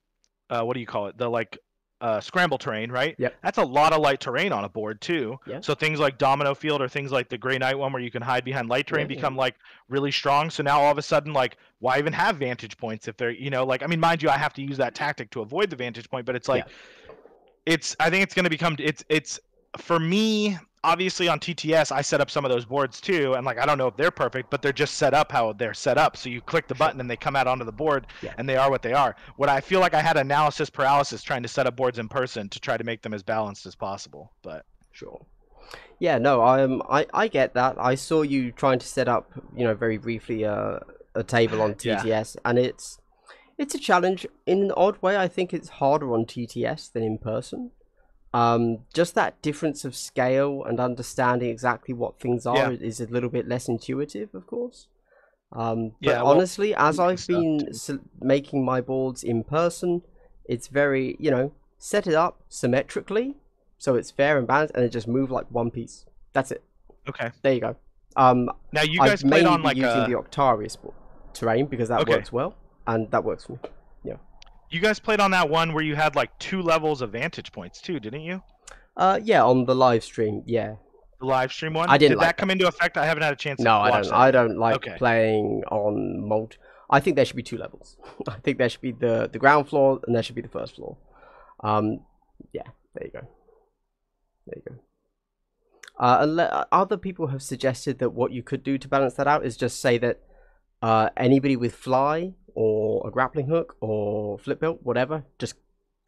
[0.51, 1.19] uh, what do you call it?
[1.19, 1.59] The like
[2.01, 3.15] uh, scramble terrain, right?
[3.19, 3.31] Yeah.
[3.43, 5.39] That's a lot of light terrain on a board too.
[5.47, 5.61] Yeah.
[5.61, 8.23] So things like Domino Field or things like the Grey Knight one, where you can
[8.23, 9.17] hide behind light terrain, Yeah, yeah.
[9.17, 9.55] become like
[9.89, 10.51] really strong.
[10.51, 13.51] So now all of a sudden, like, why even have vantage points if they're, you
[13.51, 15.77] know, like, I mean, mind you, I have to use that tactic to avoid the
[15.77, 16.67] vantage point, but it's like,
[17.65, 19.41] it's, I think it's going to become, it's, it's,
[19.77, 23.59] for me, obviously on TTS, I set up some of those boards too, and like,
[23.59, 26.17] I don't know if they're perfect, but they're just set up how they're set up.
[26.17, 28.35] So you click the button and they come out onto the board, Yeah.
[28.39, 29.17] and they are what they are.
[29.37, 32.49] What I feel like I had analysis paralysis trying to set up boards in person
[32.51, 34.65] to try to make them as balanced as possible, but.
[34.93, 35.21] Sure.
[35.99, 37.77] Yeah, no, I um, I, I get that.
[37.79, 40.79] I saw you trying to set up, you know, very briefly uh,
[41.15, 42.03] a table on Yeah.
[42.03, 42.99] TTS, and it's
[43.59, 45.17] it's a challenge in an odd way.
[45.17, 47.73] I think it's harder on TTS than in person.
[48.37, 48.63] Um,
[48.93, 52.79] just that difference of scale and understanding exactly what things are Yeah.
[52.89, 54.89] is a little bit less intuitive, of course.
[55.53, 57.57] Um, but Yeah, well, honestly, as I've been
[58.21, 60.03] making my boards in person,
[60.45, 63.37] it's very, you know, set it up symmetrically
[63.79, 66.07] so it's fair and balanced, and it just move like one piece.
[66.33, 66.63] That's it.
[67.09, 67.31] Okay.
[67.43, 67.77] There you go.
[68.17, 70.77] Um, Now you I've guys played mainly on like using a, the Octarius
[71.35, 72.13] terrain because that Okay.
[72.13, 72.55] works well,
[72.87, 73.59] and that works for me.
[74.71, 77.81] You guys played on that one where you had like two levels of vantage points
[77.81, 78.43] too, didn't you?
[78.97, 80.77] Uh, yeah, on the live stream, yeah.
[81.21, 81.89] The live stream one.
[81.89, 82.97] I didn't Did like that come into effect?
[82.97, 83.61] I haven't had a chance.
[83.61, 84.03] No, to I don't.
[84.05, 84.15] that.
[84.15, 84.95] I don't like Okay.
[84.99, 86.57] playing on multi.
[86.91, 87.97] I think there should be two levels.
[88.29, 90.77] I think there should be the the ground floor, and there should be the first
[90.77, 90.97] floor.
[91.65, 92.01] Um,
[92.53, 93.27] yeah, there you go.
[94.47, 94.75] There you go.
[95.99, 99.47] Uh, le- other people have suggested that what you could do to balance that out
[99.47, 100.21] is just say that
[100.83, 105.55] uh, anybody with fly or a grappling hook or flip belt, whatever, just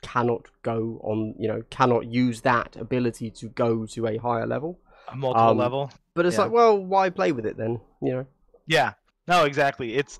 [0.03, 1.34] cannot go on.
[1.38, 4.80] You know, cannot use that ability to go to a higher level.
[5.12, 5.90] A multiple um, level.
[6.14, 6.44] But it's Yeah.
[6.44, 7.80] like, well, why play with it then?
[8.03, 8.26] You know.
[8.66, 8.94] Yeah.
[9.28, 9.94] No, exactly.
[9.94, 10.18] It's.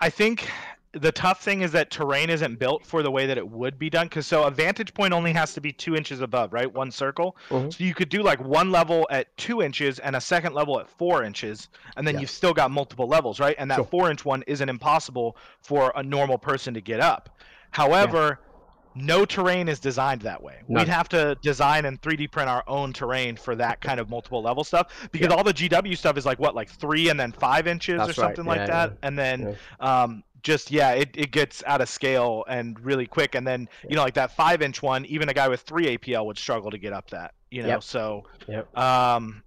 [0.00, 0.48] I think
[0.98, 3.88] the tough thing is that terrain isn't built for the way that it would be
[3.90, 4.06] done.
[4.06, 6.72] Because so a vantage point only has to be two inches above, right?
[6.72, 7.36] One circle.
[7.50, 7.72] Mhm.
[7.72, 10.88] So you could do like one level at two inches and a second level at
[10.88, 12.20] four inches, and then Yeah.
[12.22, 13.56] you've still got multiple levels, right?
[13.58, 13.84] And that Sure.
[13.84, 17.30] four inch one isn't impossible for a normal person to get up.
[17.70, 18.40] However,
[18.94, 20.56] no terrain is designed that way.
[20.66, 20.80] No.
[20.80, 24.42] We'd have to design and 3D print our own terrain for that kind of multiple
[24.42, 27.68] level stuff because all the GW stuff is like what, like three and then five
[27.68, 28.28] inches That's or right.
[28.28, 29.06] something like Yeah, that, yeah.
[29.06, 33.34] and then um, just yeah, it, it gets out of scale and really quick.
[33.34, 36.26] And then you know, like that five inch one, even a guy with three APL
[36.26, 37.34] would struggle to get up that.
[37.50, 37.82] You know, Yep.
[37.82, 38.76] so Yep.
[38.78, 39.42] um,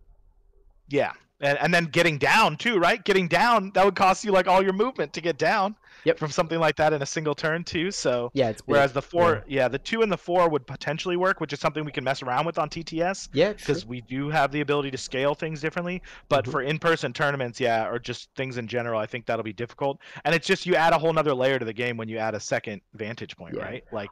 [0.90, 3.04] yeah, and and then getting down too, right?
[3.04, 5.76] Getting down that would cost you like all your movement to get down.
[6.04, 6.18] Yep.
[6.18, 7.92] From something like that in a single turn too.
[7.92, 9.68] So Yeah, it's whereas the four, yeah.
[9.68, 12.46] the two and the four would potentially work, which is something we can mess around
[12.46, 16.02] with on TTS yeah, because we do have the ability to scale things differently.
[16.30, 16.52] But Mhm.
[16.52, 20.00] for in-person tournaments, yeah, or just things in general, I think that'll be difficult.
[20.26, 22.34] And it's just you add a whole nother layer to the game when you add
[22.36, 23.64] a second vantage point, Yeah.
[23.64, 23.84] right?
[23.92, 24.10] Like,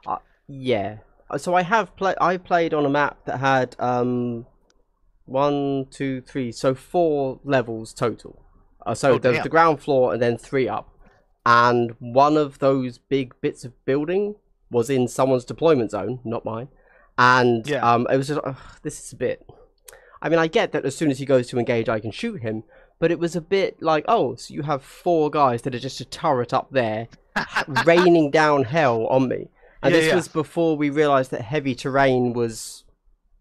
[0.48, 0.98] yeah.
[1.28, 2.16] Uh, So I have played.
[2.20, 4.46] I played on a map that had um,
[5.26, 8.42] one, two, three, so four levels total.
[8.84, 9.42] Uh, so Oh, the, damn.
[9.42, 10.88] the ground floor and then three up.
[11.46, 14.34] And one of those big bits of building
[14.70, 16.68] was in someone's deployment zone, not mine.
[17.18, 17.88] And Yeah.
[17.88, 19.46] um, it was just, ugh, this is a bit.
[20.22, 22.42] I mean, I get that as soon as he goes to engage, I can shoot
[22.42, 22.64] him,
[22.98, 26.00] but it was a bit like, oh, so you have four guys that are just
[26.00, 27.08] a turret up there,
[27.86, 29.48] raining down hell on me.
[29.82, 30.14] And Yeah, this yeah.
[30.16, 32.84] was before we realised that heavy terrain was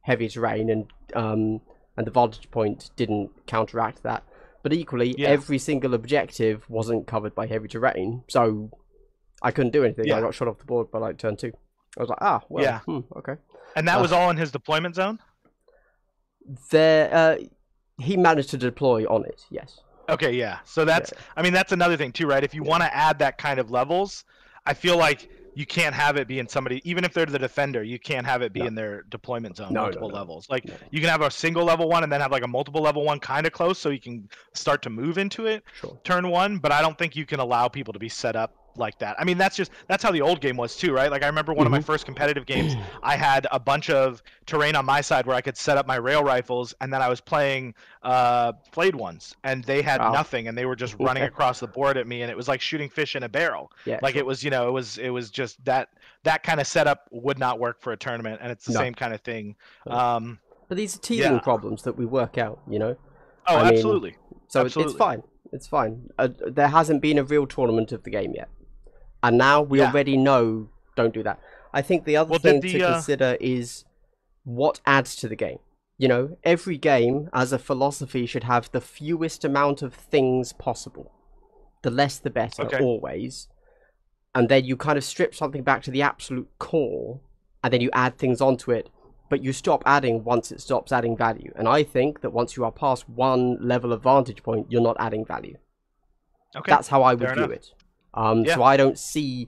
[0.02, 1.60] heavy terrain, and um,
[1.98, 4.24] and the vantage point didn't counteract that.
[4.64, 5.30] But equally, Yeah.
[5.30, 8.70] every single objective wasn't covered by heavy terrain, so
[9.42, 10.12] I couldn't do anything.
[10.12, 11.54] I got shot off the board by like turn two.
[11.98, 12.80] I was like, ah, well, Yeah.
[12.80, 13.36] hmm, okay.
[13.76, 15.20] And that Uh, was all in his deployment zone.
[16.72, 17.38] There, uh,
[18.00, 19.42] he managed to deploy on it.
[19.50, 19.80] Yes.
[20.10, 20.60] Okay, yeah.
[20.66, 22.44] So that's I mean that's another thing too, right?
[22.44, 24.26] If you want to add that kind of levels,
[24.66, 25.30] I feel like
[25.60, 28.42] you can't have it be in somebody even if they're the defender, you can't have
[28.42, 28.68] it be No.
[28.68, 30.16] in their deployment zone No, multiple no.
[30.16, 30.50] levels.
[30.50, 33.04] Like you can have a single level one and then have like a multiple level
[33.04, 36.00] one kind of close so you can start to move into it Sure.
[36.06, 38.98] turn one, but I don't think you can allow people to be set up like
[39.00, 39.16] that.
[39.20, 41.12] I mean, that's just that's how the old game was too, right?
[41.12, 41.78] Like I remember one of Mm-hmm.
[41.78, 45.42] my first competitive games, I had a bunch of terrain on my side where I
[45.42, 49.64] could set up my rail rifles, and then I was playing uh, flayed ones, and
[49.64, 50.12] they had Wow.
[50.14, 51.28] nothing, and they were just running Okay.
[51.28, 53.72] across the board at me, and it was like shooting fish in a barrel.
[53.86, 54.00] Yeah.
[54.02, 54.20] Like sure.
[54.22, 55.90] it was, you know, it was it was just that
[56.24, 58.80] that kind of setup would not work for a tournament, and it's the No.
[58.80, 59.56] same kind of thing.
[59.88, 61.40] Um, But these are teething yeah.
[61.40, 62.60] problems that we work out.
[62.70, 62.96] You know.
[63.48, 64.16] oh, I mean, absolutely.
[64.48, 65.24] So it's, it's fine.
[65.52, 66.10] It's fine.
[66.20, 68.50] Uh, there hasn't been a real tournament of the game yet,
[69.24, 69.88] and now we Yeah.
[69.88, 70.70] already know.
[70.96, 71.40] Don't do that.
[71.74, 73.86] I think the other Well, thing did to uh, consider is
[74.44, 75.60] what adds to the game.
[75.98, 81.12] You know, every game as a philosophy should have the fewest amount of things possible.
[81.82, 82.82] The less, the better, Okay.
[82.82, 83.48] always.
[84.34, 87.20] And then you kind of strip something back to the absolute core,
[87.64, 88.90] and then you add things onto it
[89.30, 91.52] but you stop adding once it stops adding value.
[91.56, 94.98] And I think that once you are past one level of vantage point, you're not
[95.00, 95.58] adding value.
[96.56, 96.72] Okay.
[96.72, 97.58] That's how I would fair view enough.
[97.58, 97.74] it.
[98.14, 98.56] Um, Yeah.
[98.56, 99.48] So I don't see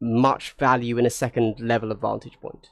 [0.00, 2.68] much value in a second level of vantage point.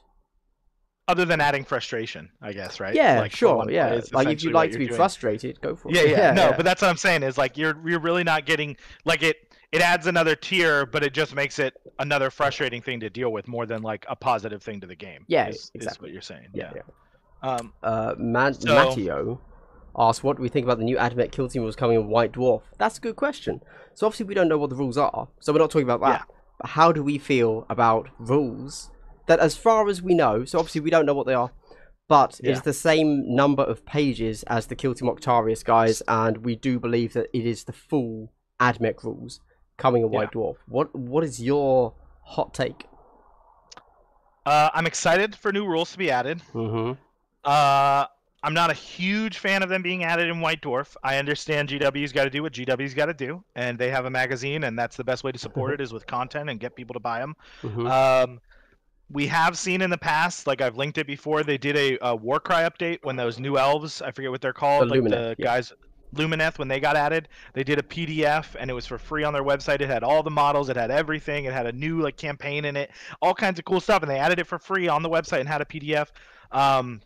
[1.07, 2.93] Other than adding frustration, I guess, right?
[2.95, 3.69] Yeah, Like, sure.
[3.69, 4.95] Yeah, like if you like to be doing.
[4.95, 5.95] frustrated, go for it.
[5.95, 6.55] Yeah, yeah, no, yeah.
[6.55, 9.35] but that's what I'm saying is like you're you're really not getting like it.
[9.73, 13.47] It adds another tier, but it just makes it another frustrating thing to deal with
[13.47, 15.25] more than like a positive thing to the game.
[15.27, 16.07] Yeah, is, is exactly.
[16.07, 16.47] what you're saying.
[16.53, 16.81] yeah, Yeah.
[17.43, 17.49] yeah.
[17.55, 19.41] Um, Uh, Man- So- Matteo
[19.97, 22.31] asked, "What do we think about the new AdMech kill team was coming in White
[22.33, 23.61] Dwarf?" That's a good question.
[23.93, 26.25] So obviously we don't know what the rules are, so we're not talking about that.
[26.59, 28.89] But how do we feel about rules
[29.27, 31.51] that, as far as we know, so obviously we don't know what they are,
[32.07, 32.51] but Yeah.
[32.51, 36.79] it's the same number of pages as the Kill Team Octarius guys, and we do
[36.79, 39.39] believe that it is the full AdMech rules
[39.77, 40.19] coming in Yeah.
[40.19, 40.55] White Dwarf.
[40.67, 42.85] What What is your hot take?
[44.45, 46.41] uh, I'm excited for new rules to be added.
[46.53, 46.93] Mm-hmm.
[47.43, 48.05] Uh,
[48.43, 50.95] I'm not a huge fan of them being added in White Dwarf.
[51.03, 54.09] I understand GW's got to do what GW's got to do, and they have a
[54.09, 56.93] magazine, and that's the best way to support it is with content and get people
[56.95, 57.35] to buy them.
[57.61, 57.85] mm-hmm.
[57.85, 58.41] Um,
[59.11, 62.15] we have seen in the past, like I've linked it before, they did a, a
[62.15, 65.35] Warcry update when those new elves, I forget what they're called, The like Lumineth, the
[65.37, 65.45] yeah.
[65.45, 65.73] guys,
[66.15, 69.33] Lumineth, when they got added, they did a PDF and it was for free on
[69.33, 69.81] their website.
[69.81, 72.75] It had all the models, it had everything, it had a new like campaign in
[72.75, 75.41] it, all kinds of cool stuff, and they added it for free on the website
[75.41, 76.07] and had a PDF.
[76.51, 77.01] Um,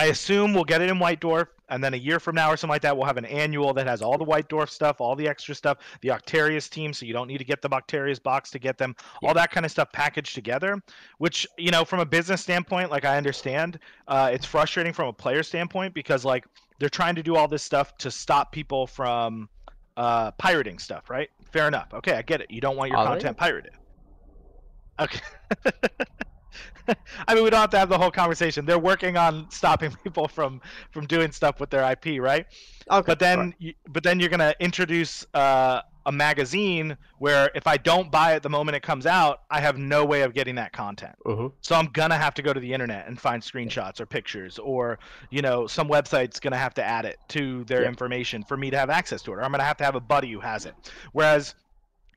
[0.00, 2.56] I assume we'll get it in White Dwarf, and then a year from now or
[2.56, 5.14] something like that, we'll have an annual that has all the White Dwarf stuff, all
[5.14, 8.50] the extra stuff, the Octarius team, so you don't need to get the Octarius box
[8.52, 10.82] to get them, all that kind of stuff packaged together.
[11.18, 13.78] Which you know, from a business standpoint, like I understand,
[14.08, 16.46] uh, it's frustrating from a player standpoint because like
[16.78, 19.50] they're trying to do all this stuff to stop people from
[19.98, 21.28] uh, pirating stuff, right?
[21.52, 21.92] Fair enough.
[21.92, 22.50] Okay, I get it.
[22.50, 23.72] You don't want your content pirated.
[24.98, 25.20] Okay.
[27.28, 28.64] I mean, we don't have to have the whole conversation.
[28.66, 32.46] They're working on stopping people from from doing stuff with their IP, right?
[32.90, 33.54] Okay, But then, alright.
[33.58, 38.42] you, but then you're gonna introduce uh, a magazine where if I don't buy it
[38.42, 41.14] the moment it comes out, I have no way of getting that content.
[41.26, 41.52] Mhm.
[41.60, 44.98] So I'm gonna have to go to the internet and find screenshots or pictures, or
[45.30, 47.88] you know, some website's gonna have to add it to their Yeah.
[47.88, 50.00] information for me to have access to it, or I'm gonna have to have a
[50.00, 50.74] buddy who has it.
[51.12, 51.54] Whereas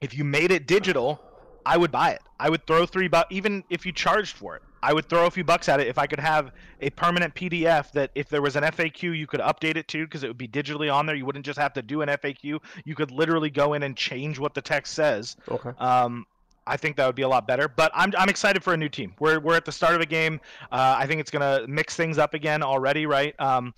[0.01, 1.21] if you made it digital,
[1.65, 2.21] I would buy it.
[2.39, 4.61] I would throw three bucks, even if you charged for it.
[4.81, 6.51] I would throw a few bucks at it if I could have
[6.81, 10.23] a permanent PDF that if there was an FAQ, you could update it to because
[10.23, 11.15] it would be digitally on there.
[11.15, 12.59] You wouldn't just have to do an FAQ.
[12.83, 15.37] You could literally go in and change what the text says.
[15.49, 15.71] Okay.
[15.79, 16.25] Um,
[16.67, 17.69] I think that would be a lot better.
[17.69, 19.13] But I'm, I'm excited for a new team.
[19.19, 20.41] We're, we're at the start of a game.
[20.71, 23.39] Uh, I think it's going to mix things up again already, right?
[23.39, 23.73] Um,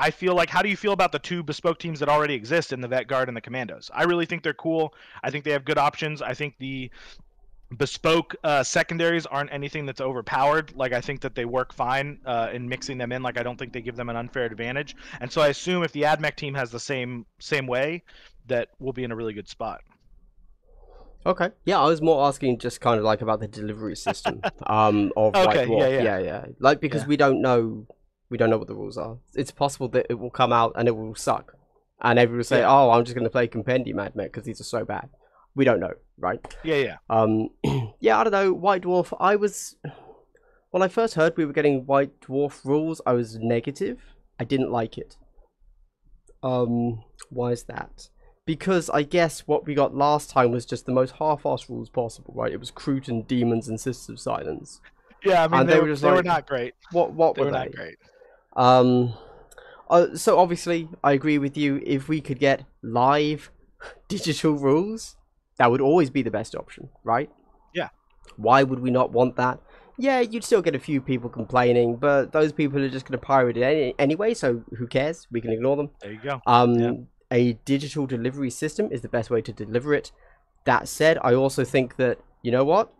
[0.00, 2.72] I feel like, how do you feel about the two bespoke teams that already exist
[2.72, 3.90] in the Vet Guard and the Commandos?
[3.94, 4.94] I really think they're cool.
[5.22, 6.22] I think they have good options.
[6.22, 6.90] I think the
[7.76, 10.72] bespoke uh, secondaries aren't anything that's overpowered.
[10.74, 13.22] Like I think that they work fine uh, in mixing them in.
[13.22, 14.96] Like I don't think they give them an unfair advantage.
[15.20, 18.02] And so I assume if the AdMech team has the same same way,
[18.46, 19.82] that we'll be in a really good spot.
[21.26, 21.50] Okay.
[21.66, 25.36] Yeah, I was more asking just kind of like about the delivery system um of
[25.36, 25.80] Okay, White Dwarf.
[25.92, 26.46] yeah, yeah, yeah.
[26.58, 27.08] Like because Yeah.
[27.08, 27.86] we don't know
[28.30, 29.18] we don't know what the rules are.
[29.34, 31.54] It's possible that it will come out and it will suck.
[32.00, 32.70] And everyone will say, Yeah.
[32.70, 35.10] "Oh, I'm just going to play Compendium Mad because these are so bad."
[35.54, 36.40] We don't know, right?
[36.62, 36.96] Yeah, yeah.
[37.10, 37.50] Um,
[38.00, 38.52] yeah, I don't know.
[38.52, 39.14] White Dwarf.
[39.20, 39.76] I was
[40.70, 43.98] when I first heard we were getting White Dwarf rules, I was negative.
[44.38, 45.16] I didn't like it.
[46.42, 48.08] Um, why is that?
[48.46, 52.32] Because I guess what we got last time was just the most half-assed rules possible,
[52.34, 52.52] right?
[52.52, 54.80] It was Cruton, Demons, and Sisters of Silence.
[55.22, 56.74] Yeah, I mean And they, they were, just they were not great.
[56.92, 57.12] What?
[57.12, 57.58] What They were were they?
[57.58, 57.96] not great.
[58.56, 59.14] Um,
[59.88, 61.80] uh, so obviously, I agree with you.
[61.84, 63.50] If we could get live
[64.08, 65.16] digital rules,
[65.58, 67.30] that would always be the best option, right?
[67.74, 67.88] Yeah.
[68.36, 69.60] Why would we not want that?
[69.98, 73.26] Yeah, you'd still get a few people complaining, but those people are just going to
[73.26, 74.32] pirate it any- anyway.
[74.34, 75.26] So who cares?
[75.30, 75.90] We can ignore them.
[76.00, 76.40] There you go.
[76.46, 76.92] Um, Yeah.
[77.30, 80.10] a digital delivery system is the best way to deliver it.
[80.64, 82.90] That said, I also think that you know what,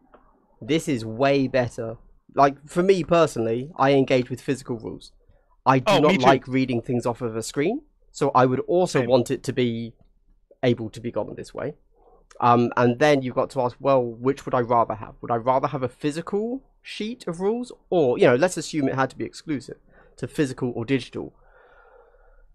[0.60, 1.96] this is way better.
[2.34, 5.12] Like for me personally, I engage with physical rules.
[5.66, 9.00] I do Oh, not like reading things off of a screen, so I would also
[9.00, 9.08] Same.
[9.08, 9.94] want it to be
[10.62, 11.74] able to be gotten this way.
[12.40, 15.14] Um, and then you've got to ask, well, which would I rather have?
[15.20, 18.94] Would I rather have a physical sheet of rules, or you know, let's assume it
[18.94, 19.76] had to be exclusive
[20.16, 21.34] to physical or digital.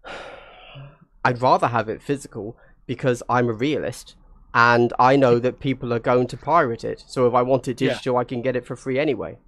[1.24, 4.14] I'd rather have it physical because I'm a realist
[4.54, 7.02] and I know that people are going to pirate it.
[7.06, 7.88] So if I want it Yeah.
[7.88, 9.38] digital, I can get it for free anyway.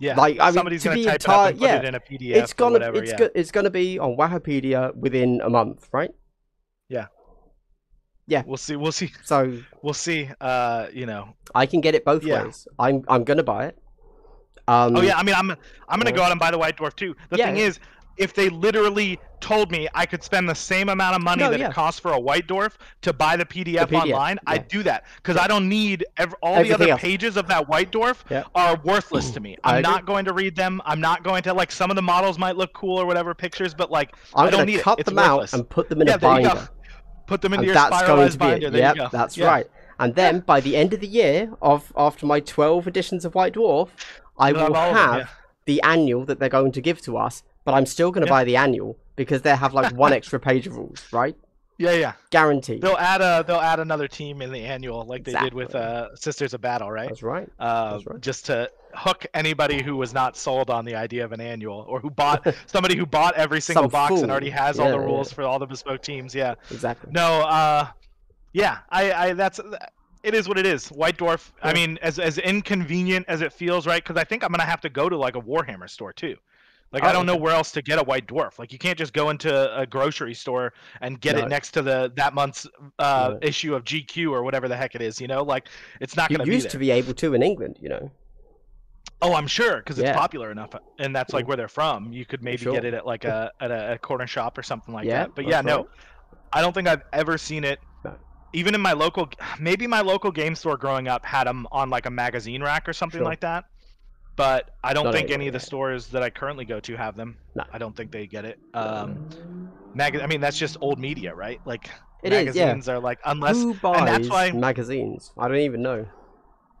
[0.00, 1.76] Yeah, Like, I mean, somebody's to gonna be type entire- it up and put yeah,
[1.76, 2.96] it in a PDF it's or gonna whatever.
[3.02, 3.16] it's yeah.
[3.18, 6.10] go- it's gonna be on Wikipedia within a month, right?
[6.88, 7.06] Yeah.
[8.26, 8.42] Yeah.
[8.46, 8.76] We'll see.
[8.76, 9.12] We'll see.
[9.24, 10.28] So We'll see.
[10.40, 11.34] Uh, you know.
[11.54, 12.44] I can get it both Yeah.
[12.44, 12.66] ways.
[12.78, 13.78] I'm I'm gonna buy it.
[14.68, 15.16] Um, Oh yeah.
[15.18, 15.50] I mean, I'm
[15.88, 17.14] I'm gonna go out and buy the White Dwarf too.
[17.28, 17.78] The Yeah, thing is,
[18.16, 21.60] if they literally told me I could spend the same amount of money No, that
[21.60, 21.68] yeah.
[21.68, 22.72] it costs for a White Dwarf
[23.02, 24.52] to buy the PDF, PDF, online, yeah.
[24.52, 27.00] I'd do that because I don't need ev- all the other else.
[27.00, 28.44] pages of that White Dwarf Yeah.
[28.54, 29.56] are worthless to me.
[29.64, 29.92] I I'm agree.
[29.92, 30.80] not going to read them.
[30.84, 33.74] I'm not going to like some of the models might look cool or whatever pictures,
[33.74, 34.82] but like I'm I don't gonna need it.
[34.82, 35.54] cut It's them worthless.
[35.54, 36.68] out and put them in yeah, a binder.
[37.26, 38.66] Put them into and your that's going spiralized to be binder.
[38.66, 38.96] it.
[38.96, 39.46] Yep, that's Yeah.
[39.46, 39.66] right.
[39.98, 43.54] And then by the end of the year, of after my twelve editions of White
[43.54, 43.88] Dwarf,
[44.38, 45.26] I will have yeah.
[45.66, 47.42] the annual that they're going to give to us.
[47.64, 48.38] But I'm still going to Yeah.
[48.38, 51.36] buy the annual because they have like one extra page of rules, right?
[51.76, 52.12] Yeah, yeah.
[52.30, 52.80] Guaranteed.
[52.80, 56.14] They'll add a they'll add another team in the annual like they did with uh,
[56.16, 57.08] Sisters of Battle, right?
[57.08, 57.48] That's right.
[57.58, 58.20] Uh, that's right.
[58.20, 62.00] Just to hook anybody who was not sold on the idea of an annual, or
[62.00, 64.98] who bought somebody who bought every single Some box and already has all Yeah, the
[64.98, 65.04] yeah.
[65.04, 66.34] rules for all the bespoke teams.
[66.34, 66.54] Yeah.
[66.70, 67.12] Exactly.
[67.12, 67.42] No.
[67.42, 67.88] Uh,
[68.54, 68.78] yeah.
[68.88, 69.12] I.
[69.12, 69.32] I.
[69.34, 69.60] That's.
[70.22, 70.88] It is what it is.
[70.88, 71.50] White Dwarf.
[71.62, 74.02] I mean, as as inconvenient as it feels, right?
[74.02, 76.36] Because I think I'm gonna have to go to like a Warhammer store too.
[76.92, 78.58] Like I don't know where else to get a white dwarf.
[78.58, 81.42] Like you can't just go into a grocery store and get No.
[81.42, 82.66] it next to the that month's
[82.98, 83.48] uh, Yeah.
[83.48, 85.20] issue of GQ or whatever the heck it is.
[85.20, 85.68] You know, like
[86.00, 86.70] it's not going to be You used there.
[86.72, 88.10] to be able to in England, you know.
[89.22, 90.16] Oh, I'm sure because it's Yeah.
[90.16, 92.12] popular enough, and that's like where they're from.
[92.12, 92.72] You could maybe Sure.
[92.72, 95.34] get it at like a at a, corner shop or something like Yeah, that.
[95.36, 95.86] But yeah, no, right.
[96.52, 97.78] I don't think I've ever seen it.
[98.04, 98.14] No.
[98.52, 99.28] Even in my local,
[99.60, 102.92] maybe my local game store growing up had them on like a magazine rack or
[102.92, 103.24] something Sure.
[103.26, 103.66] like that.
[104.40, 107.14] But I don't Not think any of the stores that I currently go to have
[107.14, 107.36] them.
[107.54, 107.62] No.
[107.70, 108.58] I don't think they get it.
[108.72, 109.28] Um,
[109.92, 111.60] mag- I mean, that's just old media, right?
[111.66, 111.90] Like
[112.22, 112.64] It is, yeah.
[112.64, 115.30] magazines are like unless Who buys and that's why magazines?
[115.36, 116.06] I don't even know.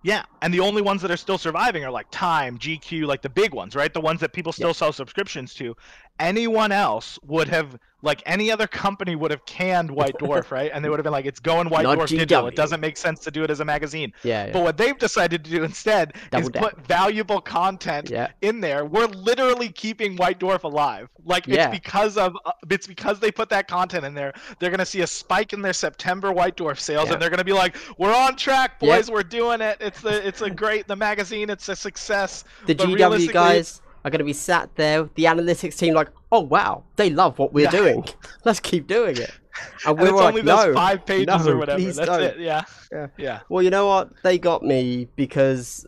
[0.02, 3.28] yeah, and the only ones that are still surviving are like Time, GQ, like the
[3.28, 3.92] big ones, right?
[3.92, 4.72] The ones that people still Yeah.
[4.80, 5.76] sell subscriptions to.
[6.20, 10.70] Anyone else would have, like any other company would have canned White Dwarf, right?
[10.72, 12.46] And they would have been like, it's going White Not Dwarf digital.
[12.46, 14.12] It doesn't make sense to do it as a magazine.
[14.22, 14.52] Yeah, yeah.
[14.52, 16.62] But what they've decided to do instead Double is down.
[16.62, 18.28] put valuable content yeah.
[18.42, 18.84] in there.
[18.84, 21.08] We're literally keeping White Dwarf alive.
[21.24, 21.66] Like Yeah.
[21.68, 24.32] it's because of uh, it's because they put that content in there.
[24.58, 27.52] They're gonna see a spike in their September White Dwarf sales, and they're gonna be
[27.52, 29.10] like, "We're on track, boys.
[29.10, 29.78] We're doing it.
[29.80, 31.50] It's the it's a great the magazine.
[31.50, 35.76] It's a success." The But GW guys are going to be sat there, the analytics
[35.78, 37.70] team, like, oh wow, they love what we're Yeah.
[37.70, 38.04] doing.
[38.44, 39.30] Let's keep doing it.
[39.86, 40.74] And And we it's like, no.
[40.74, 41.78] five pages no, or whatever.
[41.78, 42.22] please That's don't.
[42.22, 42.38] it.
[42.38, 42.64] Yeah.
[42.92, 43.06] Yeah.
[43.18, 43.40] Yeah.
[43.48, 44.10] Well, you know what?
[44.22, 45.86] They got me because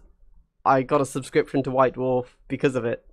[0.65, 3.05] I got a subscription to White Dwarf because of it.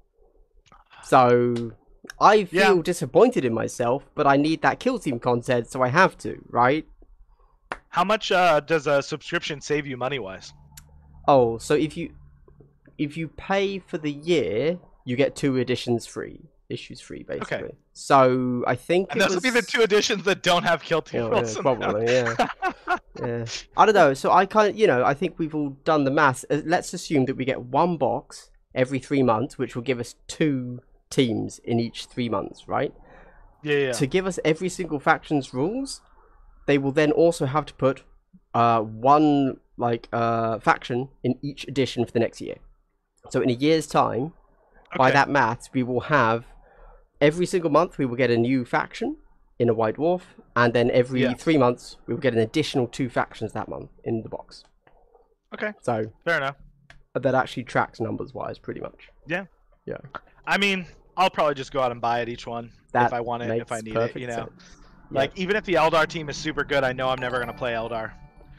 [1.04, 1.72] So
[2.20, 2.82] I feel Yeah.
[2.82, 6.86] disappointed in myself, but I need that kill team content, so I have to, right?
[7.90, 10.54] How much uh, does a subscription save you money wise?
[11.28, 12.14] Oh, so if you
[12.98, 17.58] if you pay for the year, you get two editions free, issues free, basically.
[17.58, 17.76] Okay.
[17.94, 21.32] So I think And those would be the two editions that don't have kill team
[21.34, 22.36] Yeah, probably, yeah.
[23.24, 23.46] yeah.
[23.76, 24.14] I don't know.
[24.14, 26.46] So I kind of, you know, I think we've all done the maths.
[26.50, 30.16] Uh, Let's assume that we get one box every three months, which will give us
[30.28, 32.94] two teams in each three months, right?
[33.64, 33.92] yeah, yeah.
[33.94, 36.02] To give us every single faction's rules,
[36.68, 38.04] they will then also have to put
[38.54, 42.58] uh, one like uh, faction in each edition for the next year.
[43.30, 44.34] So in a year's time,
[44.98, 45.14] by Okay.
[45.16, 46.46] that maths, we will have
[47.22, 49.18] every single month we will get a new faction
[49.60, 50.22] in a White Dwarf,
[50.56, 51.34] and then every Yeah.
[51.34, 54.64] three months we will get an additional two factions that month in the box.
[55.54, 55.74] Okay.
[55.82, 56.56] So Fair enough.
[57.16, 59.10] that actually tracks numbers wise pretty much.
[59.28, 59.46] Yeah.
[59.86, 59.98] Yeah.
[60.48, 60.86] I mean,
[61.18, 63.50] I'll probably just go out and buy it each one That if I want it,
[63.60, 63.96] if I makes need it.
[63.96, 64.78] perfect You know, sense.
[65.12, 67.74] Like even if the Eldar team is super good, I know I'm never gonna play
[67.74, 68.12] Eldar.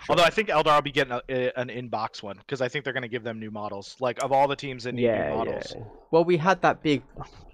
[0.09, 2.85] Although I think Eldar will be getting a, a- an in-box one because I think
[2.85, 3.97] they're gonna give them new models.
[4.01, 5.73] Like of all the teams that need yeah, new models.
[5.77, 5.83] yeah.
[6.11, 7.03] Well, we had that big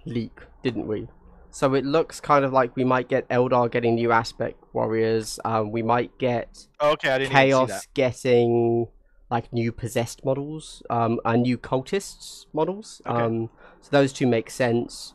[0.05, 1.07] leak, didn't we?
[1.49, 5.39] So it looks kind of like we might get Eldar getting new aspect warriors.
[5.43, 8.87] Um, we might get Okay, I didn't even see Chaos getting
[9.29, 13.01] like new possessed models, um, and new cultists models.
[13.05, 13.23] Okay.
[13.23, 13.49] Um,
[13.81, 15.13] so those two make sense.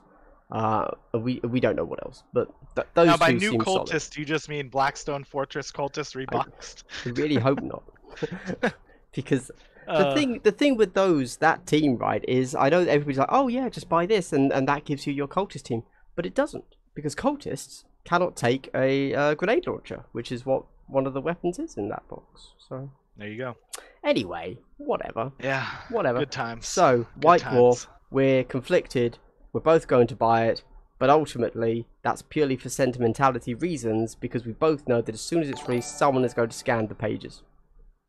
[0.53, 2.47] Uh, we we don't know what else, but
[2.77, 4.11] th- those Now by new cultist, solid.
[4.13, 6.85] do you just mean Blackstone Fortress cultist reboxed?
[7.07, 7.83] I really hope not,
[9.15, 9.51] because
[9.87, 13.33] the Uh, thing the thing with those that team right is I know everybody's like
[13.39, 15.83] oh yeah just buy this and and that gives you your cultist team
[16.17, 21.05] but it doesn't because cultists cannot take a uh, grenade launcher which is what one
[21.09, 23.57] of the weapons is in that box so There you go.
[24.05, 25.67] anyway whatever Yeah.
[25.89, 26.67] whatever Good times.
[26.69, 29.19] so white dwarf we're conflicted
[29.53, 30.63] we're both going to buy it
[30.99, 35.49] but ultimately that's purely for sentimentality reasons because we both know that as soon as
[35.49, 37.43] it's released someone is going to scan the pages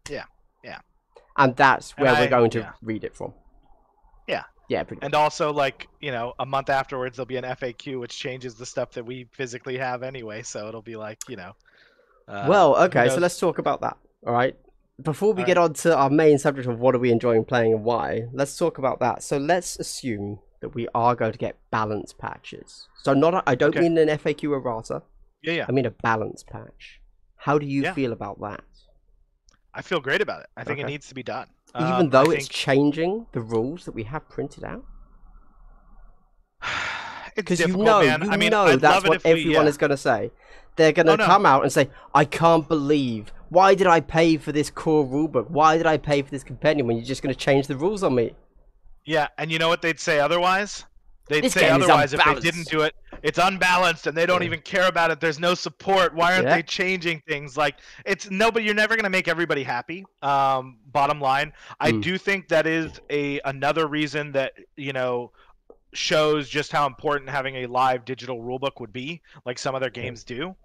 [0.09, 0.25] Yeah,
[0.63, 0.79] yeah.
[1.37, 2.71] and that's And where I- we're going to yeah.
[2.81, 3.33] read it from
[4.27, 4.43] Yeah.
[4.69, 8.17] yeah pretty And also, like you know, a month afterwards there'll be an FAQ which
[8.17, 10.41] changes the stuff that we physically have anyway.
[10.43, 11.53] So it'll be like you know.
[12.27, 13.97] Uh, well, okay, so let's talk about that.
[14.25, 14.55] All right.
[15.01, 17.73] Before we All get on to our main subject of what are we enjoying playing
[17.73, 19.23] and why, let's talk about that.
[19.23, 22.87] So let's assume that we are going to get balance patches.
[23.03, 23.81] So not, a, I don't Okay.
[23.81, 25.03] mean an FAQ errata.
[25.43, 25.65] Yeah, yeah.
[25.67, 27.01] I mean a balance patch.
[27.35, 27.93] How do you Yeah.
[27.93, 28.63] feel about that?
[29.73, 30.47] I feel great about it.
[30.57, 31.47] I think it needs to be done.
[31.75, 34.85] Even Um, though I it's think- changing the rules that we have printed out,
[37.35, 38.21] because you know, man.
[38.23, 39.69] you I mean, know I'd that's what if we- everyone yeah.
[39.69, 40.31] is going to say.
[40.75, 41.25] They're going to Oh, no.
[41.25, 45.49] come out and say, "I can't believe why did I pay for this core rulebook?
[45.51, 48.01] Why did I pay for this companion when you're just going to change the rules
[48.03, 48.35] on me?"
[49.05, 50.85] Yeah, and you know what they'd say otherwise?
[51.27, 52.93] They'd This say otherwise if they didn't do it.
[53.21, 54.47] It's unbalanced and they don't Yeah.
[54.47, 55.21] even care about it.
[55.21, 56.13] There's no support.
[56.13, 56.55] Why aren't Yeah.
[56.55, 57.55] they changing things?
[57.55, 57.75] Like
[58.05, 60.03] it's nobody you're never going to make everybody happy.
[60.21, 62.01] Um bottom line, I Mm.
[62.03, 65.31] do think that is a another reason that, you know,
[65.93, 70.23] shows just how important having a live digital rulebook would be, like some other games
[70.25, 70.55] do.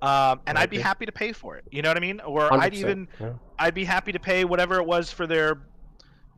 [0.00, 1.64] Um, and I I'd be happy to pay for it.
[1.70, 2.20] You know what I mean?
[2.20, 3.32] Or I'd even yeah.
[3.58, 5.60] I'd be happy to pay whatever it was for their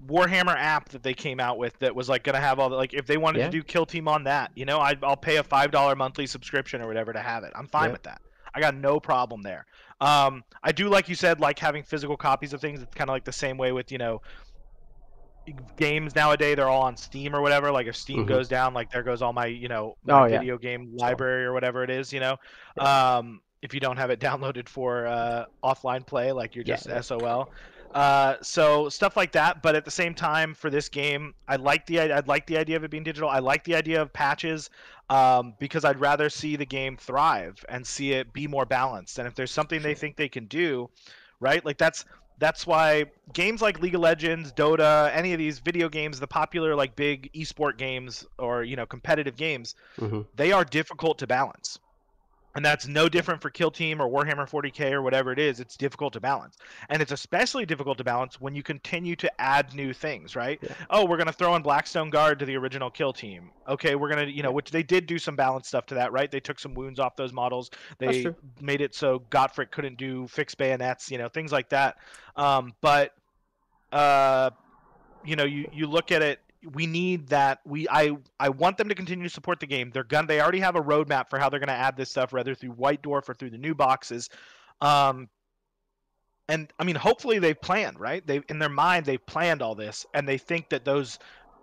[0.07, 2.95] Warhammer app that they came out with that was like gonna have all the like
[2.95, 3.45] if they wanted Yeah.
[3.47, 6.27] to do Kill Team on that, you know, I'd, I'll pay a five dollar monthly
[6.27, 7.53] subscription or whatever to have it.
[7.55, 7.93] I'm fine Yeah.
[7.93, 8.21] with that.
[8.55, 9.67] I got no problem there.
[10.01, 12.81] Um, I do like you said, like having physical copies of things.
[12.83, 14.21] It's kind of like the same way with you know
[15.77, 16.57] games nowadays.
[16.57, 17.71] They're all on Steam or whatever.
[17.71, 18.29] Like if Steam Mhm.
[18.29, 20.39] goes down, like there goes all my you know my Oh, yeah.
[20.39, 22.13] video game library or whatever it is.
[22.13, 22.37] You know,
[22.79, 26.77] um, if you don't have it downloaded for uh, offline play, like you're Yeah.
[26.77, 27.51] just SOL.
[27.95, 31.87] Uh, so stuff like that, but at the same time, for this game, I like
[31.87, 33.29] the I like the idea of it being digital.
[33.29, 34.71] I like the idea of patches,
[35.09, 39.19] um, because I'd rather see the game thrive and see it be more balanced.
[39.19, 40.89] And if there's something they think they can do,
[41.41, 41.65] right?
[41.65, 42.05] Like that's
[42.39, 46.77] that's why games like League of Legends, Dota, any of these video games, the popular
[46.77, 50.27] like big esport games or you know competitive games, Mhm.
[50.37, 51.81] they are difficult to balance.
[52.55, 55.61] And that's no different for Kill Team or Warhammer 40k or whatever it is.
[55.61, 56.57] It's difficult to balance.
[56.89, 60.59] And it's especially difficult to balance when you continue to add new things, right?
[60.63, 60.73] Yeah.
[60.91, 63.51] Oh, we're going to throw in Blackstone Guard to the original Kill Team.
[63.69, 66.13] Okay, we're going to, you know, which they did do some balance stuff to that,
[66.13, 66.31] right?
[66.31, 67.71] They took some wounds off those models.
[67.99, 68.27] They
[68.61, 71.99] made it so Gottfried couldn't do fixed bayonets, you know, things like that.
[72.35, 73.15] Um, but,
[73.93, 74.51] uh,
[75.25, 76.41] you know, you, you look at it
[76.73, 79.91] we need that we I I want them to continue to support the game.
[79.91, 82.55] They're gonna they already have a roadmap for how they're gonna add this stuff, whether
[82.55, 84.29] through White Dwarf or through the new boxes.
[84.81, 85.29] Um
[86.49, 88.27] and I mean hopefully they've planned, right?
[88.27, 91.19] They in their mind they've planned all this and they think that those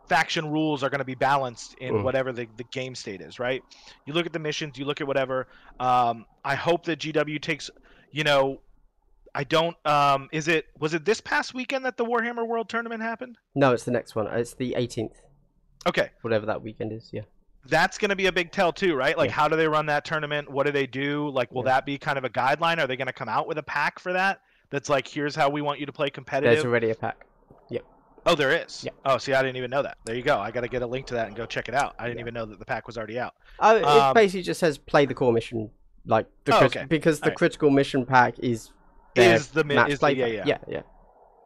[0.08, 2.04] faction rules are going to be balanced in Mm.
[2.04, 3.62] whatever the, the game state is, right?
[4.06, 5.48] You look at the missions, you look at whatever.
[5.82, 7.70] Um, I hope that GW takes,
[8.12, 8.62] you know,
[9.38, 9.78] I don't.
[9.86, 13.38] Um, is it was it this past weekend that the Warhammer World Tournament happened?
[13.54, 14.26] No, it's the next one.
[14.28, 15.12] It's the 18th,
[15.86, 17.12] Okay, whatever that weekend is.
[17.14, 17.22] Yeah.
[17.70, 19.16] that's going to be a big tell too, right?
[19.18, 19.36] Like, Yeah.
[19.36, 20.50] how do they run that tournament?
[20.50, 21.30] What do they do?
[21.30, 21.74] Like, will Yeah.
[21.76, 22.80] that be kind of a guideline?
[22.80, 24.40] Are they going to come out with a pack for that?
[24.72, 26.56] That's like, here's how we want you to play competitive.
[26.56, 27.26] There's already a pack.
[27.70, 27.84] Yep.
[28.26, 28.86] Oh, there is.
[28.86, 28.92] Yeah.
[29.06, 29.98] Oh, see, I didn't even know that.
[30.06, 30.40] There you go.
[30.40, 31.94] I got to get a link to that and go check it out.
[32.00, 32.24] I didn't Yeah.
[32.24, 33.36] even know that the pack was already out.
[33.60, 35.70] Oh, it Um, basically just says play the core mission,
[36.06, 36.86] like the Oh, crit- okay.
[36.86, 38.72] because the critical mission pack is
[39.18, 40.82] is the match is the, yeah, yeah yeah, yeah.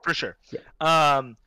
[0.03, 0.38] for sure.
[0.51, 0.59] Yeah.
[1.17, 1.38] Um,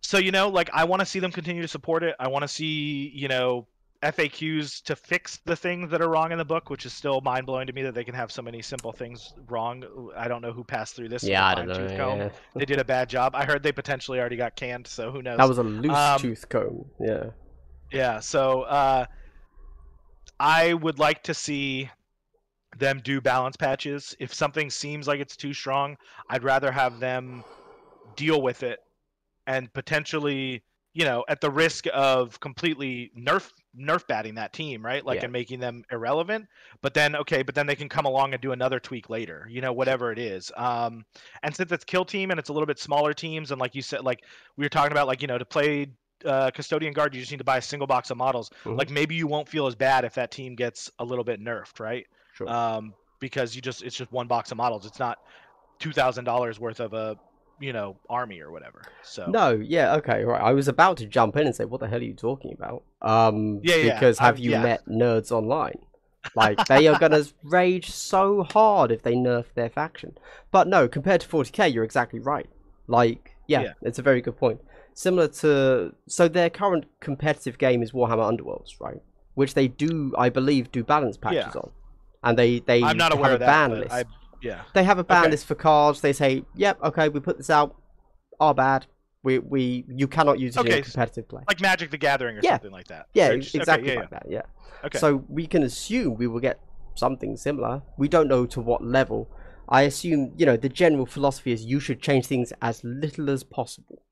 [0.00, 2.14] so you know, like I want to see them continue to support it.
[2.18, 3.66] I want to see you know
[4.02, 7.46] FAQs to fix the things that are wrong in the book, which is still mind
[7.46, 9.84] blowing to me that they can have so many simple things wrong.
[10.16, 11.22] I don't know who passed through this.
[11.22, 11.86] Yeah, I don't know.
[12.16, 12.28] yeah.
[12.56, 13.34] They did a bad job.
[13.36, 15.38] I heard they potentially already got canned, so who knows?
[15.38, 16.84] That was a loose Um, tooth comb.
[17.00, 17.26] Yeah.
[17.92, 19.04] Yeah, so uh,
[20.40, 21.90] I would like to see
[22.78, 24.14] them do balance patches.
[24.18, 25.96] If something seems like it's too strong,
[26.28, 27.44] I'd rather have them
[28.16, 28.80] deal with it
[29.46, 30.62] and potentially,
[30.94, 35.04] you know, at the risk of completely nerf nerf batting that team, right?
[35.04, 35.24] Like Yeah.
[35.24, 36.46] and making them irrelevant.
[36.82, 39.60] But then okay, but then they can come along and do another tweak later, you
[39.60, 40.52] know, whatever it is.
[40.56, 41.04] Um
[41.42, 43.82] and since it's kill team and it's a little bit smaller teams and like you
[43.82, 44.24] said like
[44.56, 45.88] we were talking about like, you know, to play
[46.24, 48.50] uh, custodian guard, you just need to buy a single box of models.
[48.64, 48.78] Mhm.
[48.78, 51.80] Like maybe you won't feel as bad if that team gets a little bit nerfed,
[51.80, 52.06] right?
[52.34, 52.48] Sure.
[52.48, 54.86] Um, because you just it's just one box of models.
[54.86, 55.18] It's not
[55.78, 57.16] two thousand dollars worth of a
[57.60, 58.82] you know army or whatever.
[59.02, 60.40] So No, yeah, okay, right.
[60.40, 62.82] I was about to jump in and say, "What the hell are you talking about?"
[63.00, 64.62] Um, Yeah, yeah, because have you yeah.
[64.62, 65.78] met nerds online?
[66.36, 70.16] Like they are gonna rage so hard if they nerf their faction.
[70.50, 72.48] But no, compared to 40k, you're exactly right.
[72.86, 73.72] Like, yeah, Yeah.
[73.82, 74.60] it's a very good point.
[74.94, 79.00] Similar to so their current competitive game is Warhammer Underworlds, right?
[79.34, 81.70] Which they do, I believe, do balance patches on,
[82.22, 83.46] and they they I'm not have aware a of that.
[83.46, 83.92] ban list.
[83.92, 84.04] I,
[84.42, 84.62] yeah.
[84.74, 85.30] They have a ban Okay.
[85.32, 86.00] list for cards.
[86.00, 87.76] They say, "Yep, okay, we put this out.
[88.40, 88.86] Our bad.
[89.22, 92.40] We we you cannot use it Okay, in competitive play." Like Magic the Gathering or
[92.42, 92.52] Yeah.
[92.54, 93.06] something like that.
[93.14, 94.26] Yeah, just- okay, exactly yeah, like that.
[94.28, 94.42] Yeah.
[94.82, 94.86] yeah.
[94.86, 94.98] Okay.
[94.98, 96.60] So we can assume we will get
[96.94, 97.82] something similar.
[97.96, 99.28] We don't know to what level.
[99.68, 103.44] I assume you know the general philosophy is you should change things as little as
[103.44, 104.02] possible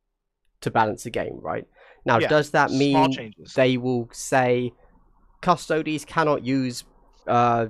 [0.60, 1.66] to balance the game, right?
[2.04, 4.72] Now, Yeah, does that mean they will say
[5.42, 6.84] Custodes cannot use
[7.26, 7.66] uh,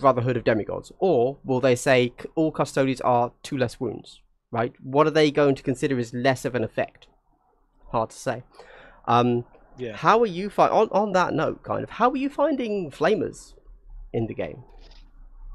[0.00, 4.20] Brotherhood of Demigods, or will they say all Custodes are two less wounds?
[4.50, 4.72] Right?
[4.82, 7.06] What are they going to consider as less of an effect?
[7.90, 8.42] Hard to say.
[9.06, 9.44] Um,
[9.76, 9.96] yeah.
[9.96, 11.62] how are you find on on that note?
[11.62, 13.54] Kind of, how are you finding flamers
[14.12, 14.64] in the game?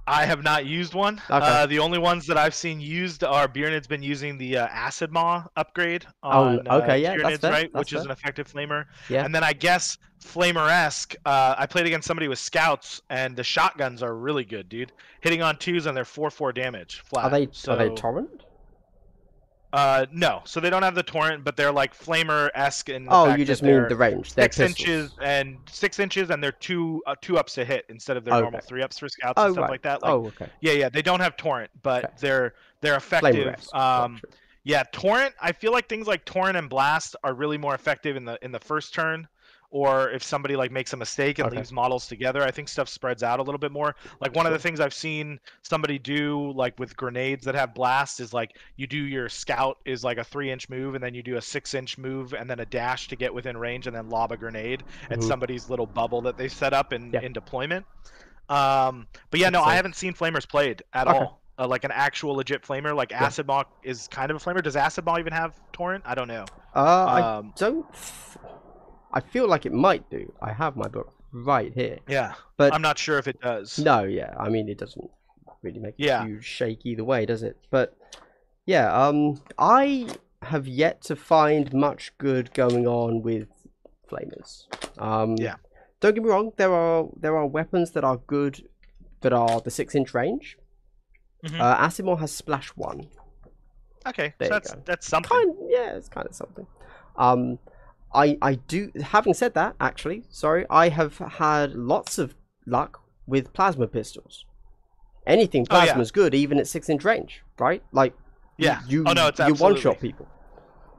[0.05, 1.21] I have not used one.
[1.29, 1.45] Okay.
[1.45, 5.11] Uh, the only ones that I've seen used are Beernid's been using the uh, Acid
[5.11, 7.71] Maw upgrade Oh, on okay, uh, yeah, that's right?
[7.71, 8.85] that's Which is an effective flamer.
[9.09, 9.23] Yeah.
[9.23, 14.01] And then I guess Flamer-esque, uh, I played against somebody with scouts, and the shotguns
[14.01, 14.91] are really good, dude.
[15.21, 17.25] Hitting on twos and they're four four damage flat.
[17.25, 18.43] Are they so, are they torrent?
[19.73, 23.05] Uh, no, so they don't have the torrent, but they're like Flamer-esque in.
[23.05, 24.33] The Oh, you just mean the range.
[24.35, 24.87] They're Six pistols.
[24.87, 28.39] inches and six inches, and they're two uh, two ups to hit instead of their
[28.39, 29.71] normal three ups for scouts Oh and stuff right.
[29.71, 30.03] like that.
[30.03, 30.45] Like, oh okay.
[30.61, 32.13] yeah, yeah, they don't have torrent, but Okay.
[32.19, 33.55] they're they're effective.
[33.73, 34.21] Um,
[34.63, 35.33] yeah, torrent.
[35.41, 38.51] I feel like things like torrent and blast are really more effective in the in
[38.51, 39.27] the first turn,
[39.73, 41.57] or if somebody like makes a mistake and Okay.
[41.57, 42.43] leaves models together.
[42.43, 43.95] I think stuff spreads out a little bit more.
[44.21, 48.19] Like one of the things I've seen somebody do, like with grenades that have blast,
[48.19, 51.23] is like you do your scout is like a three inch move, and then you
[51.23, 54.09] do a six inch move, and then a dash to get within range, and then
[54.09, 57.21] lob a grenade at somebody's little bubble that they set up in Yeah.
[57.21, 57.83] in deployment.
[58.49, 61.17] Um, but yeah, no, Makes I haven't seen flamers played at Okay.
[61.17, 61.41] all.
[61.57, 64.61] Uh, like an actual legit flamer, like Acid Maw is kind of a flamer.
[64.61, 66.03] Does Acid Maw even have torrent?
[66.05, 66.45] I don't know.
[66.75, 67.85] Uh, I Um, don't.
[67.93, 68.42] th-
[69.13, 70.31] I feel like it might do.
[70.41, 73.77] I have my book right here, yeah, but I'm not sure if it does.
[73.79, 74.33] no, yeah.
[74.39, 75.09] I mean, it doesn't
[75.61, 76.23] really make Yeah.
[76.23, 77.57] a huge shake either way, does it?
[77.69, 77.95] But
[78.65, 80.07] yeah, um, I
[80.41, 83.47] have yet to find much good going on with
[84.09, 84.65] flamers.
[84.99, 85.55] Um, Yeah.
[85.99, 86.51] Don't get me wrong.
[86.57, 88.67] There are there are weapons that are good,
[89.21, 90.57] that are the six inch range.
[91.45, 91.59] Mhm.
[91.59, 93.07] Uh, Acid Maw has splash one.
[94.05, 94.81] Okay, There so you that's go.
[94.85, 95.29] that's something.
[95.29, 96.67] kind yeah it's kind of something
[97.15, 97.57] um
[98.13, 102.35] i i do having said that actually sorry i have had lots of
[102.65, 104.45] luck with plasma pistols
[105.25, 105.85] anything Oh, yeah.
[105.93, 108.13] plasma's good even at six inch range right like
[108.57, 108.81] Yeah.
[108.87, 110.27] you Oh, no, it's you one shot people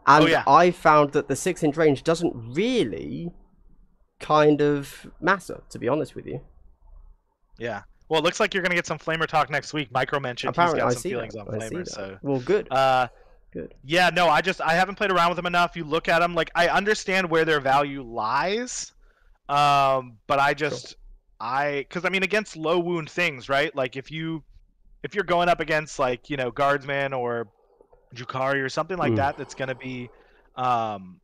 [0.07, 0.45] and Oh, yeah.
[0.47, 3.31] i found that the six inch range doesn't really
[4.21, 6.41] kind of matter to be honest with you
[7.59, 7.83] Yeah.
[8.09, 9.91] Well, it looks like you're gonna get some flamer talk next week.
[9.91, 11.41] Micro mentioned apparently he's i got some feelings that.
[11.49, 11.87] on I flamer.
[11.89, 13.09] So, well good uh,
[13.55, 15.77] good yeah, no, I just I haven't played around with them enough.
[15.77, 18.93] You look at them, like I understand where their value lies,
[19.49, 20.97] um, but I just
[21.41, 23.75] I because I mean against low wound things, right?
[23.77, 24.45] Like if you
[25.03, 27.51] if you're going up against like you know guardsman or
[28.15, 29.17] Drukari or something like Mm.
[29.17, 30.11] that, that's gonna be,
[30.57, 31.21] um,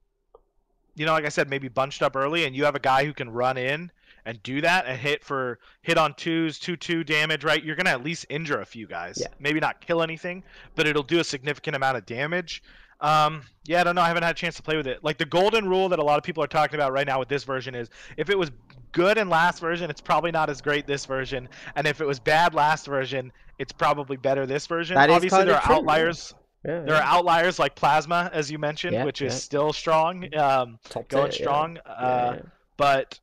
[0.97, 3.15] you know, like I said, maybe bunched up early, and you have a guy who
[3.15, 3.91] can run in
[4.27, 7.63] and do that and hit for hit on twos, two two damage, right?
[7.63, 9.19] You're gonna at least injure a few guys.
[9.21, 9.29] Yeah.
[9.39, 10.43] Maybe not kill anything,
[10.75, 12.63] but it'll do a significant amount of damage.
[13.01, 14.03] Um, yeah, I don't know.
[14.03, 15.03] I haven't had a chance to play with it.
[15.03, 17.29] Like the golden rule that a lot of people are talking about right now with
[17.29, 18.51] this version is if it was
[18.93, 22.21] good in last version, it's probably not as great this version, and if it was
[22.21, 24.97] bad last version, it's probably better this version.
[24.97, 26.35] That Obviously, there are true, outliers.
[26.65, 29.39] Yeah, There are outliers like Plasma, as you mentioned, Yeah, which is yeah.
[29.39, 31.39] still strong, um, going yeah.
[31.39, 31.77] strong.
[31.77, 32.43] Yeah, Uh, yeah.
[32.77, 33.19] But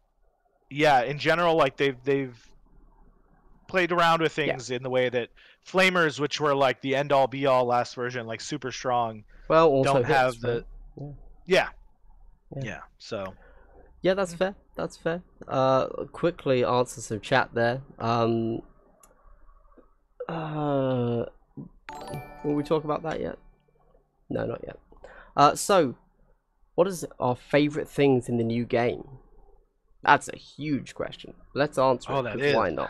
[0.70, 2.38] yeah, in general, like they've they've
[3.68, 5.30] played around with things in the way that
[5.66, 9.68] Flamers, which were like the end all be all last version, like super strong, Well,
[9.68, 10.66] also don't hits, have the
[10.96, 11.14] right?
[11.46, 11.70] yeah.
[12.56, 12.64] Yeah.
[12.64, 13.34] yeah so
[14.02, 14.56] Yeah, that's fair.
[14.76, 15.22] That's fair.
[15.48, 17.82] Uh, quickly answer some chat there.
[18.00, 18.62] Um,
[20.30, 21.26] uh,
[22.44, 23.38] will we talk about that yet?
[24.30, 24.78] No, not yet.
[25.36, 25.96] Uh, so,
[26.76, 29.08] what is our favorite things in the new game?
[30.08, 31.34] That's a huge question.
[31.54, 32.24] Let's answer Oh, it.
[32.24, 32.56] that 'cause is.
[32.56, 32.90] Why not?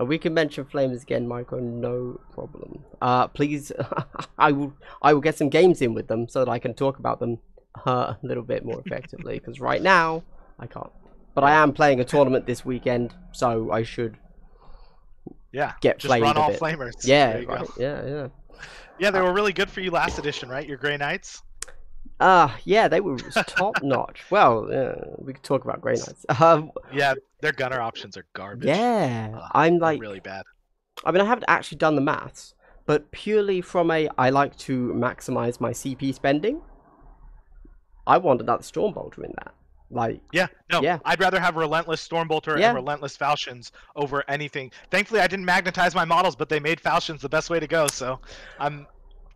[0.00, 1.60] Uh, we can mention flames again, Michael.
[1.60, 2.82] No problem.
[3.00, 3.70] Uh, please,
[4.38, 4.72] I will.
[5.02, 7.38] I will get some games in with them so that I can talk about them
[7.86, 9.38] uh, a little bit more effectively.
[9.38, 10.24] Because right now,
[10.58, 10.90] I can't.
[11.34, 14.16] But I am playing a tournament this weekend, so I should.
[15.52, 16.60] yeah Get just run a all bit.
[16.60, 17.54] flamers Yeah, There you go.
[17.54, 18.28] right, yeah, yeah.
[18.98, 21.42] yeah they were really good for you last edition right your gray knights
[22.26, 24.22] Ah, yeah, they were top notch.
[24.30, 26.24] Well, yeah, we could talk about Grey Knights.
[26.40, 30.44] Um, yeah their gunner options are garbage yeah, Ugh, I'm like, really bad
[31.04, 32.54] I mean, I haven't actually done the maths,
[32.86, 36.62] but purely from a, I like to maximize my CP spending.
[38.06, 39.52] I want another Stormbolter in that.
[39.90, 41.00] Like, Yeah, no, Yeah.
[41.04, 42.68] I'd rather have Relentless Stormbolter Yeah.
[42.68, 44.70] and Relentless Falchions over anything.
[44.90, 47.86] Thankfully, I didn't magnetize my models, but they made Falchions the best way to go.
[47.88, 48.20] So,
[48.58, 48.86] I'm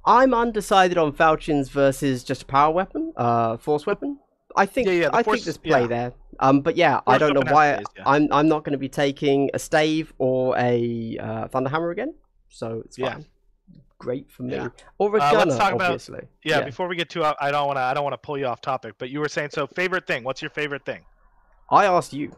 [0.05, 4.19] I'm undecided on Falchions versus just a power weapon, uh, force weapon.
[4.57, 5.87] I think Yeah, yeah, I force- think there's play yeah.
[5.87, 6.13] there.
[6.41, 7.87] Um, but yeah, I don't know why plays.
[8.07, 12.15] I'm I'm not going to be taking a stave or a uh, thunderhammer again.
[12.49, 13.15] So it's Yeah.
[13.15, 13.27] fine.
[13.99, 14.57] Great for me.
[14.99, 16.29] Or a Uh, gunner, let's talk about- obviously.
[16.45, 17.83] yeah, Before we get too, I don't want to.
[17.83, 18.95] I don't want to pull you off topic.
[18.99, 19.67] But you were saying so.
[19.67, 20.23] Favorite thing?
[20.25, 21.05] What's your favorite thing?
[21.71, 22.33] I asked you,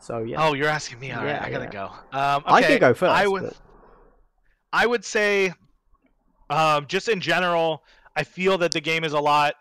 [0.00, 0.44] so yeah.
[0.44, 1.12] Oh, you're asking me.
[1.12, 1.84] All right, Yeah, I gotta go.
[2.12, 3.12] Um, I okay, can go first.
[3.12, 3.44] I would.
[3.44, 3.56] but-
[4.72, 5.54] I would say,
[6.50, 7.82] um, just in general,
[8.14, 9.54] I feel that the game is a lot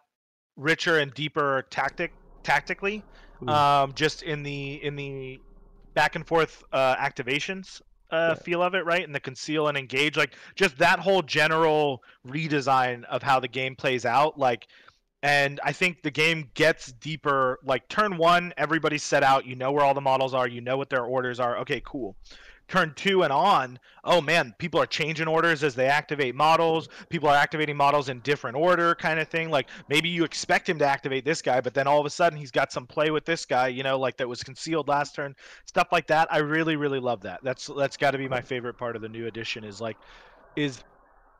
[0.55, 2.13] richer and deeper tactic
[2.43, 3.03] tactically.
[3.47, 5.39] Um, just in the in the
[5.93, 7.81] back and forth uh, activations
[8.11, 8.35] uh, Yeah.
[8.35, 9.03] feel of it, right?
[9.05, 13.75] And the conceal and engage, like just that whole general redesign of how the game
[13.75, 14.67] plays out, like.
[15.23, 17.57] And I think the game gets deeper.
[17.63, 19.45] Like turn one, everybody's set out.
[19.47, 20.47] You know where all the models are.
[20.47, 21.57] You know what their orders are.
[21.59, 22.15] Okay, cool
[22.67, 26.89] turn two and on, oh man, people are changing orders as they activate models.
[27.09, 29.49] People are activating models in different order, kind of thing.
[29.49, 32.37] Like maybe you expect him to activate this guy, but then all of a sudden
[32.37, 35.35] he's got some play with this guy, you know, like that was concealed last turn.
[35.65, 36.27] Stuff like that.
[36.31, 37.39] I really, really love that.
[37.43, 39.63] That's that's got to be my favorite part of the new edition.
[39.63, 39.97] Is like,
[40.55, 40.83] is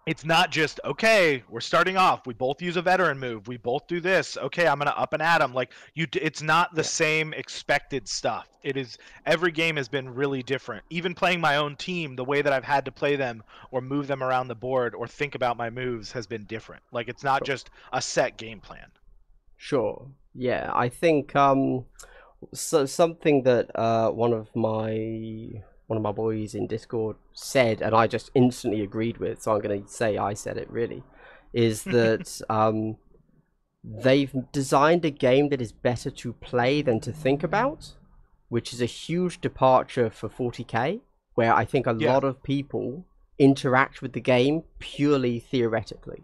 [0.06, 3.88] it's not just okay we're starting off we both use a veteran move we both
[3.88, 5.54] do this okay i'm gonna up and at 'em.
[5.54, 6.88] like you it's not the Yeah.
[6.88, 11.76] same expected stuff it is every game has been really different even playing my own
[11.76, 14.94] team the way that i've had to play them or move them around the board
[14.96, 17.46] or think about my moves has been different like it's not Sure.
[17.46, 18.92] just a set game plan
[19.58, 20.08] Sure.
[20.34, 21.86] Yeah, I think um,
[22.54, 27.96] so something that uh one of my one of my boys in Discord said, and
[27.96, 29.42] I just instantly agreed with.
[29.42, 30.70] So I'm going to say I said it.
[30.70, 31.04] Really,
[31.54, 32.98] is that um,
[33.84, 37.94] they've designed a game that is better to play than to think about,
[38.50, 41.02] which is a huge departure for 40k,
[41.36, 42.08] where I think a Yeah.
[42.08, 43.06] lot of people
[43.38, 46.24] interact with the game purely theoretically.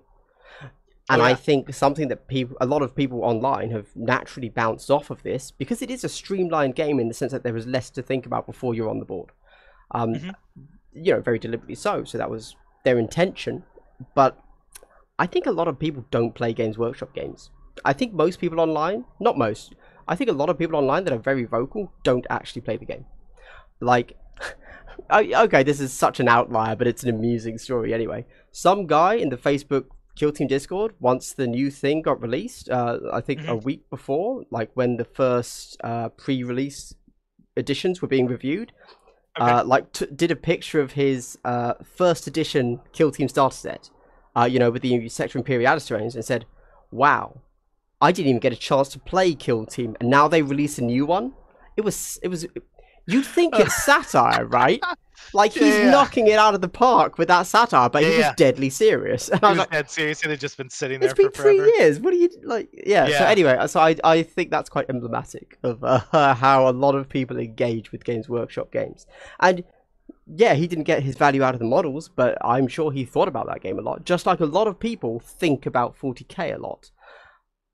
[1.10, 4.90] And Oh, I think something that people, a lot of people online have naturally bounced
[4.90, 7.68] off of this because it is a streamlined game in the sense that there is
[7.68, 9.32] less to think about before you're on the board.
[9.94, 10.36] Um, Mhm.
[10.94, 12.04] You know, very deliberately so.
[12.04, 13.64] So that was their intention.
[14.16, 14.38] But
[15.20, 17.50] I think a lot of people don't play Games Workshop games.
[17.86, 19.76] I think most people online, not most,
[20.08, 22.86] I think a lot of people online that are very vocal don't actually play the
[22.86, 23.06] game.
[23.80, 24.18] Like,
[25.12, 28.26] okay, this is such an outlier, but it's an amusing story anyway.
[28.52, 29.86] Some guy in the Facebook
[30.16, 34.44] Kill Team Discord, once the new thing got released, uh, I think a week before,
[34.52, 36.94] like when the first uh, pre-release
[37.56, 38.74] editions were being reviewed,
[39.40, 39.50] Okay.
[39.50, 43.90] uh, like t- did a picture of his uh, first edition Kill Team starter set,
[44.36, 46.46] uh, you know, with the Sector Imperialis terrains, and said,
[46.92, 47.40] "Wow,
[48.02, 50.84] I didn't even get a chance to play Kill Team, and now they release a
[50.84, 51.34] new one.
[51.78, 52.46] It was, it was."
[53.06, 54.86] You'd think it's satire, right?
[55.34, 55.92] Like he's Yeah, yeah.
[55.92, 59.30] knocking it out of the park with that satire, but he's Yeah, just deadly serious.
[59.34, 60.24] And I I was was like, dead serious.
[60.24, 61.74] It had just been sitting there it's for been three forever.
[61.78, 62.00] years.
[62.00, 62.70] What are you like?
[62.86, 63.10] Yeah.
[63.10, 66.00] So anyway, so I I think that's quite emblematic of uh,
[66.36, 69.08] how a lot of people engage with Games Workshop games,
[69.40, 69.64] and
[70.28, 73.28] yeah, he didn't get his value out of the models, but I'm sure he thought
[73.30, 74.06] about that game a lot.
[74.06, 76.92] Just like a lot of people think about 40k a lot.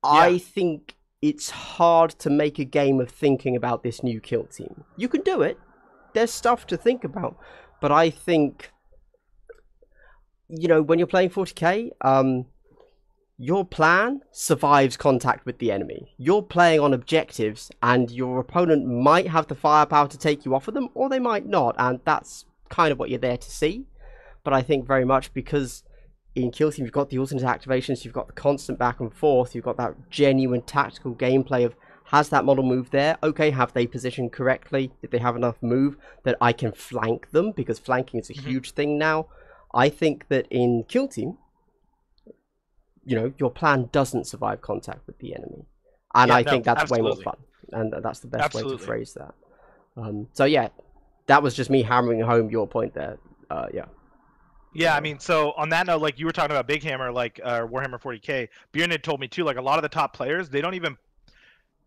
[0.04, 4.84] I think it's hard to make a game of thinking about this new kill team.
[4.96, 5.58] You can do it.
[6.14, 7.36] There's stuff to think about,
[7.80, 8.72] but I think
[10.48, 12.46] you know when you're playing 40k, um,
[13.36, 16.14] your plan survives contact with the enemy.
[16.16, 20.68] You're playing on objectives, and your opponent might have the firepower to take you off
[20.68, 23.86] of them, or they might not, and that's kind of what you're there to see.
[24.44, 25.84] But I think very much because
[26.34, 29.54] in Kill Team you've got the alternate activations, you've got the constant back and forth,
[29.54, 31.74] you've got that genuine tactical gameplay of
[32.04, 33.18] has that model moved there?
[33.22, 34.90] Okay, have they positioned correctly?
[35.02, 37.52] Did they have enough move that I can flank them?
[37.52, 38.44] Because flanking is a Mhm.
[38.46, 39.26] huge thing now.
[39.74, 41.36] I think that in Kill Team,
[43.04, 45.66] you know, your plan doesn't survive contact with the enemy.
[46.14, 47.36] And Yeah, I no, think that's way more fun.
[47.72, 49.34] And that's the best way to phrase that.
[49.96, 50.68] Um, so yeah,
[51.26, 53.18] that was just me hammering home your point there.
[53.50, 53.86] Uh, yeah.
[54.78, 57.40] Yeah, I mean, so on that note, like you were talking about Big Hammer, like
[57.42, 59.42] uh, Warhammer 40k, Bjorn had told me too.
[59.42, 60.96] Like a lot of the top players, they don't even,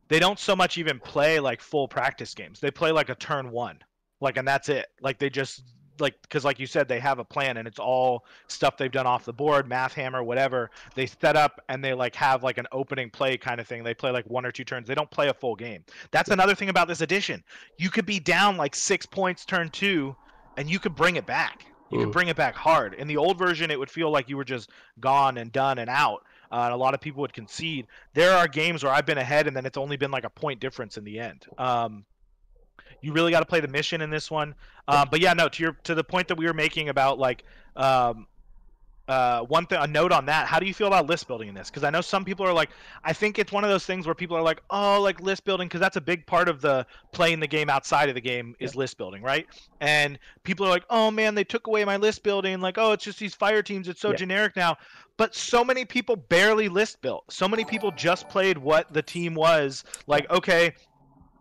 [0.10, 2.60] they don't so much even play like full practice games.
[2.60, 3.80] They play like a turn one,
[4.20, 4.88] like, and that's it.
[5.00, 5.64] Like they just
[6.02, 9.08] like because like you said, they have a plan and it's all stuff they've done
[9.08, 10.70] off the board, Math Hammer, whatever.
[10.94, 13.86] They set up and they like have like an opening play kind of thing.
[13.86, 14.86] They play like one or two turns.
[14.90, 15.86] They don't play a full game.
[16.12, 17.42] That's another thing about this edition.
[17.78, 20.14] You could be down like six points turn two,
[20.58, 21.71] and you could bring it back.
[21.92, 22.04] You Mm.
[22.06, 22.94] could bring it back hard.
[22.94, 24.70] In the old version, it would feel like you were just
[25.00, 26.26] gone and done and out.
[26.52, 27.88] Uh, and a lot of people would concede.
[28.14, 30.60] There are games where I've been ahead, and then it's only been like a point
[30.60, 31.46] difference in the end.
[31.58, 32.06] Um,
[33.02, 34.54] you really got to play the mission in this one.
[34.88, 35.48] Um, but yeah, no.
[35.50, 37.44] To your to the point that we were making about like
[37.76, 38.28] um,
[39.12, 40.48] uh, one thing, a note on that.
[40.48, 41.70] How do you feel about list building in this?
[41.70, 42.70] Because I know some people are like,
[43.04, 45.68] I think it's one of those things where people are like, oh, like list building,
[45.68, 48.76] because that's a big part of the playing the game outside of the game is
[48.76, 49.46] list building, right?
[49.82, 52.62] And people are like, oh man, they took away my list building.
[52.62, 53.90] Like, oh, it's just these fire teams.
[53.90, 54.16] It's so Yeah.
[54.16, 54.78] generic now.
[55.18, 57.26] But so many people barely list built.
[57.30, 59.84] So many people just played what the team was.
[60.08, 60.74] Like, okay,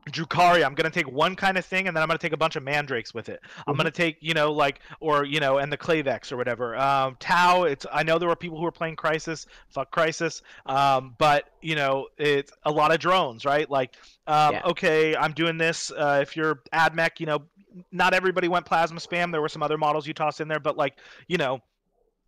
[0.08, 2.56] Drukari, I'm gonna take one kind of thing, and then I'm gonna take a bunch
[2.56, 3.40] of mandrakes with it.
[3.66, 6.76] I'm gonna take, you know, like, or you know, and the Klaivex or whatever.
[6.76, 7.86] Um, Tau, it's.
[7.92, 10.42] I know there were people who were playing Crisis, fuck Crisis.
[10.66, 13.68] Um, but you know, it's a lot of drones, right?
[13.70, 13.96] Like,
[14.26, 14.62] um, Yeah.
[14.66, 15.90] okay, I'm doing this.
[15.90, 17.42] Uh, if you're ad AdMech, you know,
[17.92, 19.30] not everybody went plasma spam.
[19.30, 20.98] There were some other models you tossed in there, but like,
[21.28, 21.60] you know,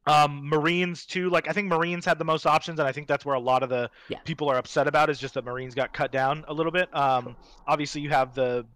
[0.06, 1.30] um, Marines too.
[1.30, 3.62] Like, I think Marines had the most options, and I think that's where a lot
[3.62, 4.18] of the Yeah.
[4.24, 6.94] people are upset about is just that Marines got cut down a little bit.
[6.94, 7.36] Um,
[7.66, 8.66] obviously, you have the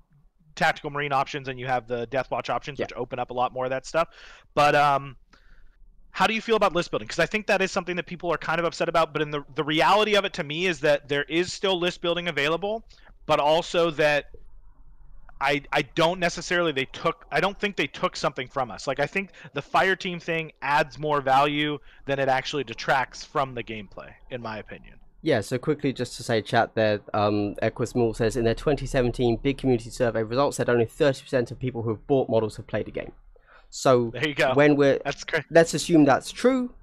[0.55, 2.87] tactical Marine options and you have the Death Watch options, Yeah.
[2.87, 4.09] which open up a lot more of that stuff.
[4.55, 5.17] But um,
[6.13, 7.07] how do you feel about list building?
[7.07, 9.13] Because I think that is something that people are kind of upset about.
[9.13, 12.01] But in the the reality of it to me is that there is still list
[12.01, 12.85] building available,
[13.27, 14.31] but also that
[15.41, 18.87] I I don't necessarily they took I don't think they took something from us.
[18.87, 23.55] Like I think the fire team thing adds more value than it actually detracts from
[23.55, 24.95] the gameplay, in my opinion.
[25.23, 29.59] Yeah, so quickly just to say chat there, um, Equismall says in their 2017 big
[29.59, 32.93] community survey results said only 30% of people who have bought models have played a
[32.93, 33.11] game.
[33.69, 34.55] So There you go.
[34.55, 35.43] when we're That's great.
[35.51, 36.75] let's assume that's true.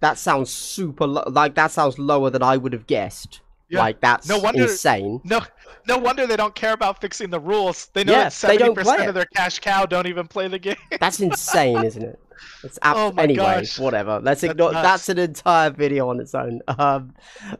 [0.00, 3.40] That sounds super lo- like that sounds lower than I would have guessed.
[3.68, 3.80] Yeah.
[3.80, 5.20] Like that's No wonder- insane.
[5.24, 5.40] No,
[5.88, 7.90] no wonder they don't care about fixing the rules.
[7.94, 10.76] They know Yeah, that seventy percent of their cash cow don't even play the game.
[11.00, 12.20] That's insane, isn't it?
[12.62, 13.78] It's abs- Oh anyway, gosh.
[13.78, 14.20] whatever.
[14.20, 14.72] Let's That's ignore.
[14.72, 14.82] nuts.
[14.86, 17.14] That's an entire video on its own um,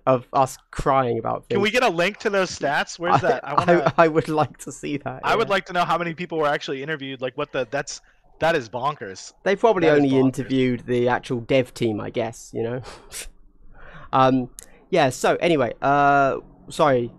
[0.06, 1.56] of us crying about things.
[1.56, 2.98] Can we get a link to those stats?
[2.98, 3.48] Where's I, that?
[3.48, 3.94] I I, want to.
[3.96, 5.20] I would like to see that.
[5.24, 7.20] I would like to know how many people were actually interviewed.
[7.20, 8.00] Like what the that's
[8.38, 9.32] that is bonkers.
[9.44, 12.50] They probably That only interviewed the actual dev team, I guess.
[12.54, 12.82] You know.
[14.12, 14.50] um.
[14.90, 15.10] Yeah.
[15.10, 17.12] So anyway, uh, sorry,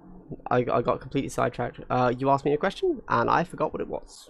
[0.49, 1.79] I, I got completely sidetracked.
[1.89, 4.29] Uh, you asked me a question, and I forgot what it was.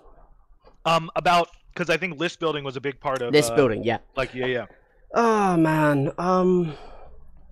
[0.86, 3.84] Um, about because I think list building was a big part of List uh, building.
[3.84, 4.00] Yeah.
[4.16, 4.66] Like yeah, yeah.
[5.14, 6.12] Oh man.
[6.18, 6.74] Um.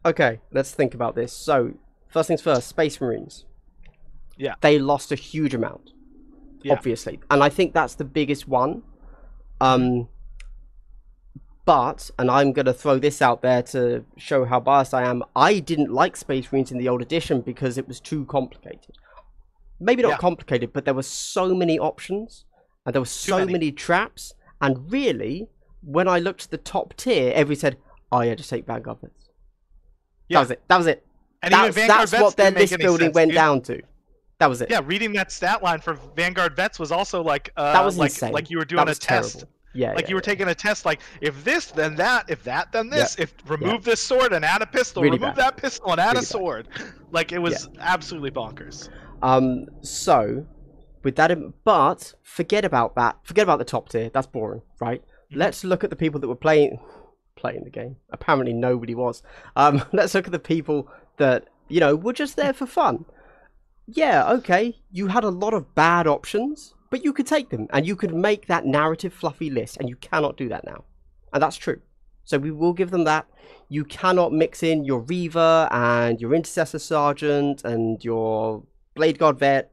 [0.05, 1.33] Okay, let's think about this.
[1.33, 1.73] So,
[2.09, 3.45] first things first, Space Marines.
[4.37, 4.55] Yeah.
[4.61, 5.91] They lost a huge amount.
[6.61, 6.73] Yeah.
[6.73, 8.83] Obviously, and I think that's the biggest one.
[9.61, 10.09] Um.
[11.65, 15.23] But, and I'm gonna throw this out there to show how biased I am.
[15.35, 18.95] I didn't like Space Marines in the old edition because it was too complicated.
[19.79, 20.17] Maybe not Yeah.
[20.17, 22.45] complicated, but there were so many options,
[22.85, 23.51] and there were so many.
[23.53, 24.33] many traps.
[24.61, 25.47] And really,
[25.81, 27.77] when I looked at the top tier, everybody said,
[28.11, 29.29] "Oh yeah, just take Vanguard vets."
[30.29, 30.37] Yeah.
[30.37, 30.61] That was it.
[30.67, 31.05] That was it.
[31.41, 33.35] And even That's, Vanguard that's what their list building sense, went dude.
[33.35, 33.81] down to.
[34.39, 34.69] That was it.
[34.69, 38.11] Yeah, reading that stat line for Vanguard Vets was also like uh, That was like
[38.11, 38.31] insane.
[38.33, 39.45] like you were That doing a was test.
[39.75, 39.91] Yeah.
[39.93, 40.31] Like yeah, you were yeah.
[40.31, 43.99] taking a test, like if this, then that, if that, then this, if remove this
[44.01, 45.45] sword and add a pistol, Really remove bad.
[45.45, 46.27] that pistol and add Really a bad.
[46.27, 46.67] sword.
[47.11, 48.89] Like it was absolutely bonkers.
[49.21, 49.65] Um.
[49.81, 50.45] So,
[51.03, 53.17] with that, in, but forget about that.
[53.23, 54.09] Forget about the top tier.
[54.09, 55.01] That's boring, right?
[55.31, 55.37] Mhm.
[55.37, 56.79] Let's look at the people that were playing
[57.35, 57.97] playing the game.
[58.11, 59.23] Apparently, nobody was.
[59.55, 63.05] Um, let's look at the people that you know were just there for fun.
[63.87, 67.85] Yeah, okay, you had a lot of bad options, but you could take them and
[67.85, 70.85] you could make that narrative fluffy list, and you cannot do that now,
[71.33, 71.81] and that's true.
[72.23, 73.27] So we will give them that.
[73.67, 78.63] You cannot mix in your Reaver and your Intercessor Sergeant and your
[78.93, 79.71] Blade Guard Vet,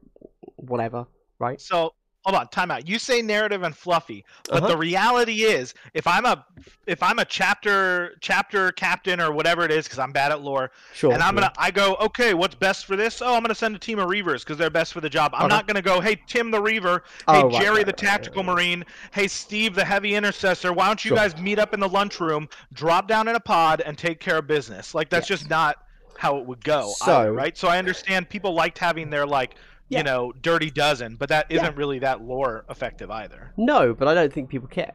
[0.57, 1.07] whatever,
[1.39, 1.61] right?
[1.61, 1.93] So
[2.25, 2.87] hold on, time out.
[2.87, 4.67] You say narrative and fluffy, but Uh-huh.
[4.69, 6.45] the reality is, if I'm a
[6.85, 10.71] if I'm a chapter chapter captain or whatever it is, because I'm bad at lore,
[10.93, 11.13] Sure.
[11.13, 11.41] and I'm sure.
[11.41, 13.21] gonna I go, okay, what's best for this?
[13.21, 15.33] Oh, I'm gonna send a team of Reavers because they're best for the job.
[15.35, 15.55] I'm Okay.
[15.55, 18.47] not gonna go, hey Tim the Reaver, hey Oh, Jerry right, the right, tactical right,
[18.49, 18.55] right.
[18.55, 20.71] marine, hey Steve the heavy intercessor.
[20.73, 21.17] Why don't you Sure.
[21.17, 24.47] guys meet up in the lunchroom, drop down in a pod, and take care of
[24.47, 24.93] business?
[24.93, 25.39] Like that's Yes.
[25.39, 25.77] just not
[26.17, 26.93] how it would go.
[26.97, 27.57] So- either, right?
[27.57, 29.55] So I understand people liked having their like.
[29.89, 29.99] Yeah.
[29.99, 31.61] You know, dirty dozen, but that Yeah.
[31.61, 33.53] isn't really that lore effective either.
[33.57, 34.93] No, but I don't think people care.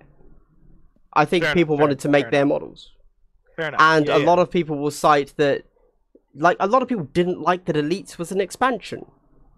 [1.12, 2.92] I think Fair people fair wanted enough, to make fair their models.
[3.56, 3.80] Fair enough.
[3.80, 4.26] And Yeah, a yeah.
[4.26, 5.64] lot of people will cite that,
[6.34, 9.06] like, a lot of people didn't like that Elites was an expansion.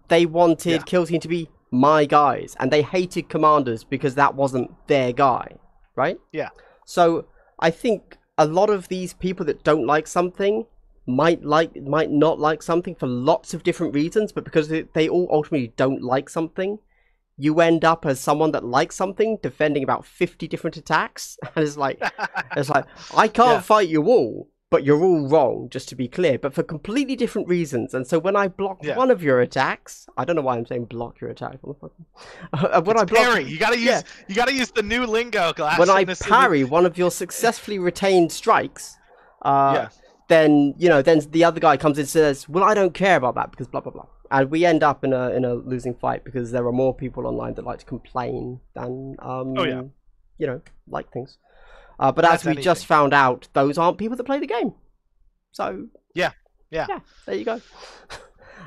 [0.09, 0.77] They wanted Yeah.
[0.83, 5.55] Kill Team to be my guys, and they hated Commanders because that wasn't their guy,
[5.95, 6.19] right?
[6.33, 6.49] Yeah.
[6.85, 7.25] So
[7.59, 10.65] I think a lot of these people that don't like something
[11.07, 15.27] might like might not like something for lots of different reasons, but because they, all
[15.31, 16.79] ultimately don't like something,
[17.37, 21.77] you end up as someone that likes something defending about 50 different attacks and it's
[21.77, 21.99] like
[22.55, 23.61] it's like i can't Yeah.
[23.61, 27.47] fight you all but you're all wrong just to be clear but for completely different
[27.47, 28.95] reasons and so when i block Yeah.
[28.95, 31.57] one of your attacks i don't know why i'm saying block your attack
[32.53, 33.43] Uh, when i It's block parry.
[33.45, 34.01] You gotta use yeah.
[34.27, 35.79] you gotta use the new lingo class.
[35.79, 38.97] when i parry one of your successfully retained strikes
[39.43, 39.89] uh, Yeah.
[40.31, 43.15] Then you know then the other guy comes in and says well i don't care
[43.17, 44.05] about that because blah blah blah.
[44.33, 47.27] And we end up in a in a losing fight because there are more people
[47.27, 49.83] online that like to complain than um Oh, yeah.
[50.37, 51.37] you know like things.
[51.99, 54.73] Uh, but That's as we just found out those aren't people that play the game.
[55.51, 56.31] So Yeah,
[56.69, 56.85] yeah.
[56.89, 57.61] yeah there you go.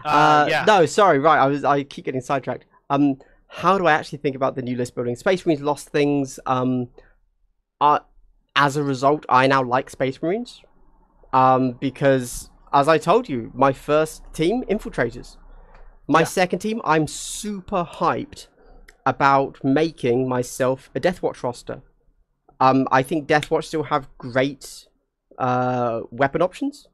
[0.05, 0.65] Uh, uh, yeah.
[0.67, 2.67] no sorry right i was i keep getting sidetracked.
[2.91, 3.17] Um
[3.49, 5.17] how do i actually think about the new list building?
[5.17, 6.89] Space marines lost things um
[7.81, 8.01] uh,
[8.55, 10.61] as a result i now like space marines
[11.35, 15.37] um because as i told you my first team infiltrators
[16.17, 16.27] my Yeah.
[16.41, 18.47] second team i'm super hyped
[19.05, 21.83] about making myself a death watch roster
[22.61, 24.87] um i think death watch still have great
[25.39, 26.87] uh weapon options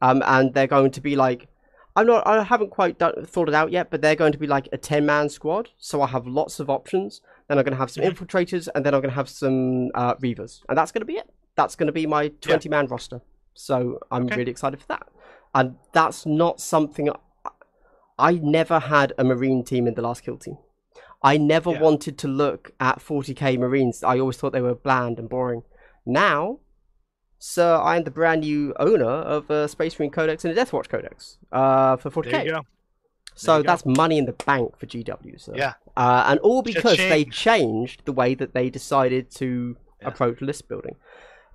[0.00, 1.48] um and they're going to be like
[1.96, 2.26] I'm not.
[2.26, 4.76] I haven't quite done, thought it out yet, but they're going to be like a
[4.76, 7.20] ten-man squad, so I have lots of options.
[7.46, 10.16] Then I'm going to have some infiltrators, and then I'm going to have some uh,
[10.16, 11.30] reavers, and that's going to be it.
[11.54, 13.20] That's going to be my twenty-man roster.
[13.54, 14.36] So I'm Okay.
[14.36, 15.06] really excited for that.
[15.54, 17.08] And that's not something.
[17.10, 17.14] I,
[18.18, 20.58] I never had a marine team in the last kill team.
[21.22, 21.80] I never Yeah.
[21.80, 24.02] wanted to look at 40k marines.
[24.02, 25.62] I always thought they were bland and boring.
[26.04, 26.58] Now,
[27.38, 30.72] sir, I am the brand new owner of a Space Marine Codex and a Death
[30.72, 32.30] Watch Codex uh, for 40k.
[32.30, 32.60] There you go.
[33.36, 33.66] So you go.
[33.68, 35.40] that's money in the bank for GW.
[35.40, 35.54] So.
[35.56, 35.74] Yeah.
[35.96, 40.08] Uh, and all because they changed the way that they decided to Yeah.
[40.08, 40.96] approach list building.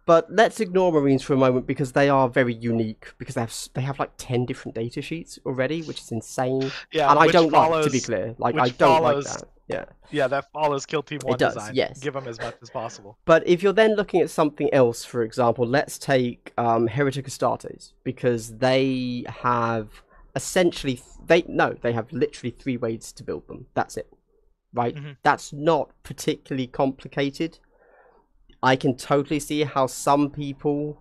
[0.05, 3.55] But let's ignore Marines for a moment because they are very unique because they have
[3.73, 6.71] they have like ten different data sheets already, which is insane.
[6.91, 8.35] Yeah, and I don't like to be clear.
[8.37, 9.49] Like I don't follows- like that.
[9.67, 9.85] Yeah.
[10.09, 11.75] Yeah, that follows Kill Team One it does, design.
[11.75, 11.99] yes.
[11.99, 13.19] Give them as much as possible.
[13.25, 17.93] But if you're then looking at something else, for example, let's take um, Heretic Astartes
[18.03, 20.01] because they have
[20.35, 23.67] essentially they no they have literally three ways to build them.
[23.75, 24.11] That's it,
[24.73, 24.95] right?
[24.95, 25.17] Mhm.
[25.21, 27.59] That's not particularly complicated.
[28.61, 30.97] I can totally see how some people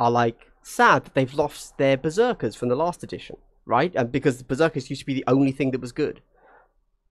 [0.00, 3.92] are like sad that they've lost their berserkers from the last edition, right?
[3.94, 6.22] And because the berserkers used to be the only thing that was good.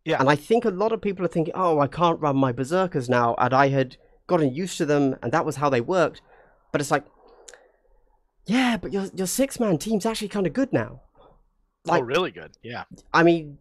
[0.04, 0.20] Yeah.
[0.20, 3.10] And I think a lot of people are thinking, oh, I can't run my berserkers
[3.10, 3.98] now, and I had
[4.28, 6.22] gotten used to them, and that was how they worked.
[6.72, 7.06] But it's like,
[8.46, 11.02] yeah, but your your six man team's actually kind of good now.
[11.20, 12.58] Oh, like, oh, really good.
[12.62, 12.84] Yeah.
[13.14, 13.58] I mean,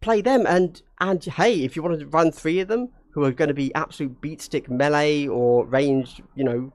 [0.00, 3.32] play them, and and hey, if you wanted to run three of them who are
[3.32, 6.70] going to be absolute beatstick melee or ranged, you know,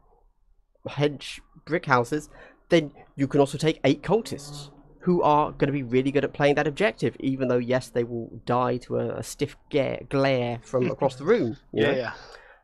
[0.90, 2.32] hedge brick houses,
[2.70, 6.34] then you can also take eight cultists who are going to be really good at
[6.34, 10.60] playing that objective, even though yes, they will die to a, a stiff glare, glare
[10.64, 11.58] from across the room.
[11.72, 11.98] Yeah, know?
[11.98, 12.14] yeah.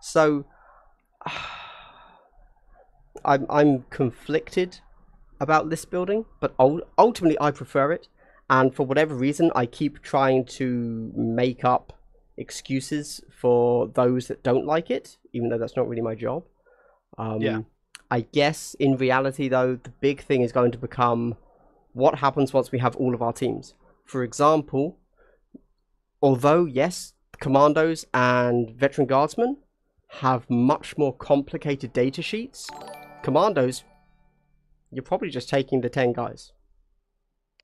[0.01, 0.45] So
[3.23, 4.79] I'm I'm conflicted
[5.39, 6.55] about this building, but
[6.97, 8.07] ultimately I prefer it.
[8.49, 11.93] And for whatever reason, I keep trying to make up
[12.37, 16.43] excuses for those that don't like it, even though that's not really my job.
[17.17, 17.61] Um, Yeah.
[18.09, 21.35] I guess in reality, though, the big thing is going to become
[21.93, 23.73] what happens once we have all of our teams.
[24.05, 24.97] For example,
[26.21, 29.57] although yes, commandos and veteran guardsmen
[30.09, 32.69] have much more complicated data sheets.
[33.23, 33.83] Commandos,
[34.91, 36.53] you're probably just taking the ten guys,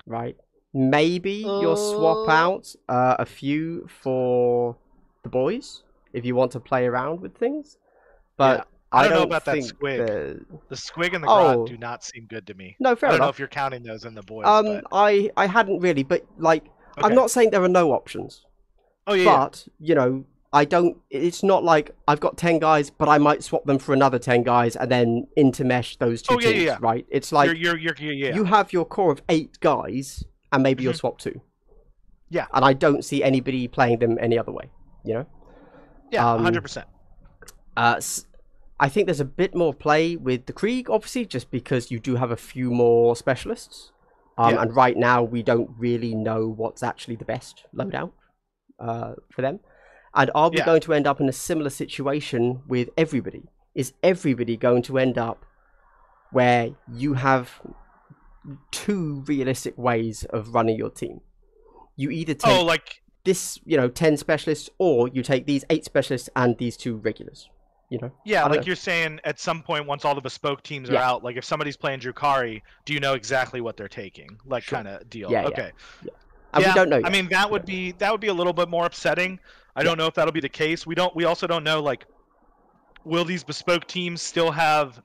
[0.06, 0.36] right?
[0.74, 2.32] Maybe you'll swap Uh.
[2.32, 4.76] out uh, a few for
[5.24, 5.84] the boys
[6.14, 7.78] if you want to play around with things,
[8.38, 8.60] but.
[8.60, 8.64] Yeah,
[8.96, 10.06] I don't know don't about that think squig.
[10.06, 11.56] the- The squig and the Oh.
[11.56, 12.76] grot do not seem good to me.
[12.80, 13.16] No, fair enough.
[13.16, 14.46] I don't know if you're counting those in the boys.
[14.46, 14.84] Um, but...
[14.92, 16.66] I I hadn't really, but like,
[16.98, 18.46] I'm not saying there are no options,
[19.08, 19.38] Oh yeah, yeah.
[19.38, 20.96] but you know, I don't.
[21.10, 24.44] It's not like I've got ten guys, but I might swap them for another ten
[24.44, 26.78] guys and then intermesh those two Oh, yeah, yeah, teams, yeah.
[26.82, 27.06] right?
[27.10, 28.36] It's like you're, you're, you're, you're, yeah.
[28.36, 30.24] you have your core of eight guys,
[30.54, 30.98] and maybe you'll Mhm.
[30.98, 31.42] swap two.
[32.30, 32.48] Yeah.
[32.54, 34.70] and I don't see anybody playing them any other way.
[35.06, 35.26] You know.
[36.12, 36.86] yeah, um, 100%.
[37.78, 38.00] Uh,
[38.80, 42.16] I think there's a bit more play with the Krieg, obviously, just because you do
[42.16, 43.92] have a few more specialists.
[44.38, 44.62] Um, Yeah.
[44.62, 48.12] And right now, we don't really know what's actually the best loadout
[48.80, 49.60] uh, for them.
[50.16, 50.66] And are we Yeah.
[50.66, 53.44] going to end up in a similar situation with everybody?
[53.76, 55.46] Is everybody going to end up
[56.32, 57.62] where you have
[58.72, 61.22] two realistic ways of running your team?
[61.96, 65.64] You either oh, take Oh, like this, you know, 10 specialists, or you take these
[65.70, 67.50] eight specialists and these two regulars.
[67.90, 68.12] You know?
[68.26, 71.08] yeah, like don't- you're saying at some point once all the bespoke teams are Yeah.
[71.08, 74.40] out, like if somebody's playing Drukari, do you know exactly what they're taking?
[74.46, 74.78] Like Sure.
[74.78, 75.30] kind of deal.
[75.32, 75.48] Yeah, yeah.
[75.50, 75.72] okay.
[76.54, 77.02] And yeah, we don't know.
[77.04, 79.40] I mean, that would be that would be a little bit more upsetting.
[79.76, 80.88] I don't know if that'll be the case.
[80.88, 81.16] We don't.
[81.16, 82.06] We also don't know like,
[83.06, 85.00] will these bespoke teams still have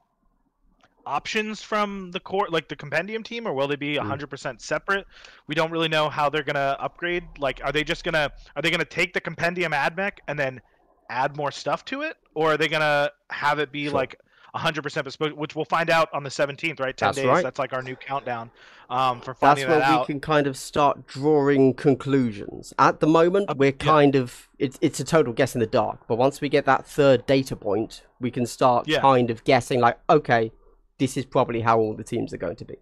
[1.19, 4.03] options from the core, like the compendium team, or will they be Mm.
[4.03, 5.07] 100% separate?
[5.47, 7.25] We don't really know how they're gonna upgrade.
[7.39, 10.61] Like, are they just gonna are they gonna take the compendium admech and then
[11.09, 13.95] add more stuff to it, or are they gonna have it be Sure.
[13.95, 14.17] like
[14.55, 16.97] 100% bespoke, which we'll find out on the 17th, right?
[16.97, 17.27] 10 That's days.
[17.27, 17.43] right.
[17.45, 18.51] That's like our new countdown
[18.91, 20.07] um, for That's where that we out.
[20.07, 22.73] can kind of start drawing conclusions.
[22.79, 23.93] At the moment, Uh, we're yeah.
[23.95, 26.07] kind of it's it's a total guess in the dark.
[26.09, 29.01] But once we get that third data point, we can start Yeah.
[29.01, 30.51] kind of guessing like, okay,
[30.99, 32.77] this is probably how all the teams are going to be.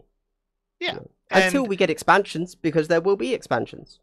[0.81, 0.99] Yeah.
[1.31, 4.01] Until And- we get expansions, because there will be expansions.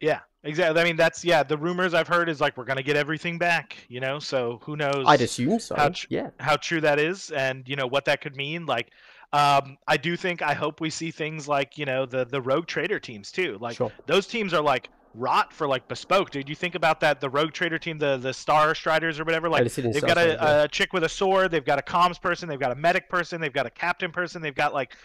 [0.00, 0.80] Yeah, exactly.
[0.80, 1.42] I mean, that's yeah.
[1.42, 4.18] The rumors I've heard is like we're gonna get everything back, you know.
[4.18, 5.74] So who knows I'd assume so.
[5.74, 6.30] how tr- yeah.
[6.38, 8.66] how true that is, and you know what that could mean.
[8.66, 8.90] Like,
[9.32, 12.66] um, I do think I hope we see things like you know the the rogue
[12.66, 13.56] trader teams too.
[13.60, 13.90] Like sure.
[14.06, 16.48] those teams are like rot for like bespoke, dude.
[16.48, 19.48] You think about that the rogue trader team, the the Star Striders or whatever.
[19.48, 20.60] Like they've got yeah.
[20.60, 23.08] a, a chick with a sword, they've got a comms person, they've got a medic
[23.08, 24.96] person, they've got a captain person, they've got like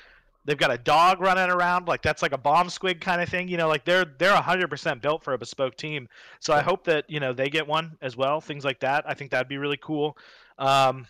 [0.46, 3.48] they've got a dog running around like that's like a bomb squig kind of thing
[3.48, 6.08] you know like they're they're 100% built for a bespoke team
[6.40, 9.14] so i hope that you know they get one as well things like that i
[9.14, 10.18] think that'd be really cool
[10.58, 11.06] um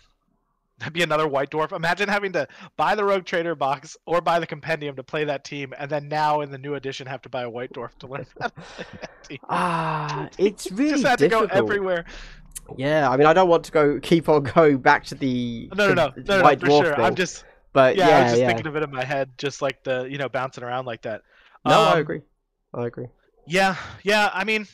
[0.82, 2.46] that'd be another white dwarf imagine having to
[2.76, 6.08] buy the rogue trader box or buy the compendium to play that team and then
[6.08, 8.54] now in the new edition have to buy a white dwarf to learn how to
[8.54, 12.04] play that team Ah, it's really just had to go everywhere
[12.76, 15.88] Yeah, I mean, I don't want to go keep on going back to the no
[15.88, 18.22] no no no, no, White for Dwarf sure thing, i'm just but yeah, yeah, i
[18.22, 18.46] was just yeah.
[18.48, 21.22] thinking of it in my head just like the you know bouncing around like that
[21.64, 22.22] No, I Um, agree.
[22.74, 23.06] I agree.
[23.46, 24.30] Yeah, yeah.
[24.32, 24.66] I mean,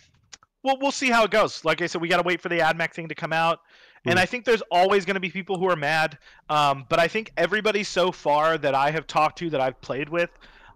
[0.63, 1.65] we'll we'll see how it goes.
[1.65, 3.61] Like I said, we got to wait for the AdMech thing to come out,
[4.09, 4.23] and Mm.
[4.23, 6.19] I think there's always going to be people who are mad.
[6.49, 10.09] Um, but I think everybody so far that I have talked to that I've played
[10.09, 10.31] with,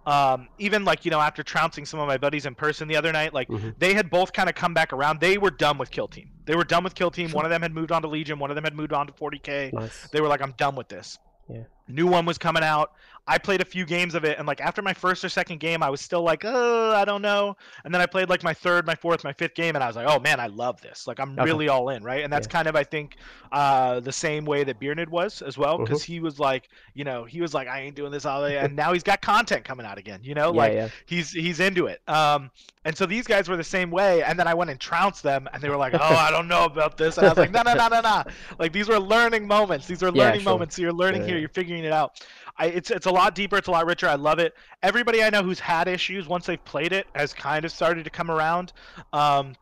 [0.07, 3.13] um, even like you know after trouncing some of my buddies in person the other
[3.13, 3.75] night, like Mhm.
[3.79, 5.21] they had both kind of come back around.
[5.21, 6.29] They were done with Kill Team.
[6.45, 7.29] They were done with Kill Team.
[7.29, 7.37] Sure.
[7.37, 8.39] One of them had moved on to Legion.
[8.41, 9.71] One of them had moved on to 40k.
[9.73, 10.09] Nice.
[10.09, 11.19] They were like, I'm done with this.
[11.49, 11.63] Yeah.
[11.89, 12.93] New one was coming out.
[13.27, 15.83] I played a few games of it, and like after my first or second game,
[15.83, 17.57] I was still like, oh, I don't know.
[17.85, 19.97] And then I played like my third, my fourth, my fifth game, and I was
[19.97, 21.07] like, oh man, I love this.
[21.07, 21.43] Like I'm Okay.
[21.43, 22.25] really all in, right?
[22.25, 23.17] And that's kind of I think
[23.53, 25.79] uh, the same way that Bearded was as well, Mm-hmm.
[25.79, 28.59] because he was like, you know, he was like, I ain't doing this all day,
[28.59, 30.21] and now he's got content coming out again.
[30.23, 30.89] You know, yeah, like yeah.
[31.07, 32.01] he's he's into it.
[32.09, 32.51] Um,
[32.85, 35.49] and so these guys were the same way, and then I went and trounced them,
[35.53, 37.63] and they were like, "Oh, I don't know about this," and I was like, "No,
[37.63, 38.25] no, no, no, no!"
[38.59, 39.87] Like these were learning moments.
[39.87, 40.45] These are Yeah, learning sure.
[40.45, 40.77] moments.
[40.77, 41.37] So you're learning Yeah, here.
[41.37, 41.39] yeah.
[41.39, 42.21] You're figuring it out.
[42.59, 43.57] I, it's it's a lot deeper.
[43.57, 44.07] It's a lot richer.
[44.09, 44.55] I love it.
[44.83, 48.11] Everybody I know who's had issues once they've played it has kind of started to
[48.11, 48.73] come around.
[49.13, 49.55] Um,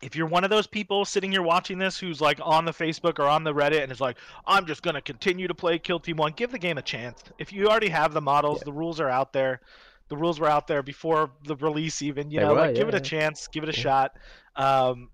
[0.00, 3.18] if you're one of those people sitting here watching this who's like on the Facebook
[3.20, 6.16] or on the Reddit and is like, I'm just gonna continue to play Kill Team
[6.16, 7.22] One, give the game a chance.
[7.38, 8.64] If you already have the models, Yeah.
[8.66, 9.60] the rules are out there.
[10.08, 12.30] The rules were out there before the release, even.
[12.30, 13.02] You They know, were, like give it a yeah.
[13.02, 13.82] chance, give it a Yeah.
[13.82, 14.16] shot.
[14.56, 15.08] Um,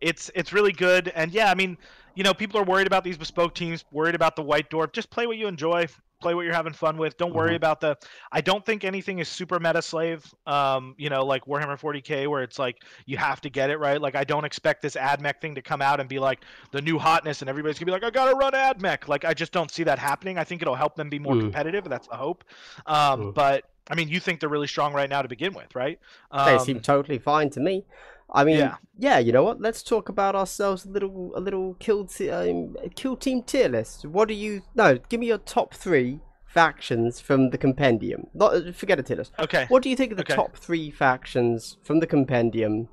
[0.00, 1.78] it's it's really good, and yeah, I mean,
[2.14, 4.92] you know, people are worried about these bespoke teams, worried about the white dwarf.
[4.92, 5.86] Just play what you enjoy,
[6.24, 7.18] play what you're having fun with.
[7.18, 7.56] Don't worry Mhm.
[7.56, 7.96] about the.
[8.32, 10.24] I don't think anything is super meta slave.
[10.46, 14.00] Um, you know, like Warhammer 40k, where it's like you have to get it right.
[14.00, 16.40] Like I don't expect this AdMech thing to come out and be like
[16.70, 19.06] the new hotness, and everybody's gonna be like, I gotta run AdMech.
[19.06, 20.38] Like I just don't see that happening.
[20.38, 21.40] I think it'll help them be more Mm.
[21.42, 21.84] competitive.
[21.84, 22.42] That's the hope.
[22.86, 23.34] Um, Mm.
[23.34, 25.98] But I mean, you think they're really strong right now to begin with, right?
[26.32, 27.84] They Um, seem totally fine to me.
[28.30, 28.76] I mean, Yeah.
[28.98, 29.18] yeah.
[29.18, 29.60] you know what?
[29.60, 34.04] Let's talk about ourselves a little, a little kill, t- um, kill team tier list.
[34.06, 34.62] What do you?
[34.74, 38.26] No, give me your top three factions from the compendium.
[38.34, 39.32] Not forget a tier list.
[39.38, 39.66] Okay.
[39.68, 40.34] What do you think of the Okay.
[40.34, 42.88] top three factions from the compendium,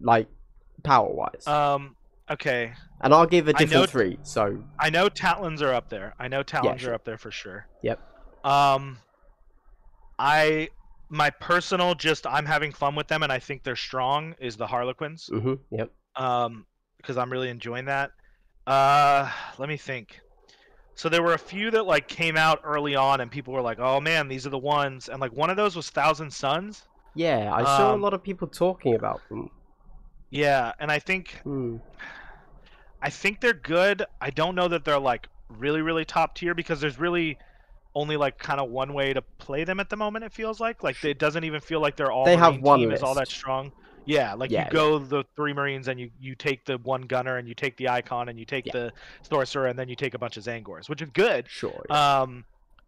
[0.00, 0.28] like
[0.82, 1.46] power wise?
[1.46, 1.96] Um.
[2.28, 2.72] Okay.
[3.02, 4.18] and I'll give a different know- three.
[4.24, 6.14] So I know Talons are up there.
[6.18, 6.90] I know Talons sure.
[6.90, 7.68] are up there for sure.
[7.82, 8.00] Yep.
[8.44, 8.98] Um,
[10.18, 10.70] I
[11.08, 14.66] my personal just I'm having fun with them and I think they're strong is the
[14.66, 15.30] Harlequins.
[15.30, 15.92] hmm yep.
[16.16, 16.66] Um,
[16.98, 18.12] because I'm really enjoying that.
[18.66, 20.20] Uh, let me think.
[20.96, 23.78] So there were a few that like came out early on and people were like,
[23.80, 26.84] "Oh man, these are the ones." And like one of those was Thousand Suns.
[27.14, 29.50] Yeah, I saw a Um, lot of people talking about them.
[30.30, 31.76] Yeah, and I think Hmm.
[33.00, 34.04] I think they're good.
[34.20, 37.38] I don't know that they're like really really top tier because there's really
[37.96, 40.24] only like kind of one way to play them at the moment.
[40.24, 42.92] It feels like like it doesn't even feel like they're all They have one team
[42.92, 43.72] is all that strong.
[44.04, 47.38] Yeah, like Yeah, you go the three Marines and you you take the one gunner
[47.38, 48.72] and you take the Icon and you take Yeah.
[48.72, 48.92] the
[49.22, 51.48] Sorcerer and then you take a bunch of Tzaangors, which is good.
[51.48, 51.84] Sure.
[51.88, 52.20] yeah.
[52.22, 52.44] Um,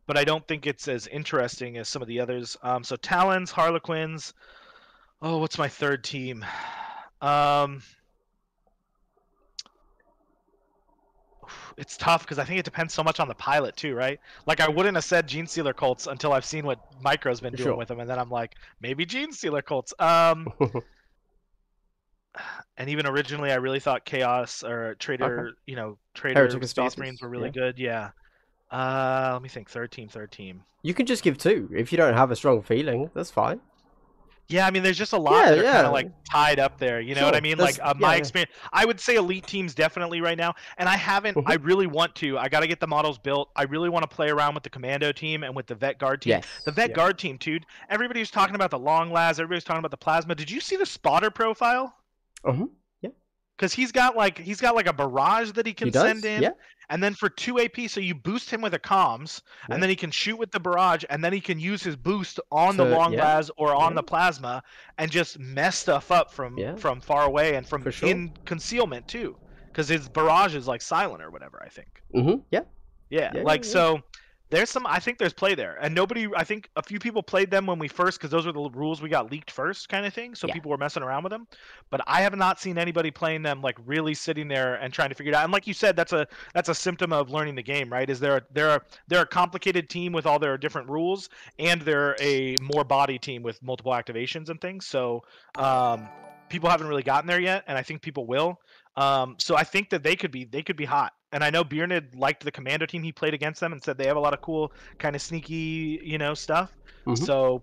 [0.07, 2.57] but I don't think it's as interesting as some of the others.
[2.63, 4.33] Um, so Talons, Harlequins.
[5.23, 6.45] Oh, what's my third team?
[7.21, 7.83] Um,
[11.79, 14.19] it's tough because I think it depends so much on the pilot too, right?
[14.47, 17.77] Like I wouldn't have said Genestealer Cults until I've seen what Micro's been doing Sure.
[17.77, 19.95] with them, and then I'm like, maybe Genestealer Cults.
[19.99, 20.49] Um,
[22.77, 26.99] and even originally, I really thought Chaos or Traitor, you know, Traitor Heretic Space Astartes,
[26.99, 27.63] Marines were really yeah.
[27.63, 27.79] good.
[27.79, 28.11] Yeah.
[28.71, 29.71] Uh, let me think.
[29.71, 30.63] Third team, third team.
[30.83, 33.11] you can just give two if you don't have a strong feeling.
[33.15, 33.61] That's fine.
[34.51, 36.79] Yeah, I mean, there's just a lot Yeah, that are kind of like tied up
[36.79, 37.01] there.
[37.03, 37.59] You know what I mean?
[37.59, 38.19] that's- Like uh, my yeah, yeah.
[38.19, 40.55] experience, I would say elite teams definitely right now.
[40.79, 41.37] And I haven't.
[41.37, 41.43] Mhm.
[41.47, 42.39] I really want to.
[42.39, 43.51] I got to get the models built.
[43.57, 46.23] I really want to play around with the commando team and with the vet guard
[46.23, 46.31] team.
[46.31, 46.47] Yes.
[46.65, 46.97] The vet yeah.
[46.97, 47.67] guard team, dude.
[47.91, 49.39] Everybody was talking about the long las.
[49.39, 50.35] Everybody's talking about the plasma.
[50.35, 51.95] Did you see the spotter profile?
[52.45, 52.71] Mhm.
[53.59, 56.43] Because he's got like he's got like a barrage that he can He send in,
[56.45, 56.51] Yeah.
[56.91, 59.75] and then for two AP, so you boost him with a comms, Yeah.
[59.75, 62.39] and then he can shoot with the barrage, and then he can use his boost
[62.53, 64.63] on the long yeah, las or on the plasma,
[64.99, 68.09] and just mess stuff up from from far away and from sure.
[68.09, 69.37] in concealment too,
[69.73, 71.61] because his barrage is like silent or whatever.
[71.65, 71.89] I think.
[72.13, 72.63] hmm Yeah.
[73.11, 74.03] Yeah, like so.
[74.51, 74.87] There's some.
[74.87, 76.27] I think there's play there, and nobody.
[76.35, 79.03] I think a few people played them when we first, because those were the rules
[79.03, 80.35] we got leaked first, kind of thing.
[80.35, 80.55] So Yeah.
[80.55, 81.47] people were messing around with them,
[81.91, 85.15] but I have not seen anybody playing them like really sitting there and trying to
[85.15, 85.45] figure it out.
[85.45, 88.09] And like you said, that's a that's a symptom of learning the game, right?
[88.09, 92.17] Is they're they're a, they're a complicated team with all their different rules, and they're
[92.19, 94.87] a more body team with multiple activations and things.
[94.87, 95.25] So
[95.57, 96.09] um,
[96.49, 98.61] people haven't really gotten there yet, and I think people will.
[98.97, 101.13] Um, so I think that they could be they could be hot.
[101.33, 104.07] And I know Biernid liked the commando team he played against them and said they
[104.07, 106.73] have a lot of cool kind of sneaky, you know, stuff.
[107.07, 107.19] Mhm.
[107.19, 107.63] So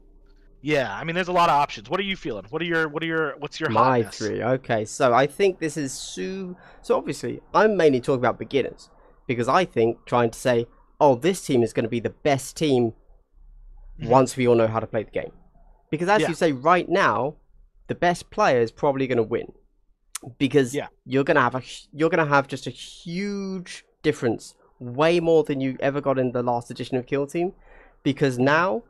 [0.62, 1.90] yeah, I mean there's a lot of options.
[1.90, 2.46] What are you feeling?
[2.50, 4.18] What are your what are your what's your My hotness?
[4.18, 4.44] three.
[4.44, 6.56] Okay, so I think this is so.
[6.82, 8.90] So obviously, I'm mainly talking about beginners
[9.28, 10.68] because I think trying to say,
[11.00, 12.94] oh, this team is going to be the best team
[14.00, 14.10] Mhm.
[14.10, 15.32] once we all know how to play the game.
[15.90, 16.30] Because as Yeah.
[16.30, 17.36] you say, right now,
[17.88, 19.54] the best player is probably going to win
[20.38, 20.88] because Yeah.
[21.06, 21.62] you're going to have a
[21.92, 26.44] you're to have just a huge difference, way more than you ever got in the
[26.44, 27.54] last edition of Kill Team,
[28.04, 28.84] because now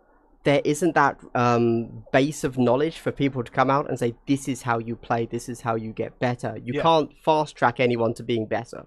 [0.44, 4.48] there isn't that um, base of knowledge for people to come out and say this
[4.48, 6.58] is how you play, this is how you get better.
[6.64, 6.82] You Yeah.
[6.84, 8.86] can't fast track anyone to being better.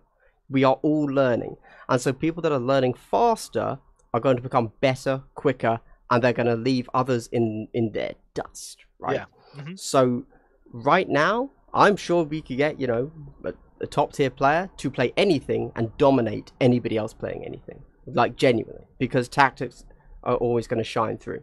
[0.49, 1.57] We are all learning,
[1.89, 3.79] and so people that are learning faster
[4.15, 5.81] are going to become better, quicker,
[6.11, 8.85] and they're going to leave others in in their dust.
[8.99, 9.17] Right.
[9.17, 9.27] Yeah.
[9.63, 9.79] Mhm.
[9.79, 10.25] So
[10.73, 13.13] right now, I'm sure we could get you know
[13.45, 18.37] a, a top tier player to play anything and dominate anybody else playing anything, like
[18.37, 19.85] genuinely, because tactics
[20.25, 21.43] are always going to shine through.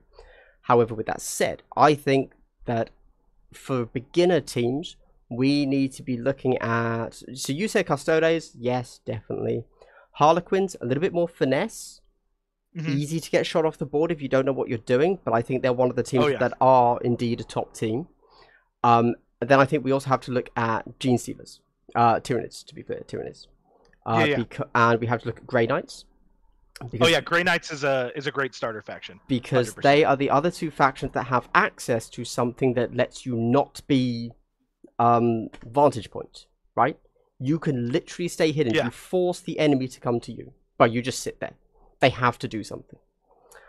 [0.62, 2.32] However, with that said, I think
[2.66, 2.90] that
[3.54, 4.96] for beginner teams,
[5.30, 7.22] we need to be looking at.
[7.34, 9.66] So you say Custodes, yes, definitely.
[10.14, 12.02] Harlequins, a little bit more finesse,
[12.76, 12.90] Mhm.
[12.90, 15.20] easy to get shot off the board if you don't know what you're doing.
[15.24, 16.38] But I think they're one of the teams Oh, yeah.
[16.40, 18.08] that are indeed a top team.
[18.84, 19.16] Um,
[19.46, 21.60] and then I think we also have to look at Genestealers,
[21.94, 23.46] uh, Tyranids, to be clear, Tyranids.
[24.06, 24.38] Uh, Yeah, yeah.
[24.38, 26.06] beca- and we have to look at Grey Knights.
[27.00, 29.20] Oh yeah, Grey Knights is a is a great starter faction.
[29.28, 29.82] because 100%.
[29.84, 33.82] they are the other two factions that have access to something that lets you not
[33.88, 34.32] be
[34.98, 36.98] um, vantage points, right?
[37.40, 38.74] You can literally stay hidden.
[38.74, 38.86] Yeah.
[38.86, 41.54] You force the enemy to come to you, but you just sit there.
[42.00, 43.00] They have to do something.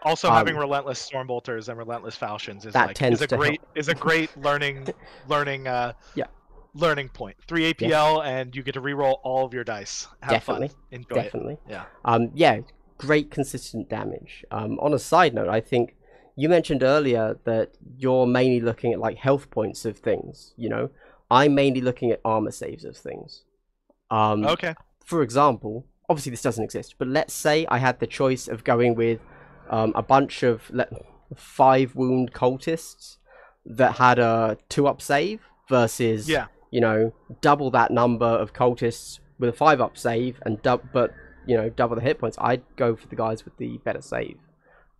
[0.02, 3.94] Also, Um, having relentless stormbolters and relentless falchions is like is a great is a
[3.94, 4.86] great learning
[5.28, 6.26] learning uh Yeah.
[6.74, 7.36] learning point.
[7.48, 10.06] Three APL and you get to reroll all of your dice.
[10.22, 10.68] Have Definitely.
[10.68, 10.76] fun.
[10.90, 11.22] Enjoy it.
[11.24, 11.58] Definitely.
[11.68, 11.84] Yeah.
[12.04, 12.60] Um, yeah,
[12.98, 14.44] great consistent damage.
[14.50, 15.96] Um, on a side note, I think
[16.36, 20.52] you mentioned earlier that you're mainly looking at like health points of things.
[20.58, 20.90] You know,
[21.30, 23.44] I'm mainly looking at armor saves of things.
[24.10, 24.74] Um, Okay.
[25.04, 28.94] for example, obviously this doesn't exist, but let's say I had the choice of going
[28.94, 29.20] with
[29.70, 30.88] um, a bunch of le-
[31.34, 33.16] five wound cultists
[33.64, 36.46] that had a two up save versus Yeah.
[36.70, 41.12] you know double that number of cultists with a five up save and dub- but
[41.46, 42.36] you know double the hit points.
[42.40, 44.38] I'd go for the guys with the better save.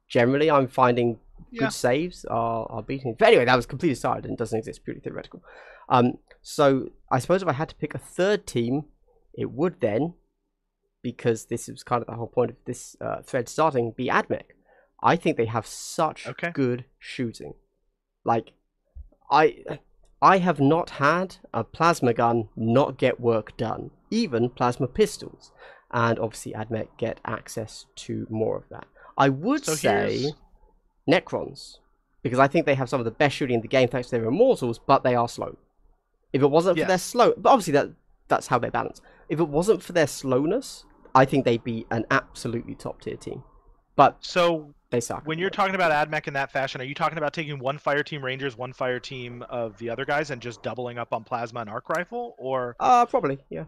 [0.08, 1.18] Generally, I'm finding
[1.50, 1.60] Yeah.
[1.64, 3.14] good saves are, are beating.
[3.18, 5.42] But anyway, that was completely aside and doesn't exist, purely theoretical.
[5.88, 8.86] Um, so I suppose if I had to pick a third team,
[9.34, 10.14] it would then,
[11.10, 14.48] because this is kind of the whole point of this uh, thread starting, be AdMech.
[15.12, 16.50] I think they have such Okay.
[16.52, 17.54] good shooting.
[18.24, 18.46] Like,
[19.30, 19.44] I
[20.32, 25.52] I have not had a plasma gun not get work done, even plasma pistols,
[26.04, 28.86] and obviously AdMech get access to more of that.
[29.16, 30.32] I would So say here's-
[31.08, 31.78] Necrons,
[32.24, 34.16] because I think they have some of the best shooting in the game thanks to
[34.16, 35.52] their immortals, but they are slow.
[36.32, 37.90] If it wasn't for their slow, but obviously that
[38.28, 39.00] that's how they balance.
[39.28, 40.84] If it wasn't for their slowness,
[41.16, 43.42] I think they'd be an absolutely top tier team.
[43.96, 45.26] But So they suck.
[45.26, 48.02] when you're talking about AdMech in that fashion, are you talking about taking one fire
[48.02, 51.60] team Rangers, one fire team of the other guys, and just doubling up on plasma
[51.60, 53.64] and arc rifle, or uh probably yeah.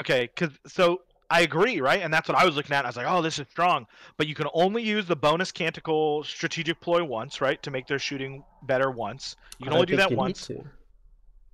[0.00, 0.30] okay?
[0.32, 2.02] Because so I agree, right?
[2.02, 2.84] And that's what I was looking at.
[2.84, 3.86] I was like, oh, this is strong,
[4.16, 7.98] but you can only use the bonus canticle strategic ploy once, right, to make their
[7.98, 9.34] shooting better once.
[9.58, 10.46] You can only do that once.
[10.46, 10.62] to.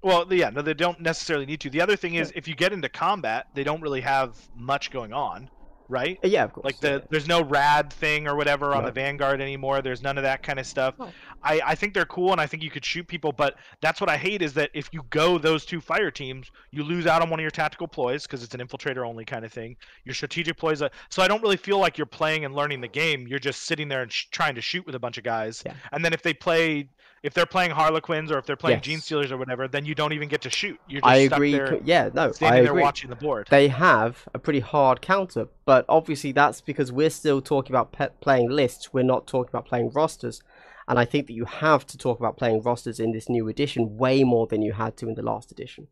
[0.02, 1.70] Well, yeah, no, they don't necessarily need to.
[1.70, 5.12] The other thing is, if you get into combat, they don't really have much going
[5.12, 5.48] on,
[5.88, 6.18] right?
[6.24, 6.64] Uh, yeah, of course.
[6.64, 8.86] Like yeah, there's no rad thing or whatever on No.
[8.86, 9.80] the Vanguard anymore.
[9.80, 10.98] There's none of that kind of stuff.
[10.98, 11.10] No.
[11.44, 14.08] I, I think they're cool and I think you could shoot people, but that's what
[14.10, 17.30] I hate is that if you go those two fire teams, you lose out on
[17.30, 19.76] one of your tactical ploys because it's an infiltrator only kind of thing.
[20.04, 22.88] Your strategic ploys, uh, so I don't really feel like you're playing and learning the
[22.88, 23.26] game.
[23.28, 25.62] You're just sitting there and sh- trying to shoot with a bunch of guys.
[25.66, 25.74] Yeah.
[25.92, 26.88] And then if they play,
[27.22, 29.04] if they're playing Harlequins or if they're playing Yes.
[29.04, 30.78] Genestealers or whatever, then you don't even get to shoot.
[30.88, 31.52] You're just I stuck agree.
[31.52, 32.82] there, Yeah, no, I agree.
[32.82, 33.46] watching the board.
[33.50, 38.08] They have a pretty hard counter, but obviously that's because we're still talking about pe-
[38.20, 38.92] playing lists.
[38.92, 40.42] We're not talking about playing rosters,
[40.88, 43.96] and I think that you have to talk about playing rosters in this new edition
[43.96, 45.86] way more than you had to in the last edition.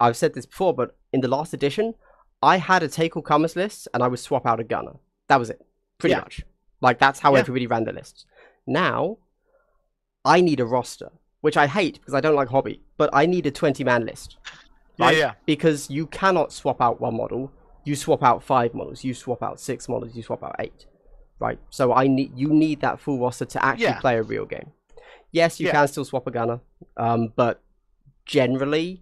[0.00, 1.94] I've said this before, but in the last edition,
[2.42, 4.94] I had a take all comers list, and I would swap out a gunner.
[5.28, 5.60] That was it,
[5.98, 6.20] pretty Yeah.
[6.20, 6.42] much.
[6.80, 7.40] Like that's how Yeah.
[7.40, 8.24] everybody ran the lists.
[8.66, 9.18] Now,
[10.24, 11.10] I need a roster,
[11.42, 14.36] which I hate because I don't like hobby, but I need a twenty-man list
[14.98, 15.16] yeah, right?
[15.16, 15.32] yeah.
[15.46, 17.52] because you cannot swap out one model.
[17.84, 19.04] You swap out five models.
[19.04, 20.16] You swap out six models.
[20.16, 20.86] You swap out eight,
[21.38, 21.58] right?
[21.70, 24.00] So I need you need that full roster to actually Yeah.
[24.00, 24.72] play a real game.
[25.32, 25.72] Yes, you Yeah.
[25.72, 26.60] can still swap a gunner,
[26.96, 27.60] um, but
[28.24, 29.00] generally,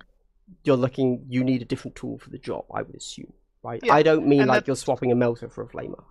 [0.65, 1.25] you're looking.
[1.29, 2.65] You need a different tool for the job.
[2.75, 3.33] I would assume,
[3.63, 3.81] right?
[3.85, 6.03] Yeah, I don't mean and like you're swapping a melter for a flamer.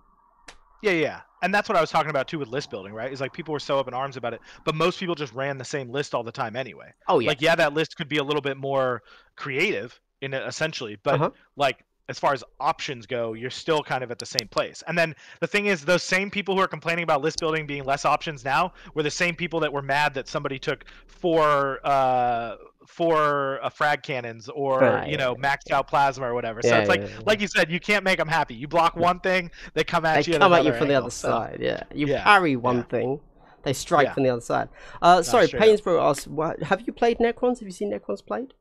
[0.82, 1.20] Yeah, yeah.
[1.42, 3.12] And that's what I was talking about too with list building, right?
[3.12, 5.58] Is like people were so up in arms about it, but most people just ran
[5.58, 6.92] the same list all the time anyway.
[7.08, 9.02] Oh yeah, Like, yeah, that list could be a little bit more
[9.36, 11.30] creative in it essentially, but Uh-huh.
[11.56, 14.82] like as far as options go, you're still kind of at the same place.
[14.88, 17.84] And then the thing is, those same people who are complaining about list building being
[17.84, 22.56] less options now were the same people that were mad that somebody took four uh
[22.86, 26.60] four uh, frag cannons or you yeah, know maxed out plasma or whatever.
[26.62, 28.54] so Yeah, it's like like you said, you can't make them happy.
[28.54, 30.38] You block one thing, they come at they you.
[30.38, 31.58] come at you from the other so- side.
[31.60, 33.20] Yeah, you parry one thing,
[33.62, 34.68] they strike from the other side.
[35.00, 35.46] Uh, sorry.
[35.46, 37.60] Painsborough asks, "What- "Have you played Necrons?
[37.60, 38.54] Have you seen Necrons played?"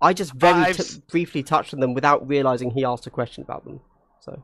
[0.00, 3.64] I just very t- briefly touched on them without realizing he asked a question about
[3.64, 3.80] them.
[4.20, 4.42] So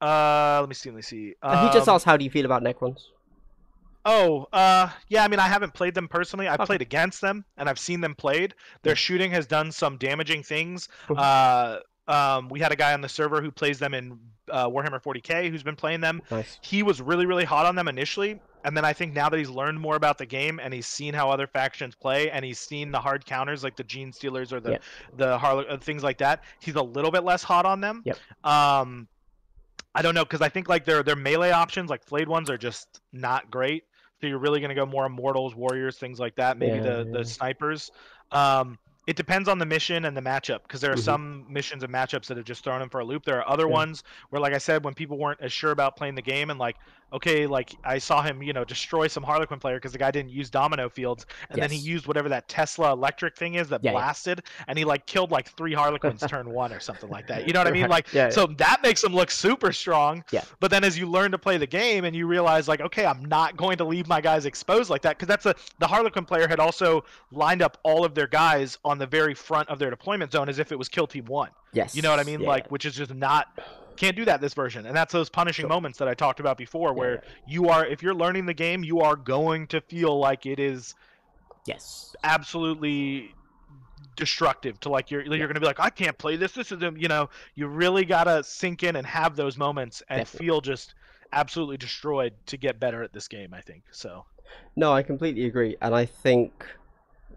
[0.00, 0.90] Uh, let me see.
[0.90, 1.34] Let me see.
[1.42, 3.00] And he just Um, asked, "How do you feel about Necrons?"
[4.06, 5.24] Oh, uh, yeah.
[5.24, 6.48] I mean, I haven't played them personally.
[6.48, 6.66] I've Okay.
[6.66, 8.54] played against them, and I've seen them played.
[8.82, 10.88] Their shooting has done some damaging things.
[11.14, 14.18] Uh, um, we had a guy on the server who plays them in
[14.50, 16.22] uh, Warhammer 40k who's been playing them.
[16.30, 16.58] Nice.
[16.62, 19.48] He was really, really hot on them initially, and then I think now that he's
[19.50, 22.90] learned more about the game and he's seen how other factions play and he's seen
[22.90, 24.78] the hard counters like the Genestealers or the Yeah.
[25.16, 28.02] the Harley uh, things like that, he's a little bit less hot on them.
[28.04, 28.18] Yep.
[28.44, 29.08] Um,
[29.94, 32.58] I don't know because I think like their their melee options, like flayed ones, are
[32.58, 33.84] just not great.
[34.20, 36.58] So you're really gonna go more immortals, warriors, things like that.
[36.58, 37.18] Maybe Yeah, the yeah.
[37.18, 37.90] the snipers.
[38.30, 41.00] Um, it depends on the mission and the matchup because there are Mhm.
[41.04, 43.24] some missions and matchups that have just thrown them for a loop.
[43.24, 43.72] There are other Yeah.
[43.74, 46.58] ones where, like I said, when people weren't as sure about playing the game and
[46.58, 46.76] like,
[47.12, 50.30] okay, like I saw him, you know, destroy some Harlequin player because the guy didn't
[50.30, 53.90] use domino fields, and then he used whatever that Tesla electric thing is that Yeah,
[53.90, 53.96] yeah.
[53.98, 57.48] blasted, and he like killed like three Harlequins turn one or something like that.
[57.48, 57.88] You know what I mean?
[57.88, 58.30] Like, Yeah, yeah.
[58.30, 60.22] so that makes him look super strong.
[60.30, 60.42] Yeah.
[60.60, 63.24] But then as you learn to play the game and you realize like, okay, I'm
[63.24, 66.46] not going to leave my guys exposed like that because that's a the Harlequin player
[66.46, 70.32] had also lined up all of their guys on the very front of their deployment
[70.32, 71.50] zone as if it was kill team one.
[71.72, 71.94] Yes.
[71.94, 72.40] You know what I mean?
[72.40, 72.48] yeah.
[72.48, 73.60] Like, which is just not
[73.96, 75.68] can't do that this version, and that's those punishing Sure.
[75.68, 77.20] moments that I talked about before, where yeah.
[77.46, 80.94] you are if you're learning the game, you are going to feel like it is
[81.66, 82.14] yes.
[82.24, 83.34] absolutely
[84.16, 86.52] destructive to like you're you're gonna be like I can't play this.
[86.52, 90.46] This is you know you really gotta sink in and have those moments and Definitely.
[90.46, 90.94] feel just
[91.32, 93.52] absolutely destroyed to get better at this game.
[93.54, 94.24] I think so.
[94.76, 96.52] No, I completely agree, and I think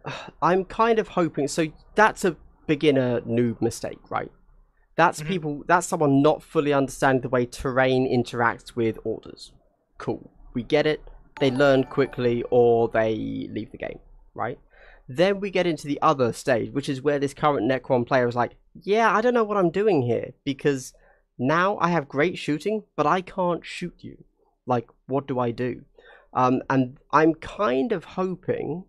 [0.41, 1.47] I'm kind of hoping.
[1.47, 2.35] So that's a
[2.67, 4.31] beginner noob mistake, right?
[4.95, 5.27] That's Mhm.
[5.27, 5.63] people.
[5.67, 9.51] That's someone not fully understanding the way terrain interacts with orders.
[9.97, 11.01] Cool, we get it.
[11.39, 13.15] They learn quickly, or they
[13.51, 13.99] leave the game,
[14.35, 14.59] right?
[15.09, 18.35] Then we get into the other stage, which is where this current Necron player is
[18.35, 20.93] like, "Yeah, I don't know what I'm doing here because
[21.39, 24.23] now I have great shooting, but I can't shoot you.
[24.67, 25.83] Like, what do I do?"
[26.33, 28.85] Um, and I'm kind of hoping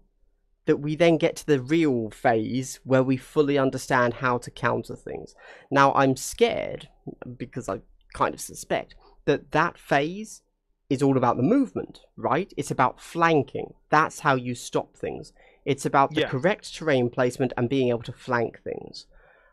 [0.66, 4.96] that we then get to the real phase where we fully understand how to counter
[4.96, 5.34] things.
[5.70, 6.88] Now, I'm scared
[7.36, 7.80] because I
[8.14, 8.94] kind of suspect
[9.26, 10.42] that that phase
[10.88, 12.52] is all about the movement, right?
[12.56, 13.74] It's about flanking.
[13.90, 15.32] That's how you stop things.
[15.64, 16.28] It's about the Yeah.
[16.28, 19.06] correct terrain placement and being able to flank things.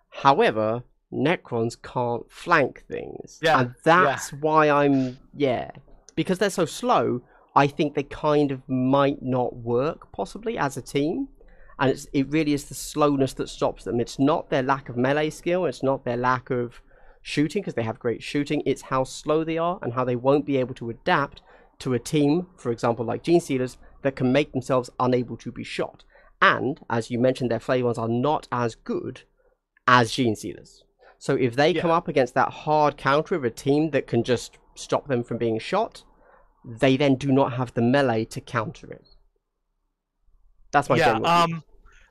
[0.09, 3.39] However, Necrons can't flank things.
[3.41, 5.71] Yeah, And that's why I'm, yeah.
[6.15, 7.21] Because they're so slow,
[7.55, 11.27] I think they kind of might not work possibly as a team.
[11.79, 13.99] And it's, it really is the slowness that stops them.
[13.99, 16.81] It's not their lack of melee skill, it's not their lack of
[17.23, 18.61] shooting, because they have great shooting.
[18.65, 21.41] It's how slow they are and how they won't be able to adapt
[21.79, 26.03] to a team, for example, like Genestealers, that can make themselves unable to be shot.
[26.39, 29.23] And, as you mentioned, their flame ones are not as good
[29.87, 30.83] as Genestealers.
[31.17, 31.81] So if they Yeah.
[31.81, 35.37] come up against that hard counter of a team that can just stop them from
[35.37, 36.03] being shot,
[36.63, 39.05] they then do not have the melee to counter it.
[40.71, 41.19] That's my yeah.
[41.23, 41.63] Um,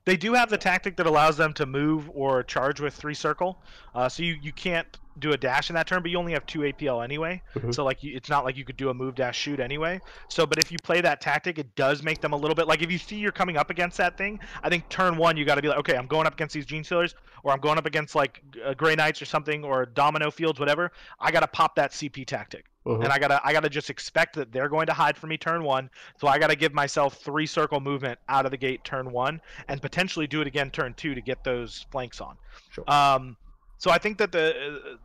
[0.04, 3.62] they do have the tactic that allows them to move or charge with three circle.
[3.94, 6.44] Uh, so you, you can't do a dash in that turn, but you only have
[6.46, 7.42] two APL anyway.
[7.54, 7.74] Mhm.
[7.74, 10.00] So like you, it's not like you could do a move dash shoot anyway.
[10.28, 12.82] So but if you play that tactic, it does make them a little bit like
[12.82, 14.40] if you see you're coming up against that thing.
[14.62, 16.66] I think turn one you got to be like, okay, I'm going up against these
[16.66, 17.14] Genestealers,
[17.44, 20.90] or I'm going up against like uh, Grey Knights or something, or Domino Fields, whatever.
[21.20, 23.04] I got to pop that CP tactic Mhm.
[23.04, 25.62] and I gotta I gotta just expect that they're going to hide from me turn
[25.64, 25.90] one.
[26.18, 29.82] So I gotta give myself three circle movement out of the gate turn one, and
[29.82, 32.38] potentially do it again turn two to get those flanks on.
[32.70, 32.84] Sure.
[32.90, 33.36] Um,
[33.76, 34.46] so I think that the
[34.94, 34.96] uh,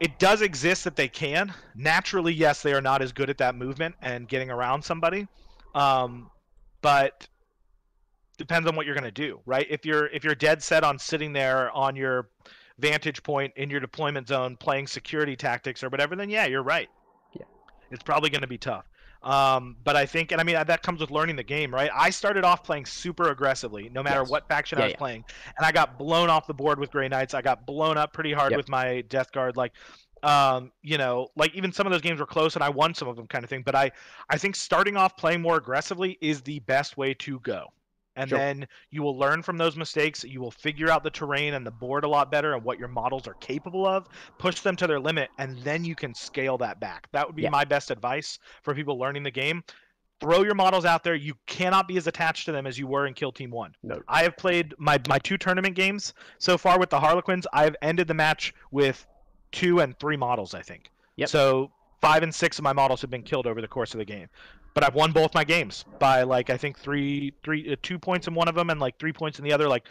[0.00, 2.32] it does exist that they can naturally.
[2.32, 5.26] Yes, they are not as good at that movement and getting around somebody,
[5.74, 6.30] um,
[6.82, 7.26] but
[8.36, 9.66] depends on what you're gonna do, right?
[9.70, 12.28] If you're if you're dead set on sitting there on your
[12.78, 16.88] vantage point in your deployment zone playing security tactics or whatever, then yeah, you're right.
[17.32, 17.44] Yeah.
[17.90, 18.84] It's probably going to be tough.
[19.22, 21.90] Um, but I think, and I mean, that comes with learning the game, right?
[21.94, 24.30] I started off playing super aggressively, no matter Yes.
[24.30, 24.98] what faction Yeah, I was yeah.
[24.98, 25.24] playing,
[25.56, 27.34] and I got blown off the board with Grey Knights.
[27.34, 28.56] I got blown up pretty hard Yep.
[28.58, 29.72] with my Death Guard, like,
[30.22, 33.08] um, you know, like even some of those games were close, and I won some
[33.08, 33.62] of them, kind of thing.
[33.62, 33.90] But I,
[34.30, 37.72] I think starting off playing more aggressively is the best way to go.
[38.16, 38.38] And Sure.
[38.38, 40.24] then you will learn from those mistakes.
[40.24, 42.88] You will figure out the terrain and the board a lot better and what your
[42.88, 46.80] models are capable of, push them to their limit, and then you can scale that
[46.80, 47.08] back.
[47.12, 47.50] That would be Yeah.
[47.50, 49.62] my best advice for people learning the game.
[50.18, 51.14] Throw your models out there.
[51.14, 53.74] You cannot be as attached to them as you were in Kill Team 1.
[53.82, 54.00] No.
[54.08, 57.46] I have played my, my two tournament games so far with the Harlequins.
[57.52, 59.06] I've ended the match with
[59.52, 60.90] two and three models, I think.
[61.16, 61.28] Yep.
[61.28, 61.70] So
[62.00, 64.28] five and six of my models have been killed over the course of the game
[64.76, 68.28] but I've won both my games by like I think three, three, uh, two points
[68.28, 69.66] in one of them and like three points in the other.
[69.66, 69.88] Like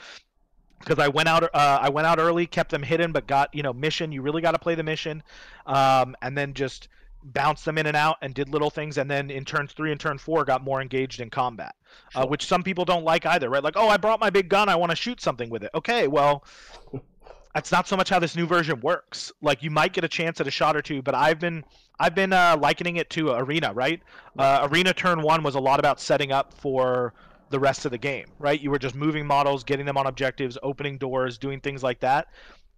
[0.79, 3.63] because I went out, uh, I went out early, kept them hidden, but got you
[3.63, 4.11] know mission.
[4.11, 5.23] You really got to play the mission,
[5.65, 6.87] um, and then just
[7.23, 8.99] bounce them in and out and did little things.
[8.99, 11.73] And then in turns three and turn four, got more engaged in combat,
[12.13, 13.49] uh, which some people don't like either.
[13.49, 13.63] Right?
[13.63, 15.71] Like, oh, I brought my big gun, I want to shoot something with it.
[15.73, 16.43] Okay, well.
[17.55, 19.31] That's not so much how this new version works.
[19.41, 21.63] Like you might get a chance at a shot or two, but I've been
[21.97, 24.01] I've been uh, likening it to Arena, right?
[24.37, 27.13] Uh, Arena turn one was a lot about setting up for
[27.51, 28.59] the rest of the game, right?
[28.59, 32.27] You were just moving models, getting them on objectives, opening doors, doing things like that.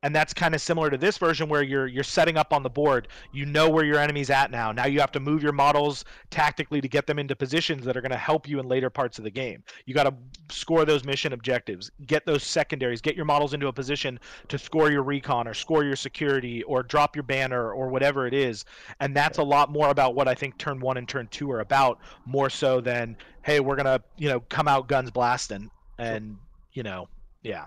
[0.03, 2.69] And that's kind of similar to this version where you're you're setting up on the
[2.69, 3.07] board.
[3.33, 4.71] You know where your enemy's at now.
[4.71, 8.01] Now you have to move your models tactically to get them into positions that are
[8.01, 9.63] going to help you in later parts of the game.
[9.85, 10.13] You got to
[10.53, 14.19] score those mission objectives, get those secondaries, get your models into a position
[14.49, 18.33] to score your recon or score your security or drop your banner or whatever it
[18.33, 18.65] is.
[18.99, 21.61] And that's a lot more about what I think turn 1 and turn 2 are
[21.61, 26.37] about, more so than hey, we're going to, you know, come out guns blasting and,
[26.73, 27.07] you know,
[27.43, 27.65] yeah.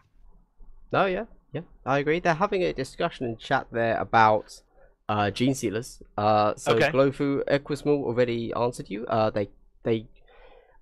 [0.93, 2.20] oh yeah, yeah, I agree.
[2.20, 4.62] They're having a discussion in chat there about
[5.09, 6.01] uh, Genestealers.
[6.16, 6.90] Uh, so Okay.
[6.90, 9.06] Glowfu Equismal already answered you.
[9.06, 9.48] Uh, they
[9.82, 10.06] they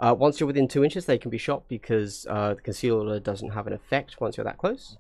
[0.00, 3.50] uh, once you're within two inches, they can be shot because uh, the concealer doesn't
[3.50, 4.96] have an effect once you're that close.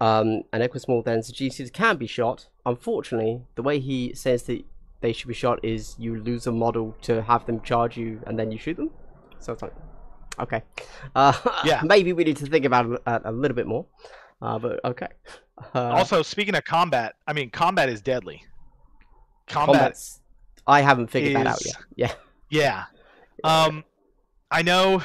[0.00, 2.48] Um, and Equismal then says Genestealers can be shot.
[2.66, 4.64] Unfortunately, the way he says that
[5.00, 8.38] they should be shot is you lose a model to have them charge you and
[8.38, 8.90] then you shoot them.
[9.38, 9.74] So it's like
[10.40, 10.62] Okay.
[11.14, 11.32] Uh,
[11.64, 11.82] Yeah.
[11.84, 13.86] Maybe we need to think about it a, a little bit more.
[14.42, 15.06] Uh, but okay.
[15.74, 18.44] Uh, also, speaking of combat, I mean, combat is deadly.
[19.46, 20.20] Combat, combat's.
[20.66, 21.76] I haven't figured that out yet.
[21.96, 22.12] Yeah.
[22.50, 22.84] yeah.
[23.44, 23.84] Um,
[24.50, 25.02] I know.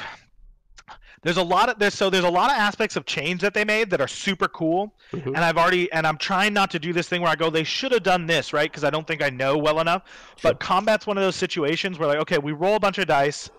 [1.22, 3.64] There's a lot of there's so there's a lot of aspects of change that they
[3.64, 5.26] made that are super cool, Mhm.
[5.26, 7.64] and I've already and I'm trying not to do this thing where I go they
[7.64, 10.02] should have done this right because I don't think I know well enough.
[10.36, 10.52] Sure.
[10.52, 13.50] But combat's one of those situations where like okay we roll a bunch of dice,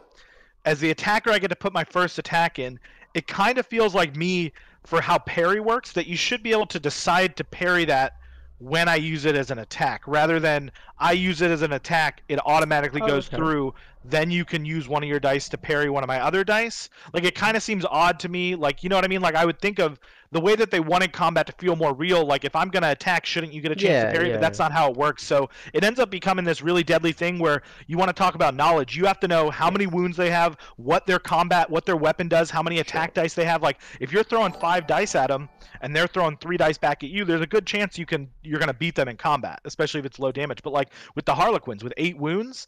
[0.65, 2.79] as the attacker I get to put my first attack in.
[3.13, 4.53] It kind of feels like me
[4.85, 8.15] for how parry works that you should be able to decide to parry that
[8.59, 10.01] when I use it as an attack.
[10.05, 13.37] Rather than I use it as an attack it automatically Oh, goes okay.
[13.37, 13.73] through
[14.05, 16.89] then you can use one of your dice to parry one of my other dice.
[17.13, 19.21] Like it kind of seems odd to me like you know what I mean?
[19.21, 19.99] Like I would think of
[20.31, 22.91] the way that they wanted combat to feel more real like if I'm going to
[22.91, 24.97] attack shouldn't you get a chance Yeah, to parry yeah, but that's not how it
[24.97, 25.23] works.
[25.23, 28.55] So it ends up becoming this really deadly thing where you want to talk about
[28.55, 28.95] knowledge.
[28.95, 32.27] You have to know how many wounds they have what their combat what their weapon
[32.27, 33.61] does how many attack dice they have.
[33.63, 35.49] Like if you're throwing 5 dice at them
[35.81, 38.59] and they're throwing 3 dice back at you there's a good chance you can you're
[38.59, 40.61] going to beat them in combat especially if it's low damage.
[40.63, 42.67] But like with the harlequins with 8 wounds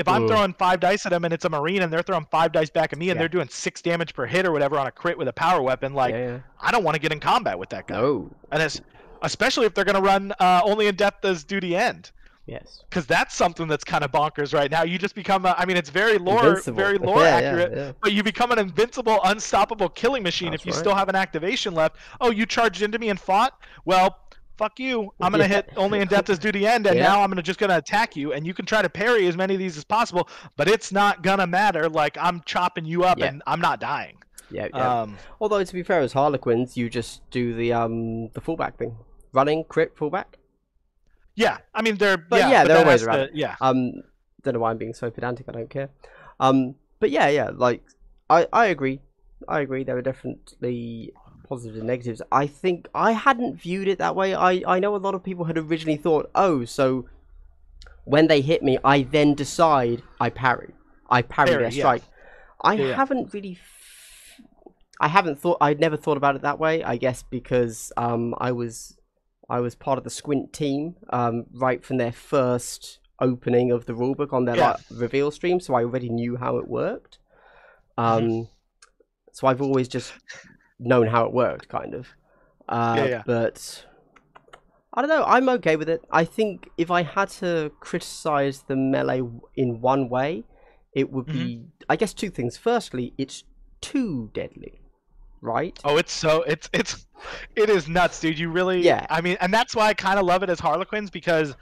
[0.00, 2.50] if I'm throwing five dice at them and it's a marine and they're throwing five
[2.52, 3.22] dice back at me and Yeah.
[3.22, 5.94] they're doing six damage per hit or whatever on a crit with a power weapon,
[5.94, 6.38] like yeah, yeah.
[6.60, 8.00] I don't want to get in combat with that guy.
[8.00, 8.30] No.
[8.50, 8.80] And it's
[9.22, 12.10] especially if they're going to run uh, Only In Death Does Duty End,
[12.46, 12.82] Yes.
[12.88, 14.82] because that's something that's kind of bonkers right now.
[14.82, 16.76] You just become, a, I mean, it's very lore, Invincible.
[16.76, 17.72] very lore Yeah, yeah, accurate.
[17.76, 17.92] yeah.
[18.02, 20.78] But you become an invincible, unstoppable killing machine That's if you right.
[20.78, 21.96] still have an activation left.
[22.20, 23.60] Oh, you charged into me and fought?
[23.84, 24.18] Well,
[24.60, 25.10] fuck you.
[25.20, 27.04] I'm gonna hit Only In Death Does Duty End, and Yeah.
[27.04, 29.54] now I'm gonna just gonna attack you, and you can try to parry as many
[29.54, 31.88] of these as possible, but it's not gonna matter.
[31.88, 33.26] Like I'm chopping you up, Yeah.
[33.26, 34.18] and I'm not dying.
[34.50, 35.00] Yeah, yeah.
[35.02, 38.96] Um, Although to be fair, as Harlequins, you just do the um the fullback thing,
[39.32, 40.36] running crit fullback.
[41.36, 41.58] yeah.
[41.74, 43.56] I mean, they're But yeah, yeah, but there are that ways around Yeah.
[43.60, 43.92] Um,
[44.42, 45.46] don't know why I'm being so pedantic.
[45.48, 45.88] I don't care.
[46.38, 47.82] Um, but yeah, yeah, like
[48.28, 49.00] I I agree.
[49.48, 49.84] I agree.
[49.84, 51.12] There are definitely
[51.50, 52.22] positives and negatives.
[52.32, 54.34] I think I hadn't viewed it that way.
[54.34, 57.06] I I know a lot of people had originally thought, oh, so
[58.04, 60.72] when they hit me, I then decide I parry.
[61.18, 62.04] I parry, their strike.
[62.62, 63.54] I Yeah, haven't really.
[63.60, 64.40] F-
[65.00, 65.58] I haven't thought.
[65.60, 66.82] I'd never thought about it that way.
[66.84, 68.96] I guess because um I was
[69.48, 73.92] I was part of the Squint team um right from their first opening of the
[73.92, 74.70] rulebook on their Yeah.
[74.72, 77.18] like, reveal stream, so I already knew how it worked.
[77.98, 78.42] Um, Mm-hmm.
[79.32, 80.12] so I've always just
[80.80, 82.08] known how it worked, kind of.
[82.68, 83.22] Uh, Yeah, yeah.
[83.26, 83.84] But
[84.94, 85.24] I don't know.
[85.24, 86.02] I'm okay with it.
[86.10, 89.22] I think if I had to criticize the melee
[89.56, 90.44] in one way,
[90.94, 91.84] it would be, Mm-hmm.
[91.88, 92.56] I guess, two things.
[92.56, 93.44] Firstly, it's
[93.80, 94.80] too deadly,
[95.40, 95.78] right?
[95.84, 97.06] Oh, it's so it's it's
[97.56, 98.38] it is nuts, dude.
[98.38, 99.06] You really Yeah.
[99.10, 101.54] I mean, and that's why I kind of love it as Harlequins because,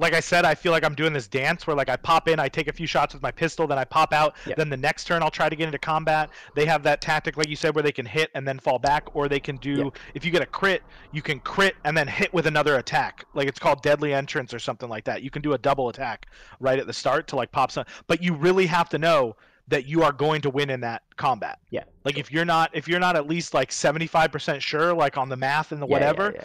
[0.00, 2.40] like I said, I feel like I'm doing this dance where like I pop in,
[2.40, 4.34] I take a few shots with my pistol, then I pop out.
[4.46, 4.54] Yeah.
[4.56, 6.30] Then the next turn I'll try to get into combat.
[6.54, 9.14] They have that tactic, like you said, where they can hit and then fall back,
[9.14, 10.00] or they can do Yeah.
[10.14, 10.82] if you get a crit,
[11.12, 13.24] you can crit and then hit with another attack.
[13.34, 15.22] Like it's called deadly entrance or something like that.
[15.22, 16.26] You can do a double attack
[16.60, 19.36] right at the start to like pop some, but you really have to know
[19.68, 21.58] that you are going to win in that combat.
[21.70, 21.84] Yeah.
[22.04, 25.36] Like if you're not if you're not at least like 75% sure like on the
[25.36, 26.44] math and the Yeah, yeah, whatever, yeah.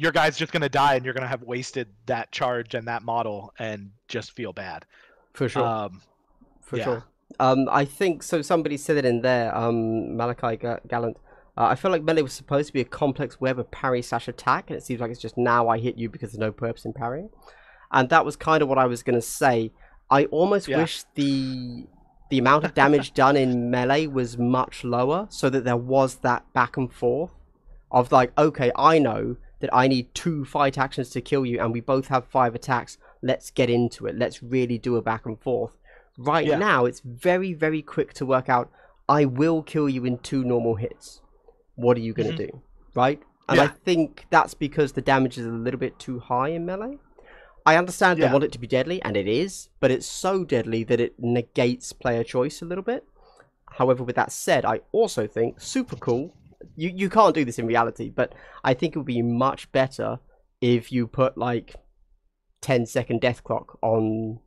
[0.00, 2.88] Your guy's just going to die and you're going to have wasted that charge and
[2.88, 4.86] that model and just feel bad.
[5.34, 5.64] For sure.
[5.64, 6.02] Um
[6.62, 6.84] for yeah.
[6.84, 7.04] sure.
[7.38, 8.42] Um, I think so.
[8.42, 9.56] Somebody said it in there.
[9.56, 11.16] Um, Malachi Ga- Gallant.
[11.56, 14.26] Uh, I feel like melee was supposed to be a complex web of parry slash
[14.28, 16.84] attack, and it seems like it's just now I hit you because there's no purpose
[16.84, 17.30] in parrying.
[17.92, 19.72] And that was kind of what I was gonna say.
[20.10, 20.78] I almost Yeah.
[20.78, 21.86] wish the
[22.30, 26.52] the amount of damage done in melee was much lower, so that there was that
[26.52, 27.32] back and forth
[27.90, 31.72] of like, okay, I know that I need two fight actions to kill you, and
[31.72, 32.98] we both have five attacks.
[33.22, 34.18] Let's get into it.
[34.18, 35.72] Let's really do a back and forth.
[36.18, 36.58] Right Yeah.
[36.58, 38.70] now, it's very, very quick to work out.
[39.08, 41.20] I will kill you in two normal hits.
[41.74, 42.58] What are you going to mm-hmm.
[42.58, 42.62] do?
[42.94, 43.22] Right?
[43.48, 46.98] And I think that's because the damage is a little bit too high in melee.
[47.66, 48.26] I understand Yeah.
[48.26, 51.14] they want it to be deadly, and it is, but it's so deadly that it
[51.18, 53.04] negates player choice a little bit.
[53.72, 56.34] However, with that said, I also think super cool.
[56.76, 58.34] You you can't do this in reality, but
[58.64, 60.18] I think it would be much better
[60.60, 61.76] if you put like
[62.62, 64.40] 10 second death clock on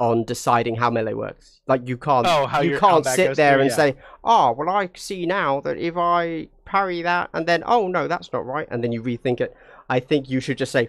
[0.00, 1.60] on deciding how melee works.
[1.68, 3.76] Like you can't Oh, how you can't sit there through, and yeah.
[3.76, 8.08] say, "Oh, well I see now that if I parry that and then oh no,
[8.08, 9.54] that's not right." And then you rethink it.
[9.88, 10.88] I think you should just say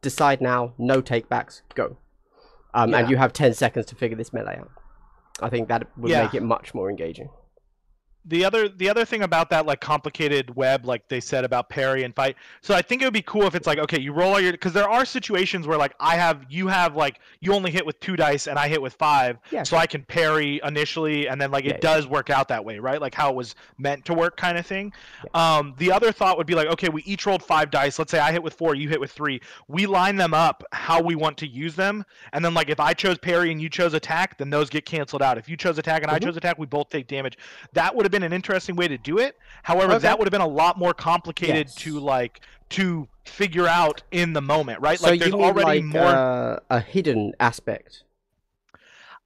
[0.00, 1.96] decide now, no takebacks, go.
[2.74, 4.70] Um, and you have 10 seconds to figure this melee out.
[5.40, 6.24] I think that would Yeah.
[6.24, 7.28] make it much more engaging.
[8.24, 12.04] The other the other thing about that like complicated web like they said about parry
[12.04, 14.34] and fight so i think it would be cool if it's like okay you roll
[14.34, 17.70] all your because there are situations where like i have you have like you only
[17.70, 21.26] hit with two dice and i hit with five Yeah, so i can parry initially
[21.28, 21.80] and then like it Yeah, yeah.
[21.80, 23.00] does work out that way right?
[23.00, 24.92] Like how it was meant to work kind of thing.
[25.34, 28.20] Um the other thought would be like okay we each rolled five dice let's say
[28.20, 31.36] i hit with four you hit with three we line them up how we want
[31.38, 34.48] to use them and then like if i chose parry and you chose attack then
[34.50, 35.38] those get canceled out.
[35.38, 36.24] If you chose attack and i Mhm.
[36.24, 37.36] chose attack we both take damage.
[37.72, 39.36] That would have been an interesting way to do it.
[39.64, 40.02] However, Okay.
[40.02, 41.74] that would have been a lot more complicated Yes.
[41.76, 42.40] to like
[42.70, 44.98] to figure out in the moment, right?
[44.98, 48.04] So like there's already like more uh, a hidden aspect?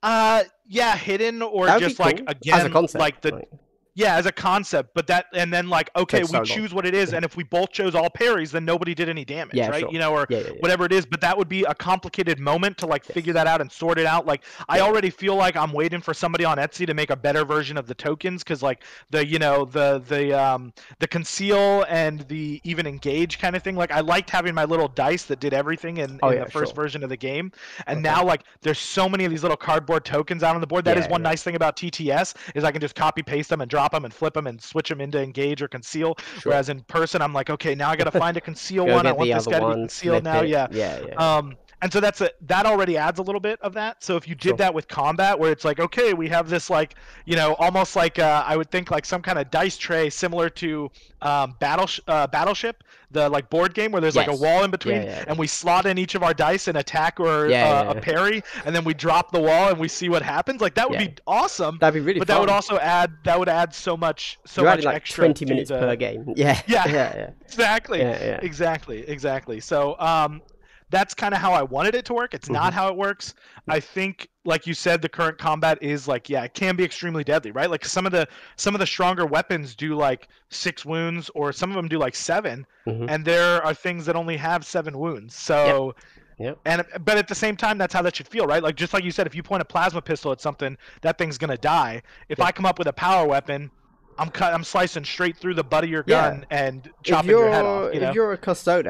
[0.02, 3.00] uh yeah, hidden or That'd just like cool, again as a concept.
[3.00, 3.48] like the like-
[3.96, 6.84] yeah, as a concept, but that and then like okay, Takes we so choose what
[6.86, 9.70] it is and if we both chose all parries then nobody did any damage, Yeah,
[9.70, 9.80] right?
[9.80, 9.90] sure.
[9.90, 10.52] You know or yeah, yeah, yeah.
[10.60, 13.14] whatever it is but that would be a complicated moment to like Yes.
[13.14, 16.12] figure that out and sort it out like i already feel like i'm waiting for
[16.14, 19.38] somebody on etsy to make a better version of the tokens because like the you
[19.38, 24.00] know the the um the conceal and the even engage kind of thing like i
[24.00, 26.82] liked having my little dice that did everything in, Oh, in yeah, the first sure.
[26.82, 27.50] version of the game
[27.86, 28.02] and Okay.
[28.02, 30.98] now like there's so many of these little cardboard tokens out on the board That
[30.98, 31.30] is Yeah, one yeah.
[31.30, 34.14] nice thing about tts is i can just copy paste them and drop them and
[34.14, 36.52] flip them and switch them into engage or conceal Sure.
[36.52, 39.12] whereas in person i'm like okay now i gotta find a conceal Go one i
[39.12, 40.48] want this guy to be concealed now it.
[40.48, 41.36] yeah yeah, yeah.
[41.36, 44.02] um, and so that's a that already adds a little bit of that.
[44.02, 44.56] So if you did Sure.
[44.58, 46.94] that with combat, where it's like, okay, we have this like,
[47.26, 50.48] you know, almost like uh, I would think like some kind of dice tray similar
[50.50, 50.90] to
[51.22, 54.96] um, battle uh, battleship, the like board game where there's like a wall in between,
[55.02, 55.24] yeah, yeah.
[55.28, 58.74] and we slot in each of our dice an attack or uh, a parry, and
[58.74, 60.60] then we drop the wall and we see what happens.
[60.62, 61.76] Like that would be awesome.
[61.80, 62.36] That'd be really but fun.
[62.36, 65.44] that would also add that would add so much so You're much like extra 20
[65.44, 66.32] minutes the- per game.
[66.36, 66.60] Yeah.
[66.66, 66.86] Yeah.
[66.88, 70.42] yeah, exactly exactly exactly so um
[70.90, 72.76] that's kind of how i wanted it to work it's not Mhm.
[72.76, 73.34] how it works
[73.68, 77.24] i think like you said the current combat is like yeah it can be extremely
[77.24, 78.26] deadly right like some of the
[78.56, 82.14] some of the stronger weapons do like six wounds or some of them do like
[82.14, 83.06] 7 Mhm.
[83.10, 85.94] and there are things that only have seven wounds so
[86.38, 86.58] Yep.
[86.66, 89.02] and but at the same time that's how that should feel right like just like
[89.04, 92.38] you said if you point a plasma pistol at something that thing's gonna die if
[92.38, 92.44] Yeah.
[92.44, 93.70] i come up with a power weapon
[94.18, 96.30] i'm cut i'm slicing straight through the butt of your Yeah.
[96.30, 98.86] gun and chopping your head off you know if you're a custode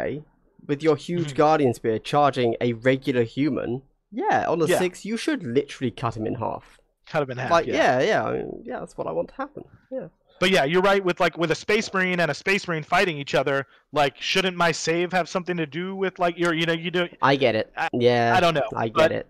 [0.67, 1.37] with your huge Mhm.
[1.37, 4.79] guardian spear charging a regular human, yeah, on a Yeah.
[4.79, 6.79] six, you should literally cut him in half.
[7.09, 8.01] cut him in half like, yeah.
[8.01, 9.63] yeah, yeah, I mean, yeah, that's what I want to happen.
[9.93, 10.09] Yeah.
[10.41, 13.17] But yeah, you're right with like with a space marine and a space marine fighting
[13.17, 13.65] each other.
[13.93, 17.09] Like, shouldn't my save have something to do with like your you know you do?
[17.23, 17.73] I get it.
[17.77, 18.69] I- yeah, I don't know.
[18.75, 19.27] I get it.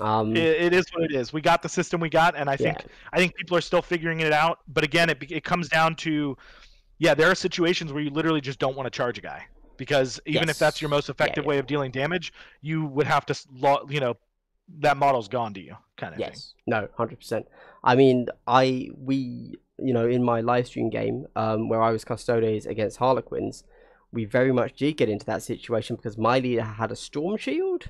[0.00, 1.32] Um, It, it is what it is.
[1.32, 2.86] We got the system we got, and I think yeah.
[3.12, 4.60] I think people are still figuring it out.
[4.68, 6.36] But again, it it comes down to,
[6.98, 9.44] yeah, there are situations where you literally just don't want to charge a guy
[9.78, 11.48] because even if that's your most effective yeah.
[11.48, 13.34] way of dealing damage, you would have to,
[13.88, 14.14] you know,
[14.80, 16.28] that model's gone to you, kind of thing.
[16.28, 16.52] Yes.
[16.66, 17.46] No, hundred percent.
[17.82, 22.04] I mean, I we you know in my live stream game um, where I was
[22.04, 23.64] custodes against Harlequins,
[24.12, 27.86] we very much did get into that situation because my leader had a storm shield.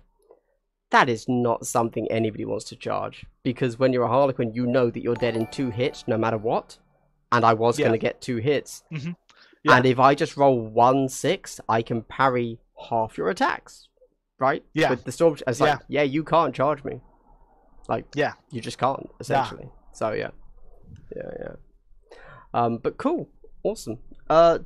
[0.90, 4.88] That is not something anybody wants to charge because when you're a Harlequin, you know
[4.90, 6.78] that you're dead in two hits no matter what.
[7.30, 7.88] And I was Yeah.
[7.88, 8.84] going to get two hits.
[8.90, 9.14] Mhm.
[9.64, 9.76] Yeah.
[9.76, 12.58] And if I just roll one six, I can parry
[12.90, 13.88] half your attacks,
[14.38, 14.64] right?
[14.74, 14.90] Yeah.
[14.90, 17.00] With the storm, it's like, yeah, you can't charge me.
[17.88, 18.34] Like, Yeah.
[18.50, 19.68] you just can't essentially.
[19.92, 20.30] So yeah,
[21.16, 21.54] yeah, yeah.
[22.54, 23.28] Um, but cool,
[23.62, 23.98] awesome.
[24.30, 24.58] Uh,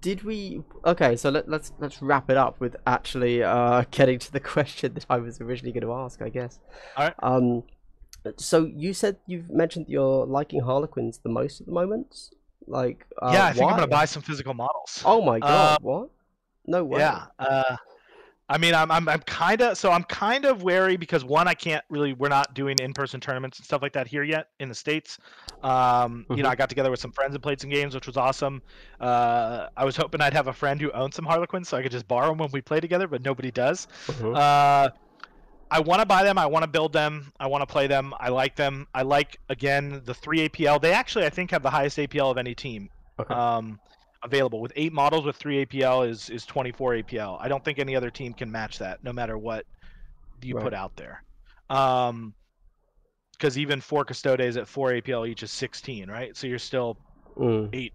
[0.00, 0.62] did we?
[0.84, 4.94] Okay, so let, let's let's wrap it up with actually uh getting to the question
[4.94, 6.20] that I was originally going to ask.
[6.20, 6.58] I guess.
[6.96, 7.14] Alright.
[7.22, 7.62] Um,
[8.36, 12.30] so you said you've mentioned that you're liking Harlequins the most at the moment.
[12.66, 15.02] Like, uh, yeah, I think I'm gonna buy some physical models.
[15.04, 15.76] Oh my god!
[15.76, 16.10] Uh, what?
[16.66, 17.00] No way.
[17.00, 17.26] Yeah.
[17.38, 17.76] Uh,
[18.48, 21.54] I mean, I'm I'm I'm kind of so I'm kind of wary because one, I
[21.54, 22.12] can't really.
[22.12, 25.18] We're not doing in-person tournaments and stuff like that here yet in the states.
[25.64, 26.52] Um, you know, Mhm.
[26.52, 28.62] I got together with some friends and played some games, which was awesome.
[29.00, 31.90] Uh, I was hoping I'd have a friend who owned some Harlequins so I could
[31.90, 33.88] just borrow them when we play together, but nobody does.
[34.06, 34.36] Mhm.
[34.36, 34.90] Uh,
[35.70, 36.38] I want to buy them.
[36.38, 37.32] I want to build them.
[37.40, 38.14] I want to play them.
[38.20, 38.86] I like them.
[38.94, 40.80] I like again the three APL.
[40.80, 42.88] They actually, I think, have the highest APL of any team
[43.18, 43.34] Okay.
[43.34, 43.80] um,
[44.22, 44.60] available.
[44.60, 47.38] With eight models with three APL is is 24 APL.
[47.40, 49.64] I don't think any other team can match that, no matter what
[50.42, 50.62] you Right.
[50.62, 51.22] put out there.
[51.68, 52.34] Um,
[53.32, 56.34] because even four custodes at four APL each is 16, right?
[56.36, 56.96] So you're still
[57.36, 57.90] Mm.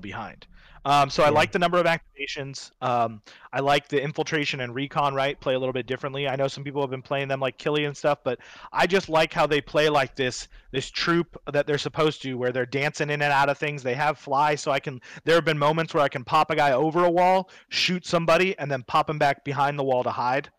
[0.00, 0.46] Behind.
[0.86, 2.70] Um, so I like the number of activations.
[2.82, 5.38] Um, I like the infiltration and recon, right?
[5.40, 6.28] Play a little bit differently.
[6.28, 8.38] I know some people have been playing them like Killy and stuff, but
[8.72, 12.52] I just like how they play like this this troop that they're supposed to, where
[12.52, 13.82] they're dancing in and out of things.
[13.82, 15.00] They have fly, so I can.
[15.24, 18.58] There have been moments where I can pop a guy over a wall, shoot somebody,
[18.58, 20.50] and then pop him back behind the wall to hide,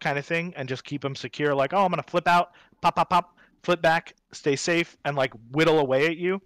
[0.00, 1.54] kind of thing, and just keep him secure.
[1.54, 5.32] Like, oh, I'm gonna flip out, pop, pop, pop, flip back, stay safe, and like
[5.50, 6.40] whittle away at you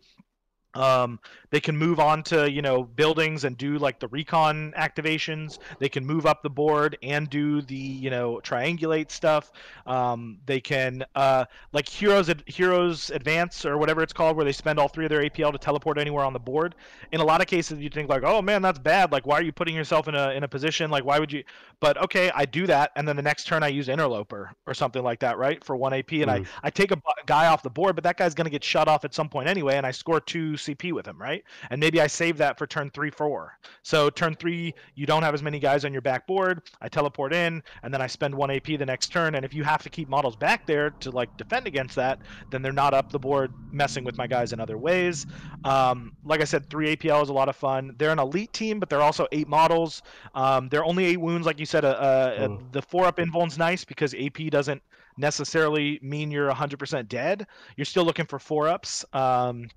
[0.74, 1.18] Um,
[1.50, 5.58] they can move on to you know buildings and do like the recon activations.
[5.78, 9.50] They can move up the board and do the you know triangulate stuff.
[9.86, 14.78] Um, they can uh, like heroes heroes advance or whatever it's called, where they spend
[14.78, 16.74] all three of their APL to teleport anywhere on the board.
[17.12, 19.10] In a lot of cases, you think like, oh man, that's bad.
[19.10, 20.90] Like, why are you putting yourself in a in a position?
[20.90, 21.44] Like, why would you?
[21.80, 25.02] But okay, I do that, and then the next turn I use interloper or something
[25.02, 26.46] like that, right, for one AP, and mm.
[26.62, 29.06] I I take a guy off the board, but that guy's gonna get shut off
[29.06, 31.42] at some point anyway, and I score two CP with him, right?
[31.70, 33.58] And maybe I save that for turn three, four.
[33.82, 36.62] So turn three, you don't have as many guys on your backboard.
[36.80, 39.34] I teleport in, and then I spend one AP the next turn.
[39.34, 42.20] And if you have to keep models back there to like defend against that,
[42.50, 45.26] then they're not up the board messing with my guys in other ways.
[45.64, 47.94] Um, like I said, three APL is a lot of fun.
[47.98, 50.02] They're an elite team, but they're also eight models.
[50.34, 51.84] Um, they're only eight wounds, like you said.
[51.84, 52.72] Uh, uh, mm.
[52.72, 54.82] The four up invuln's nice because AP doesn't
[55.18, 57.46] necessarily mean you're 100% dead.
[57.76, 59.04] You're still looking for four ups.
[59.12, 59.68] Um,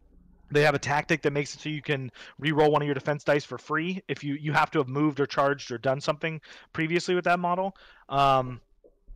[0.51, 3.23] they have a tactic that makes it so you can re-roll one of your defense
[3.23, 6.39] dice for free if you you have to have moved or charged or done something
[6.73, 7.75] previously with that model.
[8.09, 8.61] Um,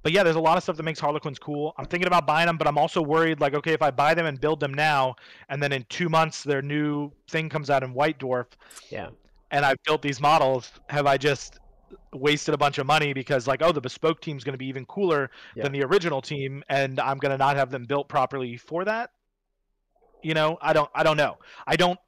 [0.03, 1.73] but yeah, there's a lot of stuff that makes Harlequins cool.
[1.79, 4.27] I'm thinking about buying them, but I'm also worried like, okay, if I buy them
[4.27, 5.15] and build them now,
[5.49, 8.45] and then in two months their new thing comes out in White Dwarf,
[8.89, 9.09] yeah,
[9.51, 11.59] and I've built these models, have I just
[12.13, 14.85] wasted a bunch of money because like, oh, the bespoke team's going to be even
[14.85, 15.63] cooler yeah.
[15.63, 19.11] than the original team, and I'm going to not have them built properly for that?
[20.25, 21.37] You know, I don't I don't know.
[21.67, 21.99] I don't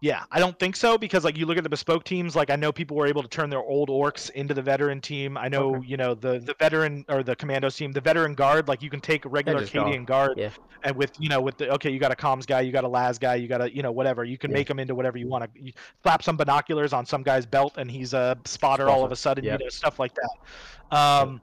[0.00, 2.56] yeah, I don't think so because like you look at the bespoke teams, like I
[2.56, 5.36] know people were able to turn their old Orks into the veteran team.
[5.36, 5.86] I know, okay.
[5.88, 9.00] you know, the the veteran or the commandos team, the veteran guard, like you can
[9.00, 10.50] take a regular Cadian guard yeah.
[10.84, 12.88] and with you know, with the okay, you got a comms guy, you got a
[12.88, 14.24] las guy, you got a you know, whatever.
[14.24, 14.58] You can yeah.
[14.58, 15.72] make them into whatever you want to you
[16.02, 18.88] slap some binoculars on some guy's belt and he's a spotter, spotter.
[18.88, 19.58] all of a sudden, yep.
[19.58, 20.96] you know, stuff like that.
[20.96, 21.40] Um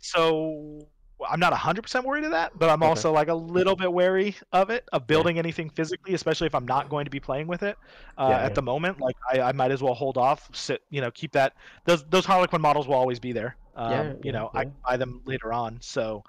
[0.00, 0.86] so
[1.28, 2.88] I'm not 100% worried of that, but I'm okay.
[2.88, 5.42] also like a little bit wary of it, of building yeah.
[5.42, 7.76] anything physically, especially if I'm not going to be playing with it
[8.18, 8.54] uh, yeah, at yeah.
[8.54, 9.00] the moment.
[9.00, 11.54] Like I, I, might as well hold off, sit, you know, keep that.
[11.84, 13.56] Those those Harlequin models will always be there.
[13.76, 15.78] Um, yeah, you know, I buy them later on.
[15.80, 16.24] So,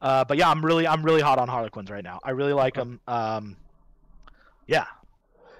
[0.00, 2.20] uh, but yeah, I'm really I'm really hot on Harlequins right now.
[2.22, 3.00] I really like them.
[3.06, 3.56] Um,
[4.66, 4.86] yeah.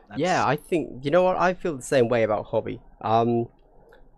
[0.09, 0.21] That's...
[0.21, 2.81] Yeah, I think you know what I feel the same way about hobby.
[3.01, 3.49] Um,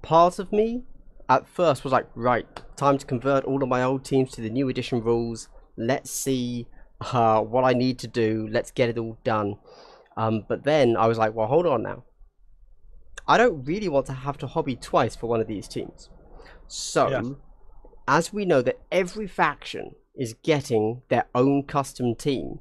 [0.03, 0.85] part of me
[1.31, 2.45] at first was like, right,
[2.77, 5.49] time to convert all of my old teams to the new edition rules.
[5.77, 6.67] Let's see
[7.01, 8.49] uh, what I need to do.
[8.51, 9.57] Let's get it all done.
[10.17, 12.03] Um, but then I was like, well, hold on now.
[13.29, 16.11] I don't really want to have to hobby twice for one of these teams.
[16.67, 17.23] So, yeah.
[18.09, 22.59] as we know that every faction is getting their own custom team,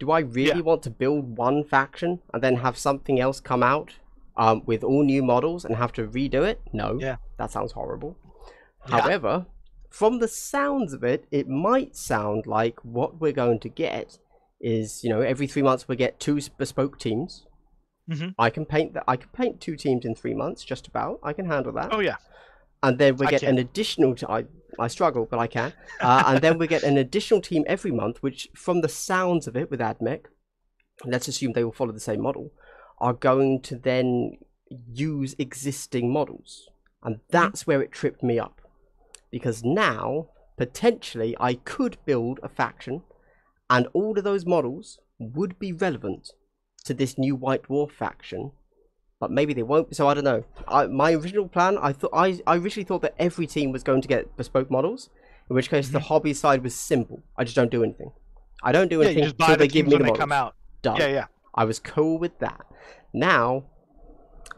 [0.00, 0.60] do I really yeah.
[0.60, 3.94] want to build one faction and then have something else come out
[4.38, 6.62] um, with all new models and have to redo it?
[6.72, 6.96] No.
[6.98, 7.16] Yeah.
[7.36, 8.16] That sounds horrible.
[8.88, 9.00] Yeah.
[9.00, 9.46] However,
[9.90, 14.18] from the sounds of it, it might sound like what we're going to get
[14.60, 17.44] is, you know, every three months we get two bespoke teams.
[18.08, 18.28] Mm-hmm.
[18.38, 19.04] I can paint that.
[19.06, 21.20] I can paint two teams in three months, just about.
[21.22, 21.92] I can handle that.
[21.92, 22.16] Oh yeah.
[22.82, 24.14] And then we get an additional.
[24.14, 24.46] T- I
[24.78, 25.74] I struggle, but I can.
[26.00, 29.56] Uh, and then we get an additional team every month, which, from the sounds of
[29.56, 30.26] it, with AdMech,
[31.04, 32.52] let's assume they will follow the same model
[33.00, 34.38] are going to then
[34.92, 36.68] use existing models.
[37.02, 37.24] And mm-hmm.
[37.30, 38.60] that's where it tripped me up.
[39.30, 43.02] Because now, potentially, I could build a faction,
[43.68, 46.32] and all of those models would be relevant
[46.84, 48.52] to this new White Dwarf faction.
[49.20, 49.94] But maybe they won't.
[49.94, 50.44] So I don't know.
[50.68, 54.00] I, my original plan, I thought I, I originally thought that every team was going
[54.00, 55.10] to get bespoke models.
[55.50, 55.94] In which case, mm-hmm.
[55.94, 57.22] the hobby side was simple.
[57.36, 58.12] I just don't do anything.
[58.62, 60.18] I don't do anything until they give me the models.
[60.18, 60.54] come out.
[60.82, 60.96] Done.
[60.98, 61.26] Yeah, yeah.
[61.54, 62.64] I was cool with that.
[63.12, 63.64] Now,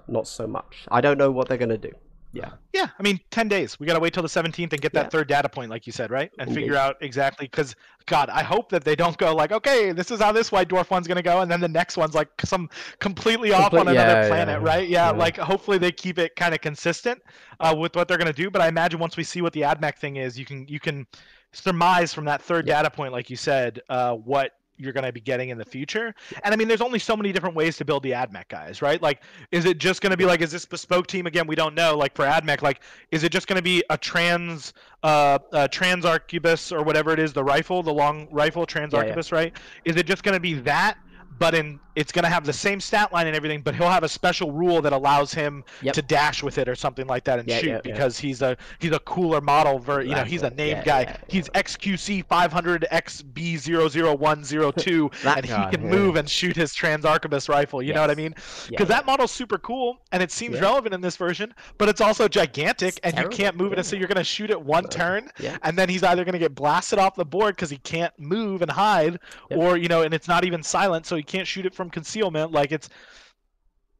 [0.09, 0.87] not so much.
[0.91, 1.93] I don't know what they're going to do.
[2.33, 2.51] Yeah.
[2.73, 2.87] Yeah.
[2.97, 3.81] I mean, 10 days.
[3.81, 5.09] We got to wait till the 17th and get that yeah.
[5.09, 6.31] third data point, like you said, right?
[6.39, 6.61] And Indeed.
[6.61, 7.47] figure out exactly.
[7.47, 7.75] Because,
[8.07, 10.91] God, I hope that they don't go like, okay, this is how this White Dwarf
[10.91, 11.41] one's going to go.
[11.41, 12.71] And then the next one's like some
[13.01, 14.89] completely off on another planet, yeah, right?
[14.89, 17.21] Yeah, Like, hopefully they keep it kind of consistent
[17.59, 18.51] uh, with what they're going to do.
[18.51, 21.07] But I imagine once we see what the AdMech thing is, you can, you can
[21.53, 25.21] surmise from that third data point, like you said, uh, what you're going to be
[25.21, 26.15] getting in the future.
[26.43, 29.01] And I mean, there's only so many different ways to build the AdMech guys, right?
[29.01, 31.47] Like, is it just going to be like, is this bespoke team again?
[31.47, 31.97] We don't know.
[31.97, 32.81] Like for AdMech, like,
[33.11, 37.19] is it just going to be a trans, uh, a trans arquebus or whatever it
[37.19, 39.45] is, the rifle, the long rifle, trans arquebus, yeah, yeah.
[39.45, 39.57] right?
[39.85, 40.99] Is it just going to be that?
[41.39, 44.05] But in it's going to have the same stat line and everything, but he'll have
[44.05, 45.93] a special rule that allows him yep.
[45.95, 48.29] to dash with it or something like that and yeah, shoot yeah, because yeah.
[48.29, 49.79] he's a he's a cooler model.
[49.79, 51.17] Ver, you know, he's a named guy.
[51.29, 57.83] He's XQC 500 XB00102, and he can move and shoot his trans arquebus rifle.
[57.83, 57.95] You yes.
[57.97, 58.35] know what I mean?
[58.69, 62.29] Because that model's super cool and it seems relevant in this version, but it's also
[62.29, 63.33] gigantic it's and terrible.
[63.33, 63.85] you can't move it.
[63.85, 65.31] So you're going to shoot it one turn,
[65.63, 68.63] and then he's either going to get blasted off the board because he can't move
[68.63, 69.19] and hide,
[69.51, 72.51] or you know, and it's not even silent, so He can't shoot it from concealment.
[72.51, 72.89] Like it's,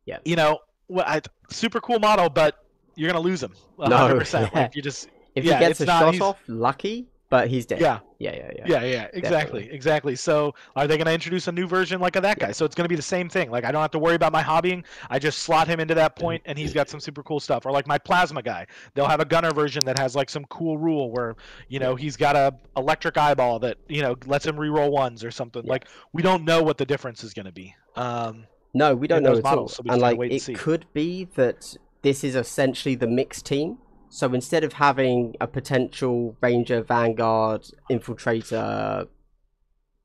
[0.07, 0.19] Yeah.
[0.25, 0.61] you know,
[0.97, 1.21] I,
[1.51, 2.65] super cool model, but
[2.97, 3.53] you're gonna lose him.
[3.79, 4.19] No, 100.
[4.19, 4.61] percent yeah.
[4.63, 7.65] Like you just, If Yeah, he gets a not- shot he's- off, lucky, but he's
[7.65, 7.81] dead.
[7.81, 8.65] yeah, yeah, yeah, yeah.
[8.67, 10.17] yeah, yeah, exactly, exactly.
[10.17, 12.51] So are they gonna introduce a new version like of that guy?
[12.53, 13.51] So it's gonna be the same thing.
[13.51, 14.85] Like I don't have to worry about my hobbying.
[15.09, 17.65] I just slot him into that point, and he's got some super cool stuff.
[17.65, 20.77] Or like my plasma guy, they'll have a gunner version that has like some cool
[20.77, 21.37] rule where
[21.69, 25.31] you know he's got a electric eyeball that you know lets him reroll ones or
[25.31, 25.65] something.
[25.65, 25.71] Yeah.
[25.71, 27.75] Like we don't know what the difference is gonna be.
[27.97, 29.85] Um, No, we don't know at models, all.
[29.85, 30.55] so and like, it see.
[30.55, 33.79] could be that this is essentially the mixed team.
[34.11, 39.09] So instead of having a potential Ranger, Vanguard, Infiltrator,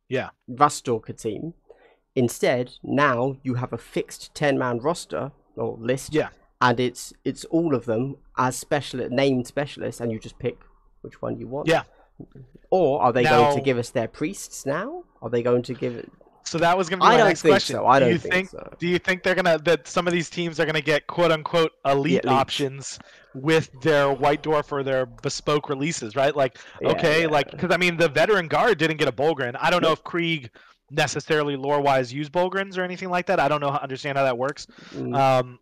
[0.07, 0.30] Yeah.
[0.49, 1.56] Ruststalker team,
[2.15, 6.14] instead now you have a fixed ten-man roster or list.
[6.14, 6.30] Yeah.
[6.61, 10.57] And it's it's all of them as special named specialists, and you just pick
[11.02, 11.68] which one you want.
[11.68, 11.84] Yeah.
[12.69, 15.03] Or are they going to give us their priests now?
[15.22, 16.11] Are they going to give it?
[16.48, 17.76] So that was gonna be I my don't next think question.
[17.76, 17.88] so.
[17.88, 18.74] I do don't you think think so.
[18.80, 21.72] Do you think they're gonna that some of these teams are gonna get quote unquote
[21.86, 23.00] elite options
[23.34, 26.36] with their White Dwarf or their bespoke releases, right?
[26.36, 27.28] Like, Yeah, okay, yeah.
[27.28, 29.58] like because I mean the veteran guard didn't get a Bullgryn.
[29.60, 30.50] I don't know if Krieg
[30.92, 33.40] necessarily lore wise use Bullgryns or anything like that.
[33.40, 34.68] I don't know how understand how that works.
[34.94, 35.60] Mm, Um,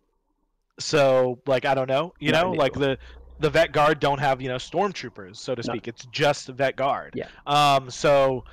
[0.78, 2.98] so like I don't know, you No, know, like the
[3.40, 5.72] the vet guard don't have you know stormtroopers so to No.
[5.72, 5.88] speak.
[5.88, 7.14] It's just vet guard.
[7.16, 7.28] Yeah.
[7.46, 7.90] Um.
[7.90, 8.44] So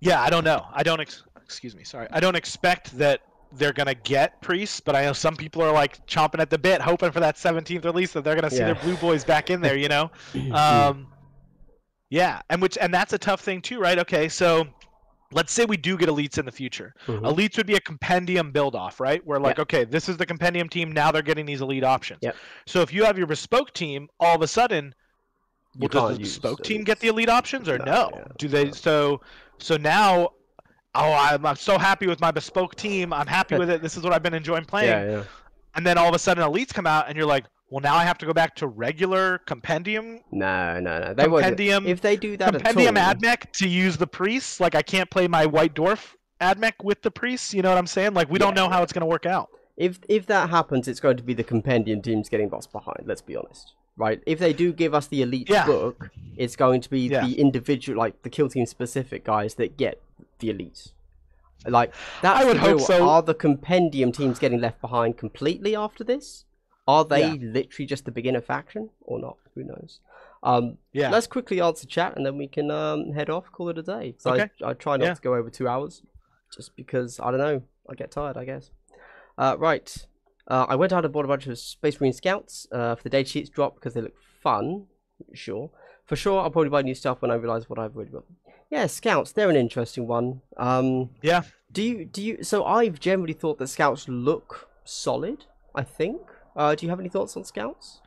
[0.00, 0.66] yeah, I don't know.
[0.72, 1.00] I don't.
[1.00, 1.84] Ex- excuse me.
[1.84, 2.06] Sorry.
[2.10, 3.20] I don't expect that
[3.52, 6.80] they're gonna get priests, but I know some people are like chomping at the bit,
[6.80, 8.72] hoping for that 17th release that they're gonna see Yeah.
[8.72, 9.76] their blue boys back in there.
[9.76, 10.10] You know.
[10.52, 11.06] Um,
[12.10, 13.98] yeah, and which and that's a tough thing too, right?
[13.98, 14.66] Okay, so
[15.32, 16.94] let's say we do get elites in the future.
[17.06, 17.20] Mhm.
[17.22, 19.24] Elites would be a compendium build off, right?
[19.26, 20.92] Where like, okay, this is the compendium team.
[20.92, 22.20] Now they're getting these elite options.
[22.22, 22.36] Yep.
[22.66, 24.94] So if you have your bespoke team, all of a sudden,
[25.76, 28.10] well, does the bespoke team get the elite options or No, no?
[28.14, 28.24] yeah.
[28.38, 28.70] Do they?
[28.72, 29.20] So
[29.58, 30.30] so now.
[30.94, 33.12] Oh, I'm, I'm so happy with my bespoke team.
[33.12, 33.82] I'm happy with it.
[33.82, 35.22] This is what I've been enjoying playing Yeah, yeah.
[35.74, 38.04] and then all of a sudden elites come out and you're like well now i
[38.04, 41.14] have to go back to regular compendium No, no, no.
[41.14, 41.42] They won't.
[41.44, 44.82] compendium If they do that compendium at all, admech to use the priests like i
[44.82, 48.28] can't play my white dwarf admech with the priests you know what i'm saying like
[48.30, 51.16] we don't know how it's going to work out if if that happens, it's going
[51.16, 53.00] to be the compendium teams getting lost behind.
[53.06, 54.22] Let's be honest, right?
[54.24, 55.66] If they do give us the elite Yeah.
[55.66, 57.26] book, it's going to be Yeah.
[57.26, 60.00] the individual, like the kill team specific guys that get
[60.44, 60.92] the elites.
[61.66, 63.08] Like that's I would hope so.
[63.08, 66.44] Are the compendium teams getting left behind completely after this?
[66.86, 67.50] Are they Yeah.
[67.52, 69.38] literally just the beginner faction or not?
[69.54, 70.00] Who knows?
[70.42, 73.78] Um, yeah Let's quickly answer chat and then we can um, head off, call it
[73.78, 74.14] a day.
[74.18, 74.50] So Okay.
[74.62, 75.14] I, I try not Yeah.
[75.14, 76.02] to go over two hours
[76.54, 78.70] just because, I don't know, I get tired, I guess.
[79.38, 80.06] Uh, right.
[80.46, 83.08] Uh, I went out and bought a bunch of Space Marine Scouts uh, for the
[83.08, 84.84] data sheets drop because they look fun.
[85.32, 85.70] Sure.
[86.04, 88.24] For sure, I'll probably buy new stuff when I realise what I've already got.
[88.70, 90.40] Yeah, Scouts, they're an interesting one.
[90.56, 91.42] Um, yeah.
[91.72, 96.20] do you, do you, so I've generally thought that Scouts look solid, I think.
[96.56, 98.00] Uh, do you have any thoughts on Scouts?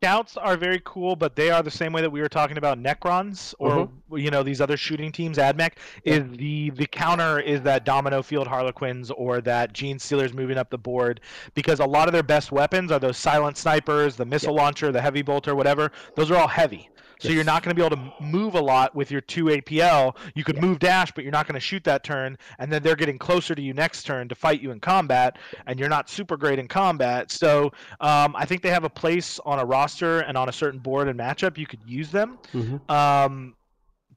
[0.00, 2.80] scouts are very cool but they are the same way that we were talking about
[2.80, 5.72] necrons or you know these other shooting teams admech.
[6.04, 10.78] Is the the counter is that domino field harlequins or that Genestealers moving up the
[10.78, 11.20] board
[11.54, 15.00] because a lot of their best weapons are those silent snipers the missile launcher the
[15.00, 15.90] heavy bolter whatever.
[16.14, 16.88] Those are all heavy
[17.20, 20.16] so you're not going to be able to move a lot with your two APL.
[20.34, 20.62] You could Yeah.
[20.62, 22.38] move dash, but you're not going to shoot that turn.
[22.58, 25.36] And then they're getting closer to you next turn to fight you in combat,
[25.66, 27.30] and you're not super great in combat.
[27.30, 30.80] So um, I think they have a place on a roster and on a certain
[30.80, 31.58] board and matchup.
[31.58, 32.38] You could use them.
[32.52, 32.90] Mm-hmm.
[32.92, 33.54] Um,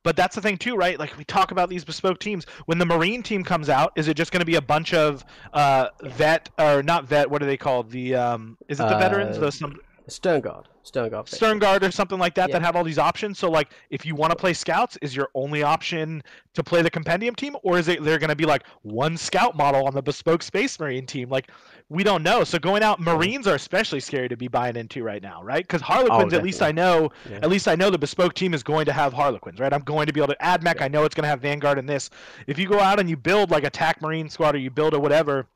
[0.04, 0.98] but that's the thing too, right?
[0.98, 2.46] Like we talk about these bespoke teams.
[2.66, 5.24] When the Marine team comes out, is it just going to be a bunch of
[5.54, 7.30] uh, vet or not vet?
[7.30, 7.92] What are they called?
[7.92, 9.38] The um, is it the veterans?
[9.38, 10.68] Uh, Those some Sternguard.
[10.84, 11.28] Stern Guard.
[11.28, 11.40] thing.
[11.40, 12.54] Sternguard or something like that Yeah.
[12.54, 13.38] that have all these options.
[13.38, 16.24] So like if you want to play scouts, is your only option
[16.56, 19.86] to play the compendium team, or is it they're gonna be like one scout model
[19.86, 21.30] on the bespoke space marine team?
[21.30, 21.52] Like
[21.90, 22.44] we don't know.
[22.44, 25.64] So going out Marines are especially scary to be buying into right now, right?
[25.64, 27.38] Because Harlequins, at least I know Yeah.
[27.44, 29.72] at least I know the bespoke team is going to have Harlequins, right?
[29.74, 30.82] I'm going to be able to add mech.
[30.82, 32.10] I know it's gonna have Vanguard in this.
[32.48, 35.00] If you go out and you build like attack Marine squad or you build a
[35.00, 35.48] whatever,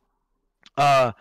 [0.78, 1.14] uh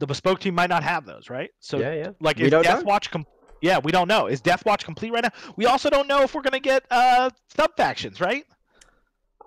[0.00, 1.50] the bespoke team might not have those, right?
[1.60, 2.08] So yeah, yeah.
[2.20, 2.84] like We is Death know.
[2.84, 3.26] Watch com-
[3.60, 4.26] Yeah, we don't know.
[4.26, 5.30] Is Deathwatch complete right now?
[5.56, 8.44] We also don't know if we're gonna get uh sub factions, right?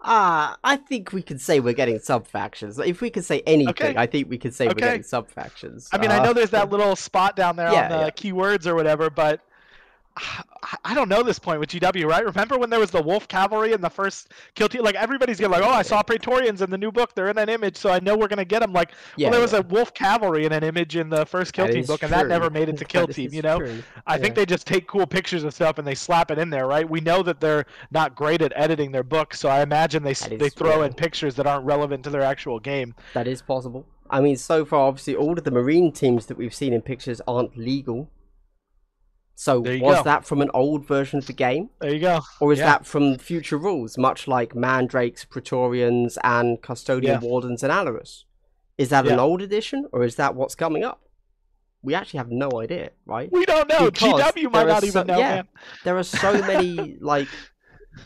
[0.04, 2.78] Ah, I think we can say we're getting sub factions.
[2.80, 3.94] If we could say anything, Okay.
[3.98, 5.90] I think we can say we're getting sub factions.
[5.92, 8.10] I mean, I Uh, know there's that little spot down there yeah, on the yeah.
[8.12, 9.42] keywords or whatever, but
[10.84, 12.26] I don't know this point with GW, right?
[12.26, 14.84] Remember when there was the Wolf Cavalry in the first Kill Team?
[14.84, 17.14] Like everybody's getting like, oh, I saw Praetorians in the new book.
[17.14, 18.74] They're in an image, so I know we're gonna get them.
[18.74, 19.60] Like, Yeah, well, there was yeah.
[19.60, 22.28] a Wolf Cavalry in an image in the first Kill That Team book, and that
[22.28, 23.34] never made it to Kill Team.
[23.34, 23.84] You know, true.
[24.06, 26.68] I think they just take cool pictures and stuff and they slap it in there,
[26.68, 26.90] right?
[26.90, 30.40] We know that they're not great at editing their books, so I imagine they That
[30.40, 30.88] they throw yeah.
[30.88, 32.96] in pictures that aren't relevant to their actual game.
[33.14, 33.86] That is possible.
[34.10, 37.22] I mean, so far, obviously, all of the marine teams that we've seen in pictures
[37.28, 38.10] aren't legal.
[39.40, 40.04] So was go.
[40.04, 42.22] that from an old version of the game, There you go.
[42.42, 42.66] or is Yeah.
[42.72, 47.28] that from future rules, much like Mandrakes, Praetorians, and Custodian Yeah.
[47.30, 48.24] Wardens and Allarus?
[48.80, 51.02] Is that an old edition, or is that what's coming up?
[51.84, 53.32] We actually have no idea, right?
[53.32, 53.92] We don't know.
[53.92, 55.36] Because GW might not so- even know, yeah.
[55.36, 55.48] man.
[55.84, 57.28] There are so many like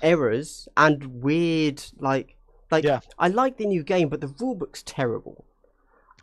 [0.01, 2.35] errors and weird like
[2.71, 2.99] like Yeah.
[3.17, 5.45] I like the new game, but the rulebook's terrible.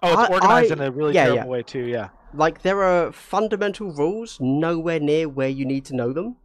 [0.03, 1.47] Oh, it's I- organized I- in a really yeah, terrible yeah.
[1.51, 1.85] way too.
[1.87, 2.09] Yeah.
[2.35, 6.37] Like there are fundamental rules nowhere near where you need to know them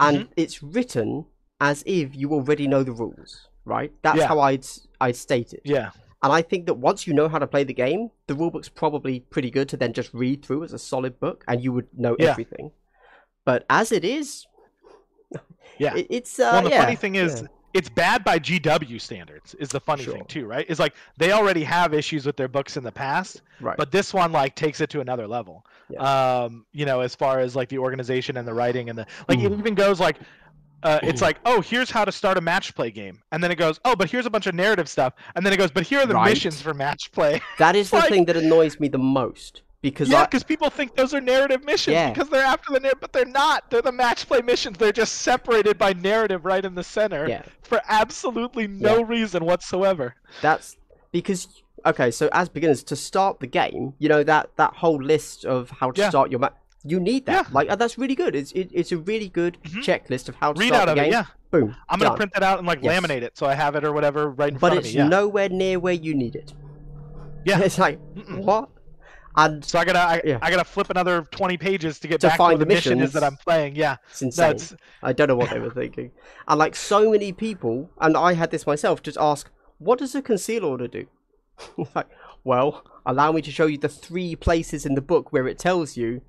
[0.00, 0.32] and Mm-hmm.
[0.36, 1.26] it's written
[1.60, 4.26] as if you already know the rules right that's Yeah.
[4.28, 4.66] how i'd
[5.00, 5.90] i'd state it Yeah.
[6.22, 9.20] and i think that once you know how to play the game the rulebook's probably
[9.20, 12.16] pretty good to then just read through as a solid book and you would know
[12.18, 12.30] Yeah.
[12.30, 12.72] everything
[13.44, 14.46] but as it is
[15.78, 15.94] Yeah.
[15.96, 17.44] it, it's uh well, the yeah, funny thing is.
[17.74, 19.54] It's bad by GW standards.
[19.54, 20.14] Is the funny Sure.
[20.14, 20.66] thing too, right?
[20.68, 24.12] Is like they already have issues with their books in the past, right but this
[24.12, 25.64] one like takes it to another level.
[25.98, 29.38] Um, you know, as far as like the organization and the writing and the like,
[29.40, 29.58] it Mm.
[29.58, 30.16] even goes like.
[30.84, 33.54] Uh, it's like, oh, here's how to start a match play game, and then it
[33.54, 36.00] goes, oh, but here's a bunch of narrative stuff, and then it goes, but here
[36.00, 36.30] are the Right.
[36.30, 37.40] missions for match play.
[37.58, 40.94] that is the like- thing that annoys me the most because yeah, because people think
[40.96, 42.10] those are narrative missions Yeah.
[42.12, 43.68] because they're after the narrative, but they're not.
[43.70, 44.78] They're the match play missions.
[44.78, 50.14] They're just separated by narrative right in the center yeah for absolutely no reason whatsoever.
[50.40, 50.76] That's
[51.10, 52.10] because okay.
[52.12, 55.90] So as beginners, to start the game, you know that that whole list of how
[55.90, 56.08] to Yeah.
[56.10, 56.56] start your map.
[56.84, 57.46] You need that.
[57.46, 57.52] Yeah.
[57.52, 58.34] Like uh, that's really good.
[58.36, 59.82] It's it, it's a really good Mhm.
[59.84, 61.06] checklist of how to Read start out the of game.
[61.06, 61.24] it, yeah.
[61.50, 61.74] Boom.
[61.88, 63.00] I'm gonna print that out and like Yes.
[63.00, 64.90] laminate it so I have it or whatever right in But front of me.
[64.90, 65.02] Yeah.
[65.02, 66.52] But it's nowhere near where you need it.
[67.44, 67.58] Yeah.
[67.66, 68.38] It's like Mm-mm.
[68.44, 68.68] what?
[69.36, 70.38] And So I gotta I, Yeah.
[70.42, 73.12] I gotta flip another 20 pages to get To back to find the mission is
[73.12, 73.24] that.
[73.24, 73.76] I'm playing.
[73.76, 74.48] Yeah, it's insane.
[74.48, 76.10] that's I don't know what they were thinking.
[76.48, 80.22] And like so many people, and I had this myself, just ask, what does a
[80.22, 81.06] conceal order do?
[81.94, 82.08] Like,
[82.44, 85.96] well, allow me to show you the three places in the book where it tells
[85.96, 86.22] you,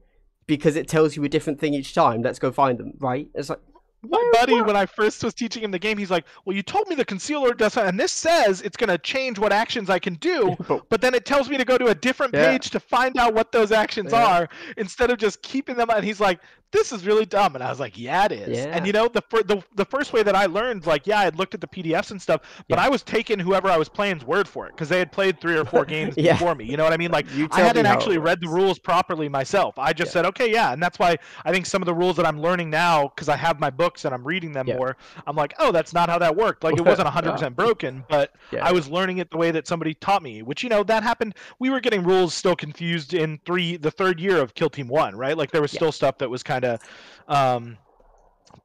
[0.46, 2.22] because it tells you a different thing each time.
[2.22, 3.28] Let's go find them, right?
[3.34, 3.60] It's like,
[4.04, 4.68] my buddy what?
[4.68, 5.98] when I first was teaching him the game.
[5.98, 9.40] He's like, "Well, you told me the concealer does, and this says it's gonna change
[9.40, 11.96] what actions I can do." but but then it tells me to go to a
[11.96, 12.52] different Yeah.
[12.52, 14.26] page to find out what those actions Yeah.
[14.26, 16.40] are instead of just keeping them and he's like
[16.74, 18.76] this is really dumb and i was like yeah it is Yeah.
[18.76, 21.24] and you know the, fir- the the first way that i learned like yeah i
[21.24, 22.86] had looked at the pdfs and stuff but Yeah.
[22.86, 25.56] i was taking whoever i was playing's word for it because they had played three
[25.58, 26.34] or four games Yeah.
[26.34, 28.80] before me you know what i mean like You i hadn't actually read the rules
[28.80, 31.94] properly myself i just said okay yeah and that's why i think some of the
[31.94, 34.98] rules that i'm learning now because i have my books and i'm reading them more
[35.28, 38.32] i'm like oh that's not how that worked like it wasn't 100% broken but.
[38.62, 41.36] I was learning it the way that somebody taught me, which you know that happened.
[41.60, 45.16] We were getting rules still confused in three, the third year of Kill Team One,
[45.16, 45.36] right?
[45.36, 46.80] Like there was still stuff that was kind of,
[47.28, 47.78] um,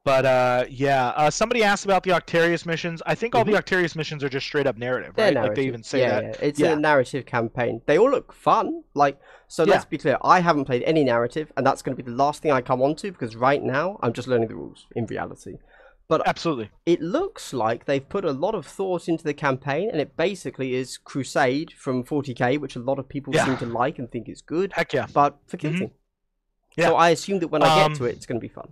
[0.04, 1.08] but uh, yeah.
[1.08, 3.02] Uh, somebody asked about the Octarius missions.
[3.06, 5.20] I think all the Octarius missions are just straight up narrative, Mm-hmm.
[5.20, 5.34] Right?
[5.34, 5.50] narrative.
[5.50, 6.24] Like they even say yeah, that.
[6.40, 6.46] yeah.
[6.48, 6.72] It's Yeah.
[6.72, 7.82] a narrative campaign.
[7.86, 8.82] They all look fun.
[8.94, 9.18] Like,
[9.48, 10.16] so let's be clear.
[10.22, 12.80] I haven't played any narrative, and that's going to be the last thing I come
[12.82, 15.56] onto because right now I'm just learning the rules in reality.
[16.08, 16.70] But absolutely.
[16.86, 20.74] It looks like they've put a lot of thought into the campaign, and it basically
[20.74, 24.40] is Crusade from 40k, which a lot of people seem to like and think is
[24.40, 25.06] good, Heck yeah.
[25.12, 25.78] but for Mhm.
[25.78, 25.90] team.
[26.78, 26.88] Yeah.
[26.88, 28.68] So I assume that when I Um, get to it, it's going to be fun.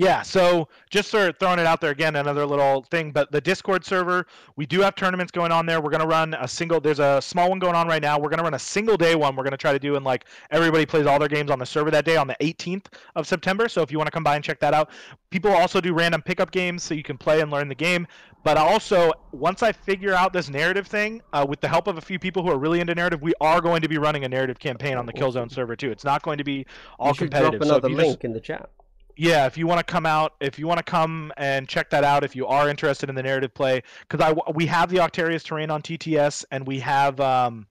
[0.00, 3.12] Yeah, so just sort of throwing it out there again, another little thing.
[3.12, 4.26] But the Discord server,
[4.56, 5.78] we do have tournaments going on there.
[5.82, 6.80] We're gonna run a single.
[6.80, 8.18] There's a small one going on right now.
[8.18, 9.36] We're gonna run a single day one.
[9.36, 11.90] We're gonna try to do and like everybody plays all their games on the server
[11.90, 13.68] that day on the 18th of September.
[13.68, 14.88] So if you want to come by and check that out,
[15.28, 18.06] people also do random pickup games so you can play and learn the game.
[18.42, 22.00] But also, once I figure out this narrative thing, uh, with the help of a
[22.00, 24.58] few people who are really into narrative, we are going to be running a narrative
[24.58, 25.90] campaign on the Killzone server too.
[25.90, 26.64] It's not going to be
[26.98, 27.60] all competitive.
[27.60, 28.70] drop So another just- link in the chat.
[29.16, 32.04] yeah if you want to come out if you want to come and check that
[32.04, 35.42] out if you are interested in the narrative play because i we have the octarius
[35.42, 37.66] terrain on tts and we have um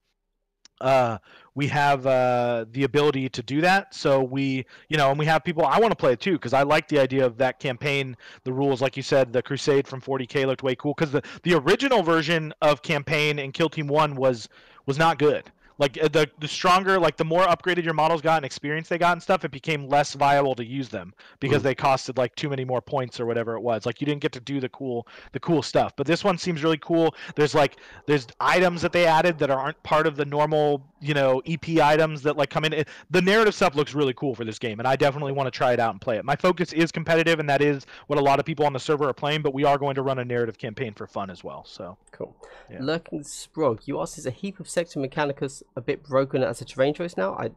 [0.82, 1.18] uh
[1.60, 3.94] we have uh the ability to do that.
[3.94, 6.54] So we you know and we have people i want to play it too because
[6.54, 8.16] i like the idea of that campaign
[8.46, 11.56] the rules like you said the crusade from 40k looked way cool because the the
[11.56, 14.48] original version of campaign in kill team 1 was
[14.86, 18.38] was not good like uh, the the stronger like the more upgraded your models got
[18.38, 21.64] and experience they got and stuff it became less viable to use them because Mm.
[21.64, 24.32] they costed like too many more points or whatever it was like you didn't get
[24.34, 27.78] to do the cool the cool stuff but this one seems really cool there's like
[28.06, 32.22] there's items that they added that aren't part of the normal you know ep items
[32.22, 34.88] that like come in it, the narrative stuff looks really cool for this game and
[34.88, 37.50] i definitely want to try it out and play it my focus is competitive and
[37.50, 39.78] that is what a lot of people on the server are playing but we are
[39.78, 42.36] going to run a narrative campaign for fun as well so Cool.
[42.70, 42.80] Yeah.
[42.82, 46.66] Lurking Sprog, you asked, is a heap of Sector Mechanicus a bit broken as a
[46.66, 47.34] terrain choice now?
[47.34, 47.52] I,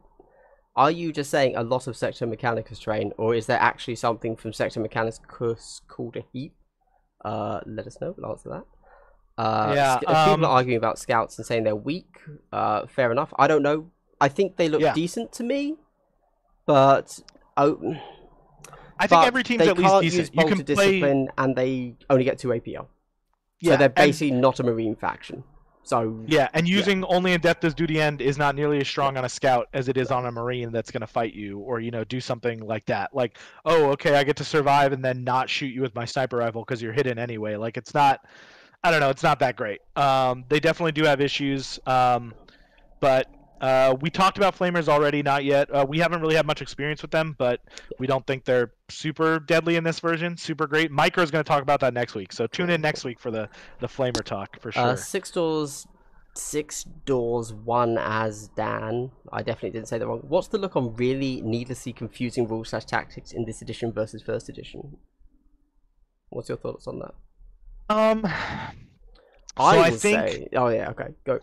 [0.75, 4.35] are you just saying a lot of Sector Mechanicus terrain, or is there actually something
[4.35, 6.53] from Sector Mechanicus called a heap?
[7.23, 8.15] Uh, let us know.
[8.17, 8.63] We'll answer that.
[9.37, 12.17] Uh, Yeah, sc- people um, are arguing about scouts and saying they're weak.
[12.51, 13.33] Uh, fair enough.
[13.37, 13.91] I don't know.
[14.19, 14.93] I think they look Yeah.
[14.93, 15.75] decent to me,
[16.65, 17.19] but
[17.57, 17.95] oh,
[18.99, 22.39] i think every team's at least decent you can play discipline, and they only get
[22.39, 22.87] two APL.
[23.59, 25.43] yeah, so they're and- basically not a marine faction.
[25.83, 29.17] So Yeah, and using only in depth Adeptus Duty End is not nearly as strong
[29.17, 31.79] on a scout as it is on a Marine that's going to fight you or,
[31.79, 33.13] you know, do something like that.
[33.13, 36.37] Like, oh, okay, I get to survive and then not shoot you with my sniper
[36.37, 37.55] rifle because you're hidden anyway.
[37.57, 38.25] Like, it's not,
[38.83, 39.81] I don't know, it's not that great.
[39.95, 41.79] Um, they definitely do have issues.
[41.85, 42.33] Um,
[42.99, 43.27] but
[43.63, 45.73] uh, we talked about Flamers already, not yet.
[45.73, 47.61] Uh, we haven't really had much experience with them, but
[47.97, 50.35] we don't think they're super deadly in this version.
[50.35, 50.91] Super great.
[50.91, 52.33] Micro is going to talk about that next week.
[52.33, 53.47] So tune in next week for the,
[53.79, 54.83] the Flamer talk for sure.
[54.83, 55.87] Uh, six doors,
[56.35, 59.11] six doors, one as Dan.
[59.31, 60.19] I definitely didn't say that wrong.
[60.27, 64.49] What's the look on really needlessly confusing rules slash tactics in this edition versus first
[64.49, 64.97] edition?
[66.31, 67.13] What's your thoughts on that?
[67.89, 68.73] Um, I
[69.55, 70.47] so I would think say.
[70.53, 71.39] Oh yeah, okay, go.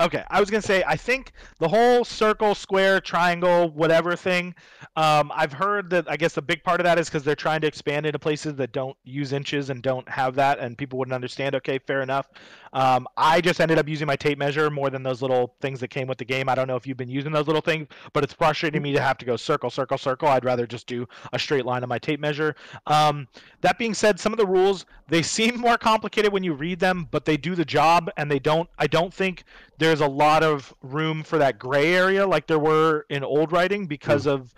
[0.00, 0.24] Okay.
[0.30, 4.54] I was gonna say I think the whole circle, square, triangle, whatever thing.
[4.96, 7.60] Um, I've heard that I guess the big part of that is because they're trying
[7.62, 11.14] to expand into places that don't use inches and don't have that, and people wouldn't
[11.14, 11.54] understand.
[11.54, 12.28] Okay, fair enough.
[12.72, 15.88] Um, I just ended up using my tape measure more than those little things that
[15.88, 16.48] came with the game.
[16.48, 19.00] I don't know if you've been using those little things, but it's frustrating me to
[19.00, 20.28] have to go circle, circle, circle.
[20.28, 22.56] I'd rather just do a straight line on my tape measure.
[22.86, 23.28] Um,
[23.60, 27.08] that being said, some of the rules they seem more complicated when you read them,
[27.10, 28.68] but they do the job, and they don't.
[28.78, 29.44] I don't think
[29.82, 33.86] there's a lot of room for that gray area like there were in old writing
[33.86, 34.54] because of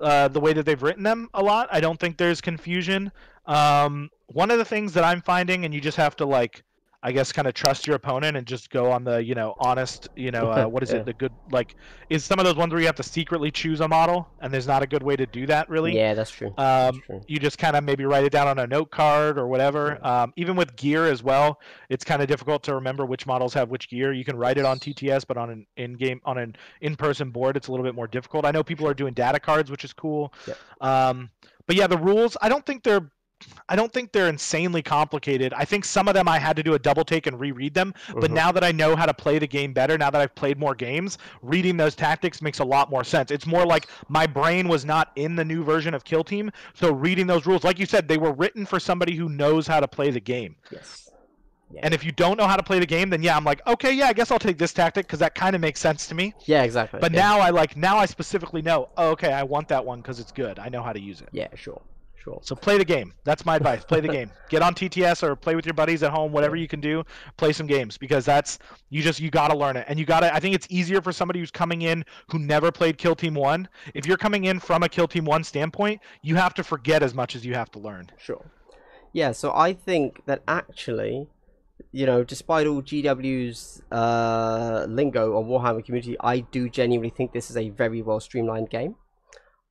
[0.00, 1.68] uh, the way that they've written them a lot.
[1.70, 3.12] I don't think there's confusion.
[3.46, 6.64] Um, one of the things that I'm finding, and you just have to like,
[7.04, 10.08] I guess, kind of trust your opponent and just go on the, you know, honest,
[10.14, 10.98] you know, uh, what is Yeah.
[10.98, 11.74] it, the good, like,
[12.10, 14.66] is some of those ones where you have to secretly choose a model, and there's
[14.68, 15.96] not a good way to do that really.
[15.96, 16.54] Yeah, that's true.
[16.56, 17.20] that's Um, true.
[17.26, 19.98] you just kind of maybe write it down on a note card or whatever.
[20.06, 21.58] Um, even with gear as well,
[21.88, 24.12] it's kind of difficult to remember which models have which gear.
[24.12, 27.66] You can write it on TTS, but on an in-game on an in-person board, it's
[27.68, 28.44] a little bit more difficult.
[28.46, 30.32] I know people are doing data cards, which is cool.
[30.80, 31.30] Um,
[31.66, 32.36] but yeah, the rules.
[32.40, 33.10] I don't think they're.
[33.68, 35.52] I don't think they're insanely complicated.
[35.54, 37.94] I think some of them I had to do a double take and reread them.
[38.14, 38.34] But Mhm.
[38.34, 40.74] now that I know how to play the game better, now that I've played more
[40.74, 43.30] games, reading those tactics makes a lot more sense.
[43.30, 46.92] It's more like my brain was not in the new version of Kill Team, so
[46.92, 49.88] reading those rules, like you said, they were written for somebody who knows how to
[49.88, 50.56] play the game.
[50.70, 51.10] Yes.
[51.70, 51.80] Yeah.
[51.84, 53.92] And if you don't know how to play the game, then yeah, I'm like, okay,
[53.92, 56.34] yeah, I guess I'll take this tactic because that kind of makes sense to me.
[56.44, 57.00] Yeah, exactly.
[57.00, 57.20] But yeah.
[57.20, 60.32] now I like now I specifically know, oh, okay, I want that one because it's
[60.32, 60.58] good.
[60.58, 61.30] I know how to use it.
[61.32, 61.80] Yeah, sure,
[62.22, 62.40] sure.
[62.42, 63.12] So play the game.
[63.24, 63.84] That's my advice.
[63.84, 64.30] Play the game.
[64.48, 66.32] Get on TTS or play with your buddies at home.
[66.32, 67.04] Whatever you can do,
[67.36, 68.58] play some games because that's
[68.90, 69.84] you just you got to learn it.
[69.88, 70.34] And you got to.
[70.34, 73.68] I think it's easier for somebody who's coming in who never played Kill Team One.
[73.94, 77.14] If you're coming in from a Kill Team One standpoint, you have to forget as
[77.14, 78.10] much as you have to learn.
[78.18, 78.44] Sure.
[79.12, 81.28] Yeah, so I think that actually,
[81.90, 87.50] you know, despite all GW's uh, lingo on Warhammer community, I do genuinely think this
[87.50, 88.96] is a very well streamlined game.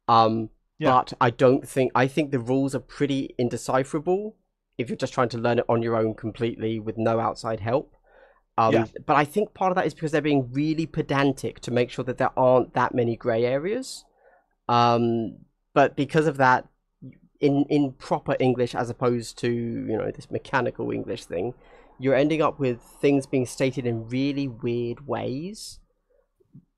[0.08, 0.50] Um,
[0.82, 0.94] Yeah.
[0.94, 4.36] But I don't think I think the rules are pretty indecipherable
[4.80, 7.96] if you're just trying to learn it on your own completely with no outside help.
[8.58, 8.86] Um, Yeah.
[9.06, 12.04] But I think part of that is because they're being really pedantic to make sure
[12.06, 14.06] that there aren't that many grey areas.
[14.68, 15.46] Um,
[15.76, 16.68] but because of that,
[17.40, 21.54] in in proper English as opposed to you know this mechanical English thing,
[22.00, 25.80] you're ending up with things being stated in really weird ways.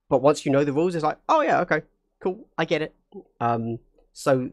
[0.09, 1.84] But once you know the rules, it's like, oh yeah, okay,
[2.19, 2.93] cool, I get it.
[3.39, 3.80] Um,
[4.14, 4.52] so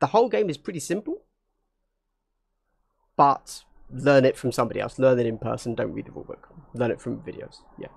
[0.00, 1.22] the whole game is pretty simple,
[3.16, 4.98] but learn it from somebody else.
[4.98, 5.74] Learn it in person.
[5.74, 6.44] Don't read the rulebook.
[6.74, 7.56] Learn it from videos.
[7.78, 7.88] Yeah.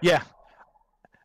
[0.00, 0.22] Yeah.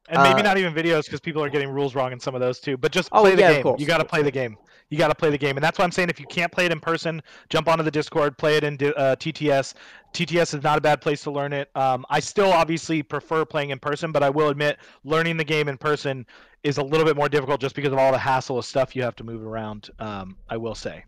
[0.09, 2.41] And maybe Uh, not even videos because people are getting rules wrong in some of
[2.41, 2.77] those too.
[2.77, 3.75] But just Oh, play the yeah, game.
[3.77, 4.57] You got to play the game.
[4.89, 6.67] You got to play the game, and that's why I'm saying if you can't play
[6.67, 9.73] it in person, jump onto the Discord, play it in uh, TTS.
[10.13, 11.69] TTS is not a bad place to learn it.
[11.75, 15.67] Um, I still obviously prefer playing in person, but I will admit learning the game
[15.67, 16.25] in person
[16.63, 19.01] is a little bit more difficult just because of all the hassle of stuff you
[19.01, 19.89] have to move around.
[19.99, 21.03] Um, I will say.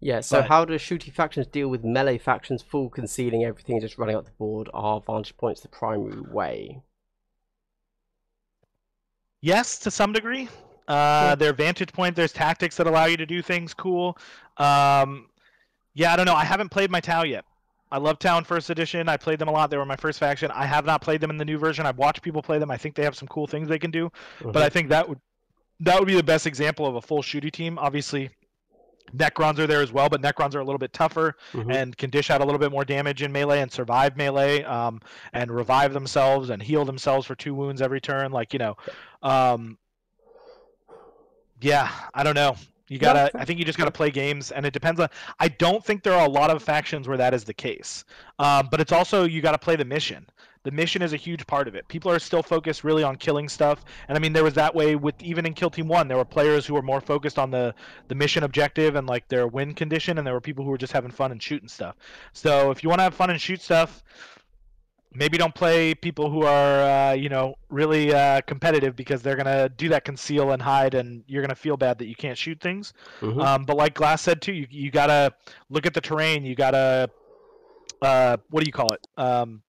[0.00, 3.82] Yeah, so But- how do shooty factions deal with melee factions full concealing everything and
[3.82, 4.68] just running up the board?
[4.74, 6.82] Are vantage points the primary way?
[9.40, 10.48] Yes, to some degree.
[10.92, 11.34] Uh.
[11.34, 14.16] Their vantage point, there's tactics that allow you to do things cool.
[14.58, 15.28] Um,
[15.94, 16.34] yeah, I don't know.
[16.34, 17.44] I haven't played my Tau yet.
[17.90, 19.08] I love Town First Edition.
[19.08, 19.68] I played them a lot.
[19.70, 20.50] They were my first faction.
[20.50, 21.84] I have not played them in the new version.
[21.84, 22.70] I've watched people play them.
[22.70, 24.10] I think they have some cool things they can do.
[24.40, 24.52] Mhm.
[24.52, 25.20] But I think that would
[25.80, 27.76] that would be the best example of a full shooty team.
[27.78, 28.30] Obviously,
[29.14, 31.74] Necrons are there as well, but Necrons are a little bit tougher Mhm.
[31.74, 35.00] and can dish out a little bit more damage in melee and survive melee, um,
[35.34, 38.32] and revive themselves and heal themselves for two wounds every turn.
[38.32, 38.76] Like you know,
[39.22, 39.76] um,
[41.62, 42.56] yeah, I don't know.
[42.88, 43.30] You gotta.
[43.34, 45.08] I think you just gotta play games, and it depends on.
[45.40, 48.04] I don't think there are a lot of factions where that is the case,
[48.38, 50.26] um, but it's also you gotta play the mission.
[50.64, 51.88] The mission is a huge part of it.
[51.88, 54.94] People are still focused really on killing stuff, and I mean there was that way
[54.94, 56.06] with even in Kill Team One.
[56.06, 57.74] There were players who were more focused on the
[58.08, 60.92] the mission objective and like their win condition, and there were people who were just
[60.92, 61.96] having fun and shooting stuff.
[62.34, 64.02] So if you want to have fun and shoot stuff,
[65.14, 69.68] maybe don't play people who are uh, you know really uh, competitive because they're gonna
[69.68, 72.92] do that conceal and hide, and you're gonna feel bad that you can't shoot things.
[73.20, 73.42] Mhm.
[73.44, 75.32] Um, but like Glass said too, you, you gotta
[75.70, 76.44] look at the terrain.
[76.44, 77.10] You gotta
[78.00, 79.06] uh, what do you call it?
[79.16, 79.62] Um,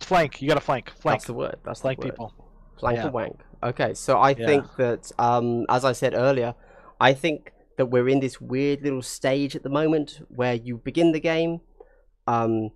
[0.00, 0.40] flank.
[0.40, 0.90] You gotta flank.
[0.98, 1.20] Flank.
[1.20, 1.56] That's the word.
[1.64, 2.12] That's flank the word.
[2.12, 2.34] people.
[2.78, 3.04] Flank Yeah.
[3.04, 3.40] and wank.
[3.62, 4.46] Okay, so I Yeah.
[4.46, 6.54] think that, um, as I said earlier,
[6.98, 11.12] I think that we're in this weird little stage at the moment where you begin
[11.12, 11.60] the game,
[12.26, 12.70] um,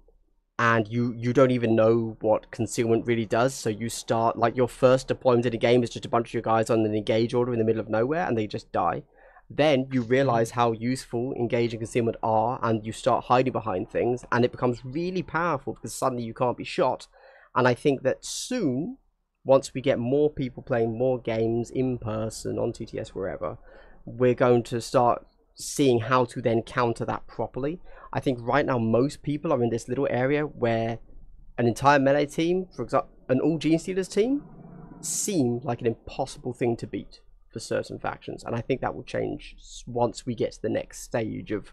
[0.58, 3.54] and you you don't even know what concealment really does.
[3.54, 6.34] So you start like your first deployment in a game is just a bunch of
[6.34, 9.02] your guys on an engage order in the middle of nowhere, and they just die.
[9.50, 14.24] Then you realize how useful engage and concealment are, and you start hiding behind things,
[14.30, 17.08] and it becomes really powerful because suddenly you can't be shot.
[17.54, 18.98] And I think that soon,
[19.44, 23.58] once we get more people playing more games in person on TTS wherever,
[24.04, 27.80] we're going to start seeing how to then counter that properly.
[28.14, 31.00] I think right now most people are in this little area where
[31.58, 34.44] an entire melee team, for example, an all Genestealers team,
[35.00, 37.20] seem like an impossible thing to beat
[37.52, 41.02] for certain factions, and I think that will change once we get to the next
[41.02, 41.72] stage of,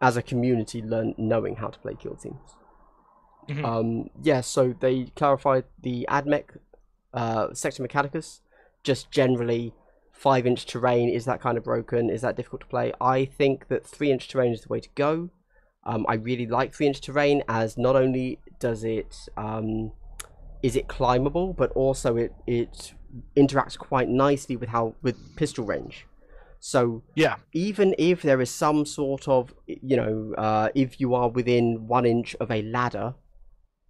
[0.00, 2.56] as a community, learn knowing how to play kill teams.
[3.48, 3.64] Mhm.
[3.64, 6.56] Um, yeah, so they clarified the AdMech
[7.12, 8.40] uh, Sector Mechanicus,
[8.82, 9.74] just generally
[10.12, 11.08] five inch terrain.
[11.08, 12.10] Is that kind of broken?
[12.10, 12.92] Is that difficult to play?
[13.00, 15.30] I think that three inch terrain is the way to go.
[15.84, 19.92] Um, I really like three inch terrain as not only does it um,
[20.62, 22.92] is it climbable, but also it it
[23.36, 26.06] interacts quite nicely with how with pistol range.
[26.62, 27.36] So Yeah.
[27.54, 32.04] even if there is some sort of you know uh, if you are within one
[32.04, 33.14] inch of a ladder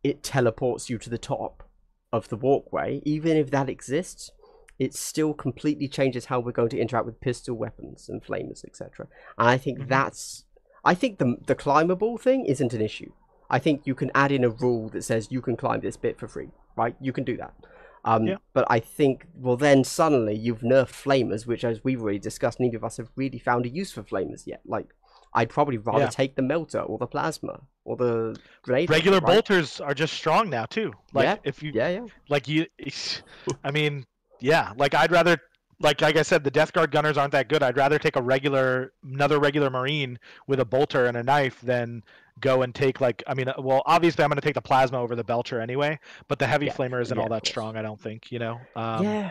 [0.03, 1.69] it teleports you to the top
[2.13, 4.31] of the walkway even if that exists
[4.79, 9.07] it still completely changes how we're going to interact with pistol weapons and flamers etc
[9.39, 9.89] and i think Mhm.
[9.89, 10.45] that's
[10.85, 13.11] i think the the climbable thing isn't an issue
[13.49, 16.19] i think you can add in a rule that says you can climb this bit
[16.19, 17.55] for free right you can do that
[18.03, 18.37] um, Yeah.
[18.55, 22.79] But I think, well, then suddenly you've nerfed flamers, which, as we've already discussed, neither
[22.79, 24.63] of us have really found a use for flamers yet.
[24.65, 24.89] Like,
[25.35, 26.09] I'd probably rather Yeah.
[26.09, 28.89] take the melter or the plasma or the grenade.
[28.89, 29.27] Regular right?
[29.27, 30.95] bolters are just strong now too.
[31.13, 32.07] Like Yeah, if you Yeah, yeah.
[32.31, 32.67] like you
[33.65, 34.07] I mean,
[34.41, 35.37] yeah, like I'd rather
[35.81, 37.63] like like I said, the Death Guard gunners aren't that good.
[37.63, 42.03] I'd rather take a regular another regular Marine with a bolter and a knife than
[42.41, 45.01] go and take like I mean, uh, well, obviously I'm going to take the plasma
[45.01, 45.99] over the Belcher anyway,
[46.29, 47.77] but the heavy Yeah, flamer isn't yeah, all that strong.
[47.77, 48.61] I don't think you know.
[48.77, 49.31] Um, yeah,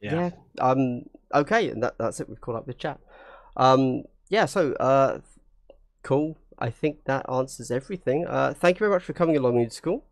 [0.00, 0.14] yeah.
[0.14, 0.30] yeah.
[0.60, 1.02] Um.
[1.34, 2.28] Okay, and that, that's it.
[2.28, 2.98] We've caught up with chat.
[3.56, 4.02] Um.
[4.28, 4.46] Yeah.
[4.46, 4.72] So.
[4.74, 5.20] Uh.
[6.02, 6.36] Cool.
[6.58, 8.26] I think that answers everything.
[8.26, 8.54] Uh.
[8.54, 10.02] Thank you very much for coming along Oodsicle.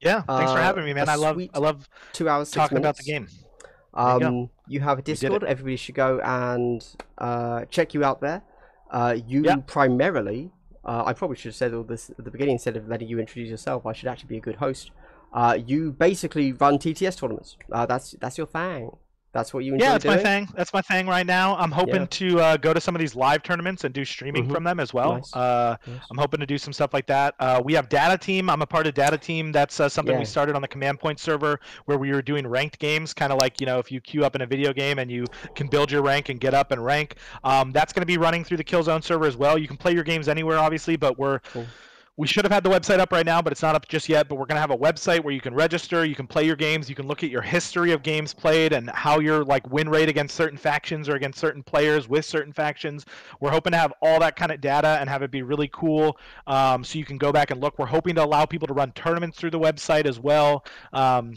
[0.00, 1.08] Yeah, Thanks for Uh, having me, man.
[1.08, 2.50] I love I love Two hours.
[2.50, 3.28] Talking about the game.
[3.94, 4.26] There you.
[4.26, 5.02] Um, you have a.
[5.02, 5.44] Discord.
[5.44, 6.84] Everybody should go and
[7.18, 8.42] uh, check you out there.
[8.90, 9.56] Uh, you Yeah.
[9.66, 10.50] primarily,
[10.84, 13.18] uh, I probably should have said all this at the beginning instead of letting you
[13.18, 13.86] introduce yourself.
[13.86, 14.90] I should actually be a good host.
[15.32, 17.56] Uh, you basically run TTS tournaments.
[17.70, 18.90] Uh, that's that's your thing.
[19.32, 20.16] That's what you enjoy Yeah, that's doing.
[20.16, 20.48] my thing.
[20.54, 21.56] That's my thing right now.
[21.56, 22.06] I'm hoping Yeah.
[22.10, 24.52] to uh, go to some of these live tournaments and do streaming Mhm.
[24.52, 25.14] from them as well.
[25.14, 25.34] Nice.
[25.34, 26.00] Uh, Yes.
[26.10, 27.34] I'm hoping to do some stuff like that.
[27.40, 28.50] Uh, we have Data Team.
[28.50, 29.50] I'm a part of Data Team.
[29.50, 30.18] That's uh, something Yeah.
[30.18, 33.38] we started on the Command Point server where we were doing ranked games, kind of
[33.40, 35.90] like you know if you queue up in a video game and you can build
[35.90, 37.14] your rank and get up and rank.
[37.42, 39.56] Um, that's going to be running through the Killzone server as well.
[39.56, 41.66] You can play your games anywhere, obviously, but we're Cool.
[42.18, 44.28] We should have had the website up right now, but it's not up just yet.
[44.28, 46.88] But we're gonna have a website where you can register, you can play your games,
[46.88, 50.08] you can look at your history of games played and how your like win rate
[50.08, 53.06] against certain factions or against certain players with certain factions.
[53.40, 56.18] We're hoping to have all that kind of data and have it be really cool,
[56.46, 57.78] um, so you can go back and look.
[57.78, 60.64] We're hoping to allow people to run tournaments through the website as well.
[60.92, 61.36] Um,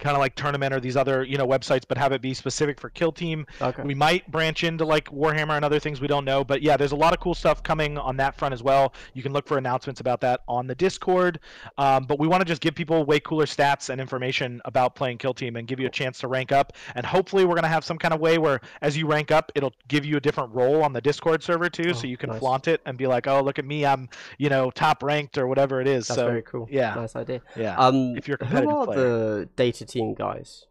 [0.00, 2.80] kind of like tournament or these other you know websites, but have it be specific
[2.80, 3.46] for Kill Team.
[3.60, 3.82] Okay.
[3.82, 6.92] We might branch into like Warhammer and other things we don't know, but yeah, there's
[6.92, 8.92] a lot of cool stuff coming on that front as well.
[9.14, 11.40] You can look for announcements about that on the Discord.
[11.78, 15.18] Um, but we want to just give people way cooler stats and information about playing
[15.18, 16.72] Kill Team and give you a chance to rank up.
[16.94, 19.74] And hopefully, we're gonna have some kind of way where as you rank up, it'll
[19.88, 22.38] give you a different role on the Discord server too, Oh, so you can nice.
[22.38, 24.08] flaunt it and be like, oh, look at me, I'm
[24.38, 26.06] you know top ranked or whatever it is.
[26.08, 26.68] That's so very cool.
[26.70, 26.94] yeah.
[26.94, 27.42] Nice idea.
[27.56, 27.76] yeah.
[27.76, 28.98] Um, if you're a who are player.
[29.00, 30.66] the data team guys?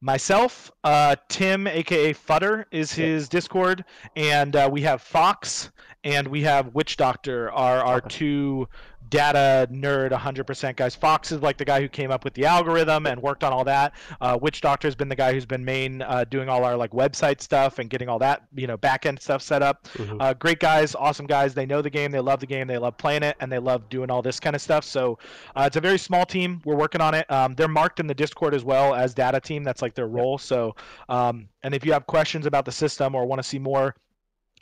[0.00, 3.06] myself uh, tim aka futter is Yeah.
[3.06, 5.72] his discord and uh, we have fox
[6.04, 8.08] and we have witch doctor are our Okay.
[8.08, 8.68] two
[9.10, 13.06] data nerd 100% guys fox is like the guy who came up with the algorithm
[13.06, 16.02] and worked on all that uh, witch doctor has been the guy who's been main
[16.02, 19.20] uh, doing all our like website stuff and getting all that you know back end
[19.20, 20.16] stuff set up Mhm.
[20.20, 21.54] uh, great guys, awesome guys.
[21.54, 23.88] They know the game, they love the game, they love playing it, and they love
[23.88, 24.84] doing all this kind of stuff.
[24.84, 25.18] So
[25.56, 26.60] uh, it's a very small team.
[26.64, 27.30] We're working on it.
[27.30, 29.62] Um, they're marked in the Discord as well as data team.
[29.64, 30.38] That's like their role.
[30.38, 30.74] So,
[31.08, 33.94] um, and if you have questions about the system or want to see more,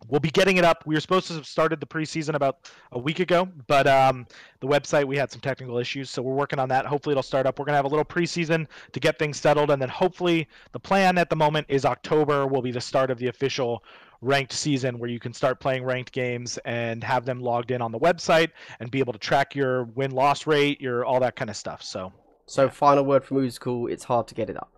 [0.09, 0.85] we'll be getting it up.
[0.87, 4.27] We were supposed to have started the preseason about a week ago, but um,
[4.61, 6.87] the website we had some technical issues, so we're working on that.
[6.87, 7.59] Hopefully, it'll start up.
[7.59, 11.19] We're gonna have a little preseason to get things settled, and then hopefully, the plan
[11.19, 13.83] at the moment is October will be the start of the official
[14.23, 17.93] ranked season where you can start playing ranked games and have them logged in on
[17.93, 18.51] the website
[18.81, 21.83] and be able to track your win loss rate, your all that kind of stuff.
[21.83, 22.13] So
[22.47, 24.73] So, final word from Oodsicle: It's hard to get it up.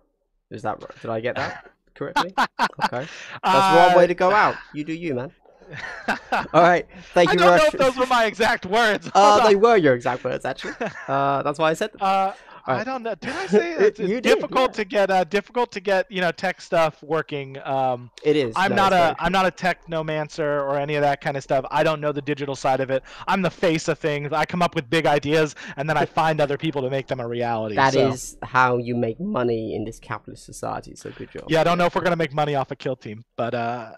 [0.51, 1.01] Is that right?
[1.01, 2.33] Did I get that correctly?
[2.85, 3.07] Okay,
[3.43, 4.55] that's one way to go out.
[4.73, 5.31] You do you, man.
[6.53, 7.39] All right, thank you.
[7.39, 9.09] I don't know if those were my exact words.
[9.13, 10.73] Uh, they were your exact words, actually.
[11.07, 11.99] Uh, that's why I said them.
[12.01, 12.33] Uh,
[12.65, 13.15] I don't know.
[13.15, 13.81] Did I say it?
[13.81, 14.75] it's You did, difficult yeah.
[14.83, 17.57] to get uh, difficult to get you know tech stuff working?
[17.65, 18.53] Um, It is.
[18.55, 21.65] I'm no, not a I'm not a technomancer or any of that kind of stuff.
[21.71, 23.03] I don't know the digital side of it.
[23.27, 24.31] I'm the face of things.
[24.33, 27.19] I come up with big ideas and then I find other people to make them
[27.19, 27.75] a reality.
[27.75, 28.09] That so.
[28.09, 30.95] is how you make money in this capitalist society.
[30.95, 31.43] So good job.
[31.47, 33.93] Yeah, I don't know if we're gonna make money off a kill team, but uh,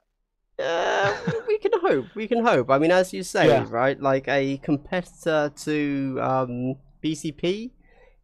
[0.59, 1.15] Uh,
[1.47, 2.05] we can hope.
[2.15, 2.69] We can hope.
[2.69, 3.65] I mean, as you say, Yeah.
[3.69, 3.99] right?
[3.99, 7.71] Like a competitor to um, BCP,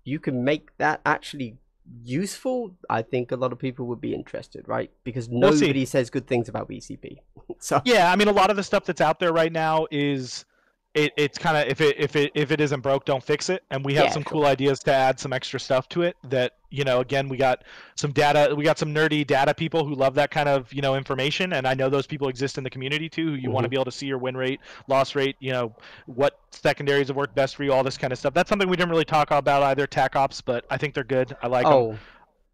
[0.07, 1.57] you can make that actually
[2.03, 2.73] useful.
[2.89, 4.89] I think a lot of people would be interested, right?
[5.03, 7.17] Because We'll nobody says good things about BCP.
[7.59, 10.45] so yeah, I mean a lot of the stuff that's out there right now is
[10.93, 13.63] it, it's kind of if it if it if it isn't broke, don't fix it.
[13.69, 14.31] And we have Yeah, some sure.
[14.31, 16.17] cool ideas to add some extra stuff to it.
[16.23, 17.63] That you know, again, we got
[17.95, 18.55] some data.
[18.55, 21.67] We got some nerdy data people who love that kind of you know information, and
[21.67, 23.27] I know those people exist in the community too.
[23.27, 23.71] Who you want to mm-hmm.
[23.71, 25.75] be able to see your win rate, loss rate, you know,
[26.07, 28.33] what secondaries have worked best for you, all this kind of stuff.
[28.33, 31.35] That's something we didn't really talk about either, TAC ops, but I think they're good.
[31.43, 31.73] I like them.
[31.73, 31.99] oh,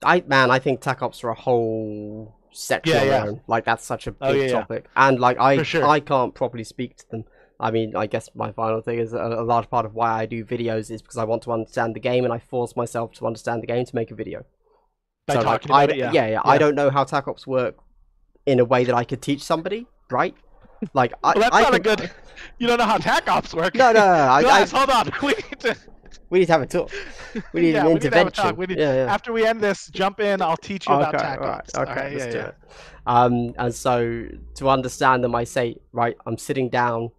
[0.03, 3.31] I man, I think TAC ops are a whole section Yeah, yeah.
[3.47, 4.51] Like that's such a oh, big Oh, yeah, yeah.
[4.51, 5.85] topic, and like I sure.
[5.85, 7.23] I can't properly speak to them.
[7.67, 10.25] I mean, I guess my final thing is a, a large part of why I
[10.25, 13.25] do videos is because I want to understand the game, and I force myself to
[13.29, 14.39] understand the game to make a video.
[15.27, 16.11] By So, like, about I, it, yeah.
[16.11, 16.59] yeah, I Yeah.
[16.63, 17.75] don't know how TAC ops work
[18.45, 20.35] in a way that I could teach somebody, right?
[20.93, 22.11] Like, I, Well, that's I not a good.
[22.59, 23.73] You don't know how TAC ops work.
[23.75, 25.09] No, no, no, no, I, I, Guys, hold on.
[25.21, 25.75] We need to.
[26.29, 26.91] we need to have a talk.
[27.53, 28.43] We need yeah, an we need to have a intervention.
[28.43, 28.57] talk.
[28.57, 29.13] We need- yeah, yeah.
[29.13, 30.41] After we end this, jump in.
[30.41, 31.75] I'll teach you about okay, TAC alright, ops.
[31.75, 32.47] okay, Alright, let's yeah, do yeah.
[32.49, 32.55] it.
[33.05, 34.25] Um, and so
[34.55, 37.11] to understand them, I say, right, I'm sitting down,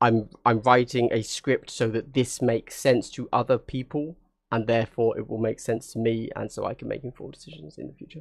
[0.00, 4.16] I'm I'm writing a script so that this makes sense to other people,
[4.50, 7.78] and therefore it will make sense to me, and so I can make informed decisions
[7.78, 8.20] in the future.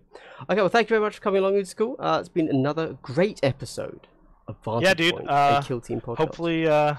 [0.49, 1.95] Okay, well, thank you very much for coming along Oodsicle.
[1.99, 4.07] Uh, it's been another great episode
[4.47, 6.18] of Vantage Yeah, dude, Point, uh, a Kill Team podcast.
[6.18, 6.95] Hopefully, uh,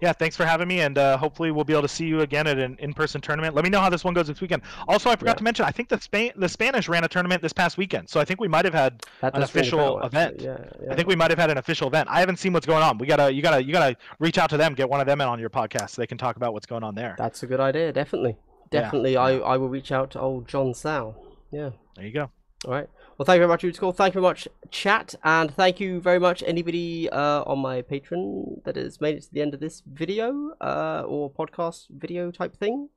[0.00, 0.12] yeah.
[0.12, 2.58] Thanks for having me, and uh, hopefully we'll be able to see you again at
[2.58, 3.54] an in-person tournament.
[3.54, 4.62] Let me know how this one goes this weekend.
[4.86, 5.38] Also, I forgot Yeah.
[5.38, 8.20] to mention, I think the Spain, the Spanish ran a tournament this past weekend, so
[8.20, 10.40] I think we might have had, That an does ring a official event.
[10.40, 10.92] Yeah, yeah.
[10.92, 12.08] I think we might have had an official event.
[12.10, 12.98] I haven't seen what's going on.
[12.98, 15.26] We gotta, you gotta, you gotta reach out to them, get one of them in
[15.28, 17.14] on your podcast, so they can talk about what's going on there.
[17.18, 17.92] That's a good idea.
[17.92, 18.36] Definitely,
[18.70, 19.16] definitely.
[19.16, 21.14] I I will reach out to old John Sal.
[21.50, 21.70] Yeah.
[21.96, 22.30] There you go.
[22.66, 22.88] All right.
[23.18, 23.96] Well, thank you very much, Oodsicle.
[23.96, 28.62] Thank you very much, chat, and thank you very much anybody uh, on my Patreon
[28.62, 32.56] that has made it to the end of this video uh, or podcast video type
[32.56, 32.90] thing.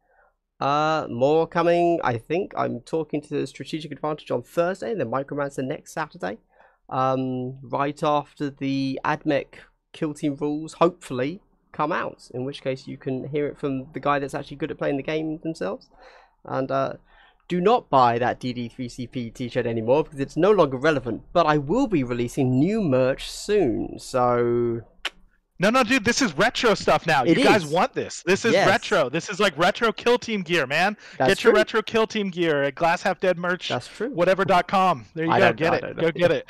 [0.60, 1.99] Uh, more coming.
[2.03, 6.38] I think I'm talking to the Strategic Advantage on Thursday, and then Micromancer next Saturday.
[6.88, 9.56] Um, right after the AdMech
[9.91, 11.41] Kill Team rules, hopefully
[11.72, 12.30] come out.
[12.31, 14.98] In which case, you can hear it from the guy that's actually good at playing
[14.98, 15.89] the game themselves.
[16.45, 16.93] And uh,
[17.52, 21.22] do not buy that DD3CP t-shirt anymore because it's no longer relevant.
[21.34, 24.82] But I will be releasing new merch soon, so
[25.60, 27.23] No, no, dude, this is retro stuff now.
[27.26, 28.23] It you guys want this.
[28.26, 28.68] This is Yes.
[28.69, 29.10] retro.
[29.10, 30.95] This is like retro kill team gear, man.
[31.18, 31.60] that's Get your true.
[31.60, 33.68] retro kill team gear at Glass Half Dead merch.
[33.68, 34.10] That's true.
[34.11, 35.06] Whatever.com.
[35.14, 35.53] There you I go.
[35.53, 35.98] Get it.
[35.98, 36.45] Go get it.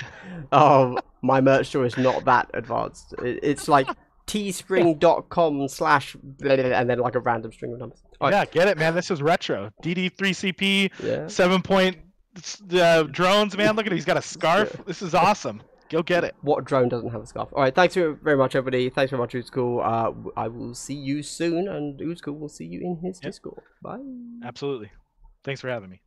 [0.52, 3.16] Oh, my merch store is not that advanced.
[3.24, 3.88] It's like
[4.28, 8.02] teespring.com slash and then like a random string of numbers.
[8.20, 8.32] Right.
[8.32, 8.96] Yeah, get it, man.
[8.96, 9.72] This is retro.
[9.84, 11.28] DD3CP, Yeah.
[11.28, 11.98] seven point
[12.74, 13.76] uh, drones, man.
[13.76, 13.96] Look at it.
[13.96, 14.76] He's got a scarf.
[14.86, 15.62] This is awesome.
[15.90, 16.36] Go get it.
[16.42, 17.50] What drone doesn't have a scarf?
[17.52, 18.90] All right, thanks very much, everybody.
[18.90, 19.50] Thanks very much, Who's
[19.80, 23.30] Uh, I will see you soon, and Who's will see you in his Yep.
[23.32, 23.64] Discord.
[23.82, 24.00] Bye.
[24.46, 24.90] Absolutely.
[25.44, 26.02] Thanks for having me.